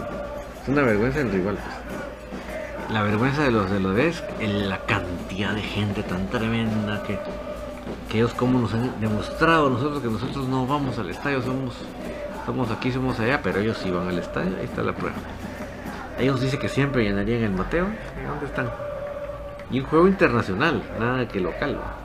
Es 0.62 0.68
una 0.68 0.82
vergüenza 0.82 1.20
el 1.20 1.32
rival. 1.32 1.56
pues. 1.56 2.92
La 2.92 3.02
vergüenza 3.02 3.42
de 3.42 3.50
los 3.50 3.70
de 3.70 3.80
los 3.80 3.98
es 3.98 4.22
la 4.40 4.78
cantidad 4.80 5.54
de 5.54 5.62
gente 5.62 6.02
tan 6.02 6.28
tremenda 6.28 7.02
que, 7.04 7.18
que 8.10 8.18
ellos 8.18 8.34
como 8.34 8.58
nos 8.58 8.74
han 8.74 9.00
demostrado 9.00 9.70
nosotros 9.70 10.02
que 10.02 10.08
nosotros 10.08 10.46
no 10.48 10.66
vamos 10.66 10.98
al 10.98 11.08
estadio, 11.10 11.40
somos, 11.42 11.74
somos 12.44 12.70
aquí, 12.70 12.92
somos 12.92 13.18
allá, 13.18 13.40
pero 13.42 13.60
ellos 13.60 13.78
sí 13.78 13.90
van 13.90 14.08
al 14.08 14.18
estadio, 14.18 14.56
ahí 14.58 14.64
está 14.64 14.82
la 14.82 14.92
prueba. 14.92 15.16
Ellos 16.18 16.40
dicen 16.40 16.60
que 16.60 16.68
siempre 16.68 17.02
llenarían 17.04 17.42
el 17.42 17.52
Mateo, 17.52 17.86
¿y 17.86 18.26
¿dónde 18.28 18.46
están? 18.46 18.70
Y 19.70 19.80
un 19.80 19.86
juego 19.86 20.06
internacional, 20.06 20.82
nada 21.00 21.26
que 21.26 21.40
local. 21.40 21.76
¿no? 21.76 22.02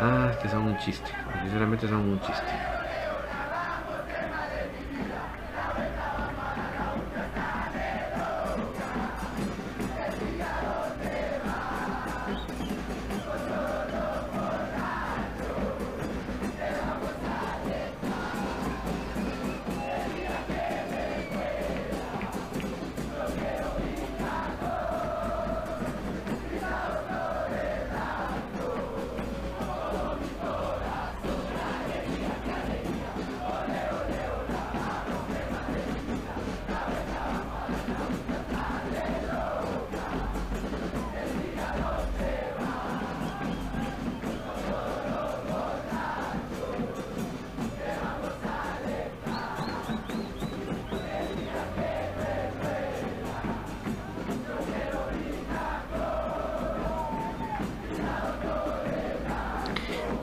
Ah, 0.00 0.32
que 0.40 0.48
son 0.48 0.62
un 0.62 0.78
chiste. 0.78 1.10
Sinceramente 1.42 1.86
son 1.86 1.98
un 1.98 2.20
chiste. 2.20 2.59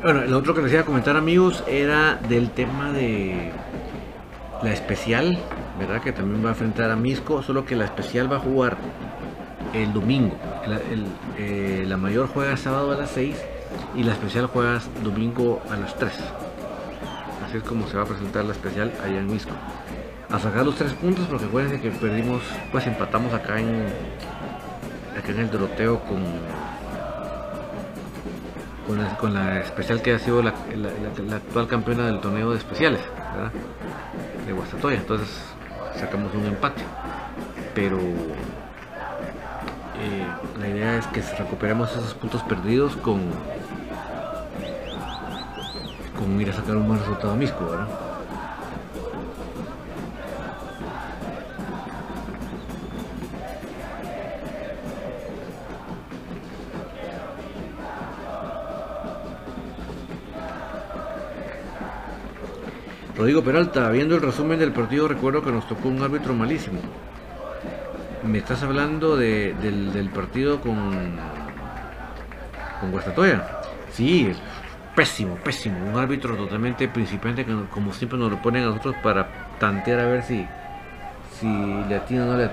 Bueno, 0.08 0.22
lo 0.22 0.38
otro 0.38 0.54
que 0.54 0.62
les 0.62 0.72
iba 0.72 0.84
a 0.84 0.86
comentar 0.86 1.18
amigos 1.18 1.66
era 1.68 2.16
del 2.30 2.52
tema 2.52 2.94
de 2.94 3.52
la 4.64 4.72
especial, 4.72 5.38
¿verdad? 5.78 6.02
Que 6.02 6.14
también 6.14 6.42
va 6.46 6.48
a 6.48 6.52
enfrentar 6.54 6.90
a 6.92 6.96
Misco, 6.96 7.44
solo 7.44 7.66
que 7.66 7.76
la 7.76 7.84
especial 7.84 8.32
va 8.32 8.38
a 8.38 8.40
jugar 8.40 8.78
el 9.74 9.92
domingo. 9.92 10.34
La, 10.66 10.78
el- 10.78 11.08
eh, 11.38 11.94
mayor 11.98 12.30
juega 12.30 12.56
sábado 12.56 12.94
a 12.94 12.96
las 12.96 13.10
6 13.10 13.36
y 13.98 14.04
la 14.04 14.14
especial 14.14 14.46
juega 14.46 14.80
domingo 15.04 15.62
a 15.70 15.76
las 15.76 15.94
3. 15.98 16.14
Así 17.46 17.58
es 17.58 17.64
como 17.64 17.86
se 17.90 17.98
va 17.98 18.04
a 18.04 18.06
presentar 18.06 18.46
la 18.46 18.54
especial 18.54 18.94
allá 19.04 19.20
en 19.20 19.28
Misco. 19.28 19.52
A 20.32 20.40
sacar 20.40 20.66
los 20.66 20.76
tres 20.76 20.94
puntos 20.94 21.26
porque 21.26 21.44
acuérdense 21.48 21.82
que 21.82 21.90
perdimos, 21.90 22.44
pues 22.72 22.88
empatamos 22.88 23.34
acá 23.34 23.60
en, 23.60 23.88
acá 25.18 25.32
en 25.34 25.40
el 25.40 25.52
Doroteo 25.52 26.00
con 26.00 26.24
con 29.20 29.34
la, 29.34 29.60
especial 29.60 30.02
que 30.02 30.14
ha 30.14 30.20
sido 30.20 30.42
la 30.42 30.54
actual 31.36 31.68
campeona 31.68 32.06
del 32.06 32.22
torneo 32.22 32.52
de 32.52 32.58
especiales, 32.58 33.02
¿verdad? 33.34 33.52
De 34.46 34.54
Guastatoya. 34.54 34.98
Entonces 34.98 35.30
sacamos 36.00 36.34
un 36.34 36.46
empate. 36.46 36.84
Pero 37.76 37.98
eh, 40.00 40.28
la 40.60 40.68
idea 40.68 40.98
es 40.98 41.08
que 41.08 41.22
recuperemos 41.38 41.92
esos 41.92 42.14
puntos 42.14 42.42
perdidos 42.44 42.96
con, 42.98 43.22
con 46.18 46.40
ir 46.40 46.50
a 46.50 46.54
sacar 46.54 46.78
un 46.78 46.88
buen 46.88 47.00
resultado 47.00 47.34
a 47.34 47.36
Misco, 47.36 47.66
¿verdad? 47.66 48.07
Rodrigo 63.28 63.44
Peralta, 63.44 63.90
viendo 63.90 64.16
el 64.16 64.22
resumen 64.22 64.58
del 64.58 64.72
partido, 64.72 65.06
recuerdo 65.06 65.44
que 65.44 65.52
nos 65.52 65.68
tocó 65.68 65.90
un 65.90 66.02
árbitro 66.02 66.34
malísimo. 66.34 66.80
¿Me 68.24 68.38
estás 68.38 68.64
hablando 68.64 69.18
de- 69.18 69.54
del, 69.62 70.10
partido 70.12 70.62
con, 70.62 71.12
con 72.80 72.90
Guastatoya? 72.90 73.46
Sí, 73.92 74.32
pésimo, 74.96 75.36
pésimo. 75.44 75.78
Un 75.90 76.00
árbitro 76.00 76.38
totalmente 76.38 76.88
principiante, 76.88 77.44
que 77.44 77.54
como 77.70 77.92
siempre 77.92 78.18
nos 78.18 78.32
lo 78.32 78.42
ponen 78.42 78.64
a 78.64 78.68
nosotros 78.68 78.96
para 79.04 79.28
tantear 79.60 80.00
a 80.00 80.06
ver 80.06 80.24
si, 80.24 80.48
si 81.38 81.48
le 81.90 81.98
atina 81.98 82.24
o 82.24 82.28
no 82.28 82.38
le 82.38 82.46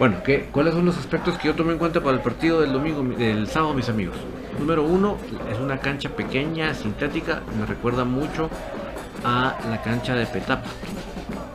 Bueno, 0.00 0.22
¿qué, 0.24 0.48
¿cuáles 0.50 0.72
son 0.72 0.86
los 0.86 0.96
aspectos 0.96 1.36
que 1.36 1.48
yo 1.48 1.54
tomé 1.54 1.74
en 1.74 1.78
cuenta 1.78 2.00
para 2.00 2.16
el 2.16 2.22
partido 2.22 2.62
del 2.62 2.72
domingo, 2.72 3.02
del 3.18 3.46
sábado, 3.46 3.74
mis 3.74 3.90
amigos? 3.90 4.16
Número 4.58 4.82
uno, 4.82 5.18
es 5.52 5.58
una 5.58 5.76
cancha 5.76 6.08
pequeña, 6.08 6.72
sintética, 6.72 7.42
me 7.58 7.66
recuerda 7.66 8.06
mucho 8.06 8.48
a 9.24 9.58
la 9.68 9.82
cancha 9.82 10.14
de 10.14 10.24
Petapa, 10.24 10.64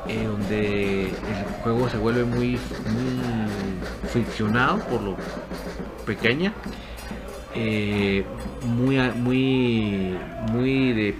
eh, 0.07 0.27
donde 0.27 1.05
el 1.05 1.45
juego 1.63 1.89
se 1.89 1.97
vuelve 1.97 2.23
muy, 2.23 2.49
muy 2.49 4.09
friccionado 4.09 4.77
por 4.77 5.01
lo 5.01 5.17
pequeña, 6.05 6.53
eh, 7.55 8.23
muy, 8.61 8.99
muy, 9.15 10.19
muy 10.51 10.93
de 10.93 11.15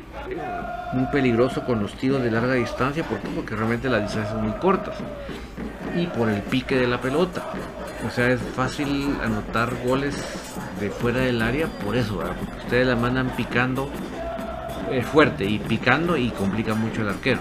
muy 0.93 1.07
peligroso 1.07 1.65
con 1.65 1.81
los 1.81 1.95
tiros 1.95 2.21
de 2.21 2.29
larga 2.29 2.53
distancia, 2.53 3.03
¿por 3.03 3.17
porque 3.17 3.55
realmente 3.55 3.89
las 3.89 4.03
distancias 4.03 4.31
son 4.31 4.47
muy 4.47 4.59
cortas 4.59 4.95
y 5.95 6.07
por 6.07 6.29
el 6.29 6.41
pique 6.41 6.75
de 6.75 6.87
la 6.87 6.99
pelota. 6.99 7.43
O 8.05 8.11
sea, 8.11 8.29
es 8.29 8.41
fácil 8.55 9.17
anotar 9.23 9.73
goles 9.85 10.15
de 10.79 10.89
fuera 10.89 11.21
del 11.21 11.41
área 11.41 11.67
por 11.67 11.95
eso, 11.95 12.17
porque 12.17 12.57
ustedes 12.65 12.87
la 12.87 12.95
mandan 12.95 13.29
picando 13.35 13.89
eh, 14.91 15.01
fuerte 15.01 15.45
y 15.45 15.57
picando 15.59 16.17
y 16.17 16.29
complica 16.29 16.75
mucho 16.75 17.01
el 17.01 17.09
arquero. 17.09 17.39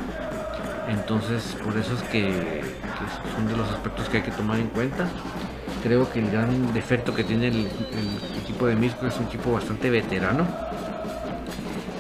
Entonces, 0.89 1.57
por 1.65 1.77
eso 1.77 1.95
es 1.95 2.03
que, 2.05 2.23
que 2.23 3.35
son 3.35 3.47
de 3.49 3.57
los 3.57 3.69
aspectos 3.71 4.09
que 4.09 4.19
hay 4.19 4.23
que 4.23 4.31
tomar 4.31 4.59
en 4.59 4.69
cuenta. 4.69 5.07
creo 5.83 6.11
que 6.11 6.21
el 6.21 6.31
gran 6.31 6.73
defecto 6.73 7.15
que 7.15 7.25
tiene 7.25 7.49
el, 7.49 7.69
equipo 8.43 8.67
de 8.67 8.77
Misco 8.77 9.07
es 9.07 9.19
un 9.19 9.27
equipo 9.27 9.53
bastante 9.53 9.91
veterano 9.91 10.47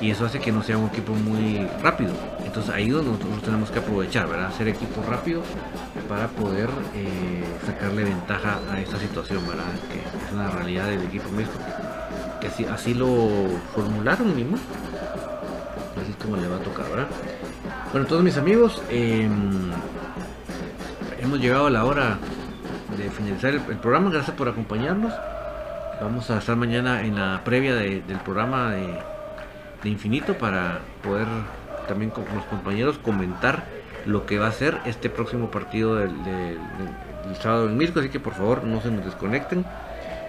y 0.04 0.10
eso 0.10 0.26
hace 0.26 0.38
que 0.38 0.52
no 0.52 0.62
sea 0.62 0.76
un 0.76 0.88
equipo 0.88 1.14
muy 1.14 1.66
rápido. 1.82 2.12
Entonces 2.44 2.74
ahí 2.74 2.90
donde 2.90 3.12
nosotros 3.12 3.42
tenemos 3.42 3.70
que 3.70 3.78
aprovechar, 3.78 4.28
¿verdad? 4.28 4.48
Hacer 4.48 4.68
equipo 4.68 5.02
rápido 5.08 5.40
para 6.10 6.28
poder 6.28 6.68
eh, 6.94 7.42
sacarle 7.64 8.04
ventaja 8.04 8.60
a 8.70 8.78
esta 8.80 8.98
situación, 8.98 9.48
¿verdad? 9.48 9.64
Que 9.90 10.26
es 10.26 10.32
una 10.32 10.50
realidad 10.50 10.88
del 10.88 11.04
equipo 11.04 11.30
Misco. 11.30 11.54
Que 12.38 12.48
así, 12.48 12.66
así 12.66 12.92
lo 12.92 13.08
formularon 13.74 14.36
mismo. 14.36 14.58
Así 15.98 16.10
es 16.10 16.16
como 16.22 16.36
le 16.36 16.48
va 16.48 16.56
a 16.56 16.60
tocar, 16.60 16.84
¿verdad? 16.90 17.08
Bueno, 17.90 18.06
todos 18.06 18.22
mis 18.22 18.36
amigos, 18.36 18.82
em, 18.90 19.70
hemos 21.18 21.40
llegado 21.40 21.68
a 21.68 21.70
la 21.70 21.86
hora 21.86 22.18
de 22.98 23.08
finalizar 23.08 23.54
el, 23.54 23.60
programa. 23.78 24.10
Gracias 24.10 24.36
por 24.36 24.50
acompañarnos. 24.50 25.14
Vamos 26.02 26.30
a 26.30 26.36
estar 26.36 26.56
mañana 26.56 27.00
en 27.00 27.14
la 27.14 27.40
previa 27.42 27.74
del 27.74 28.20
programa 28.22 28.72
de, 28.72 29.13
Infinito 29.90 30.34
para 30.34 30.80
poder 31.02 31.26
también 31.86 32.10
con 32.10 32.24
los 32.34 32.44
compañeros 32.44 32.98
comentar 32.98 33.64
lo 34.06 34.26
que 34.26 34.38
va 34.38 34.48
a 34.48 34.52
ser 34.52 34.78
este 34.84 35.10
próximo 35.10 35.50
partido 35.50 35.96
del, 35.96 36.10
sábado 37.40 37.68
en 37.68 37.76
Mirko. 37.76 38.00
Así 38.00 38.08
que 38.08 38.20
por 38.20 38.34
favor 38.34 38.64
no 38.64 38.80
se 38.80 38.90
nos 38.90 39.04
desconecten. 39.04 39.64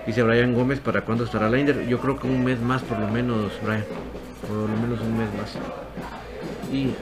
Dice 0.05 0.23
Brian 0.23 0.53
Gómez, 0.53 0.79
¿para 0.79 1.01
cuándo 1.01 1.23
estará 1.23 1.49
Linder? 1.49 1.87
Yo 1.87 1.99
creo 1.99 2.19
que 2.19 2.27
un 2.27 2.43
mes 2.43 2.59
más 2.59 2.83
por 2.83 2.99
lo 2.99 3.07
menos, 3.07 3.51
Brian. 3.63 3.85
Por 4.47 4.69
lo 4.69 4.77
menos 4.77 4.99
un 5.01 5.17
mes 5.17 5.29
más. 5.33 5.57
Y 6.71 6.93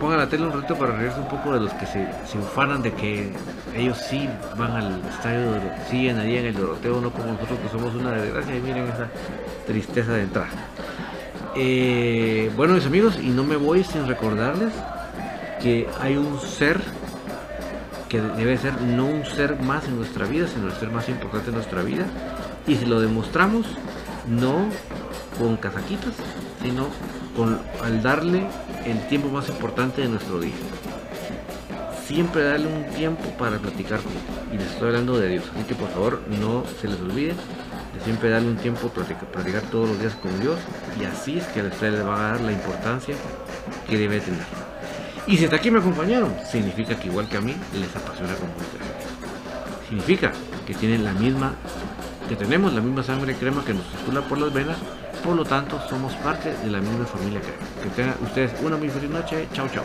pongan 0.00 0.18
la 0.18 0.28
tele 0.28 0.44
un 0.44 0.52
rato 0.52 0.74
para 0.74 0.96
reírse 0.96 1.20
un 1.20 1.28
poco 1.28 1.52
de 1.52 1.60
los 1.60 1.72
que 1.74 1.86
se, 1.86 2.08
se 2.26 2.38
ufanan 2.38 2.82
de 2.82 2.92
que 2.92 3.30
ellos 3.74 3.98
sí 3.98 4.28
van 4.56 4.72
al 4.72 5.02
estadio, 5.08 5.60
siguen 5.88 6.18
allí 6.18 6.38
en 6.38 6.46
el 6.46 6.54
Doroteo, 6.54 7.00
no 7.00 7.10
como 7.10 7.32
nosotros 7.32 7.58
que 7.60 7.68
somos 7.68 7.94
una 7.94 8.12
desgracia. 8.12 8.56
Y 8.56 8.60
miren 8.60 8.88
esa 8.88 9.08
tristeza 9.66 10.12
de 10.12 10.22
entrar. 10.22 10.48
Eh, 11.58 12.50
bueno, 12.54 12.74
mis 12.74 12.84
amigos, 12.84 13.18
y 13.18 13.28
no 13.28 13.42
me 13.42 13.56
voy 13.56 13.82
sin 13.82 14.06
recordarles 14.06 14.74
que 15.62 15.88
hay 16.00 16.16
un 16.16 16.38
ser 16.38 16.78
que 18.10 18.20
debe 18.20 18.58
ser 18.58 18.80
no 18.82 19.06
un 19.06 19.24
ser 19.24 19.58
más 19.60 19.86
en 19.86 19.96
nuestra 19.96 20.26
vida, 20.26 20.46
sino 20.48 20.66
el 20.66 20.74
ser 20.74 20.90
más 20.90 21.08
importante 21.08 21.48
en 21.48 21.54
nuestra 21.54 21.82
vida. 21.82 22.04
Y 22.66 22.76
si 22.76 22.84
lo 22.84 23.00
demostramos, 23.00 23.66
no 24.28 24.68
con 25.38 25.56
casaquitas, 25.56 26.12
sino 26.62 26.88
con, 27.34 27.58
al 27.82 28.02
darle 28.02 28.46
el 28.84 29.00
tiempo 29.08 29.28
más 29.28 29.48
importante 29.48 30.02
de 30.02 30.08
nuestro 30.08 30.38
día. 30.38 30.54
Siempre 32.04 32.44
darle 32.44 32.68
un 32.68 32.84
tiempo 32.94 33.24
para 33.36 33.58
platicar 33.58 33.98
Y 34.52 34.58
les 34.58 34.68
estoy 34.68 34.88
hablando 34.88 35.18
de 35.18 35.28
Dios. 35.28 35.44
Así 35.54 35.64
que 35.64 35.74
por 35.74 35.88
favor 35.88 36.22
no 36.38 36.64
se 36.80 36.86
les 36.86 37.00
olvide 37.00 37.34
siempre 38.04 38.30
darle 38.30 38.48
un 38.48 38.56
tiempo 38.56 38.88
para 38.88 39.06
platicar, 39.06 39.62
todos 39.62 39.88
los 39.90 40.00
días 40.00 40.14
con 40.14 40.38
Dios. 40.40 40.58
Y 41.00 41.04
así 41.04 41.38
es 41.38 41.46
que 41.46 41.60
a 41.60 41.64
ustedes 41.64 41.94
les 41.94 42.06
va 42.06 42.16
a 42.16 42.32
dar 42.32 42.40
la 42.40 42.52
importancia 42.52 43.14
que 43.88 43.98
debe 43.98 44.20
tener. 44.20 44.44
Y 45.26 45.36
si 45.36 45.44
hasta 45.44 45.56
aquí 45.56 45.70
me 45.70 45.80
acompañaron, 45.80 46.34
significa 46.50 46.98
que 46.98 47.08
igual 47.08 47.28
que 47.28 47.36
a 47.36 47.40
mí 47.40 47.54
les 47.74 47.94
apasiona 47.96 48.34
como 48.34 48.52
ustedes. 48.52 49.88
Significa 49.88 50.32
que 50.66 50.74
tienen 50.74 51.04
la 51.04 51.12
misma, 51.12 51.54
que 52.28 52.36
tenemos 52.36 52.72
la 52.72 52.80
misma 52.80 53.02
sangre 53.02 53.34
crema 53.34 53.64
que 53.64 53.74
nos 53.74 53.86
circula 53.90 54.22
por 54.22 54.38
las 54.38 54.52
venas 54.52 54.76
por 55.26 55.34
lo 55.34 55.44
tanto 55.44 55.80
somos 55.88 56.14
parte 56.14 56.54
de 56.62 56.70
la 56.70 56.80
misma 56.80 57.04
familia 57.04 57.40
que, 57.40 57.82
que 57.82 57.94
tengan 57.96 58.14
ustedes 58.22 58.52
una 58.62 58.76
muy 58.76 58.88
feliz 58.88 59.10
noche. 59.10 59.48
Chao, 59.52 59.68
chao. 59.68 59.84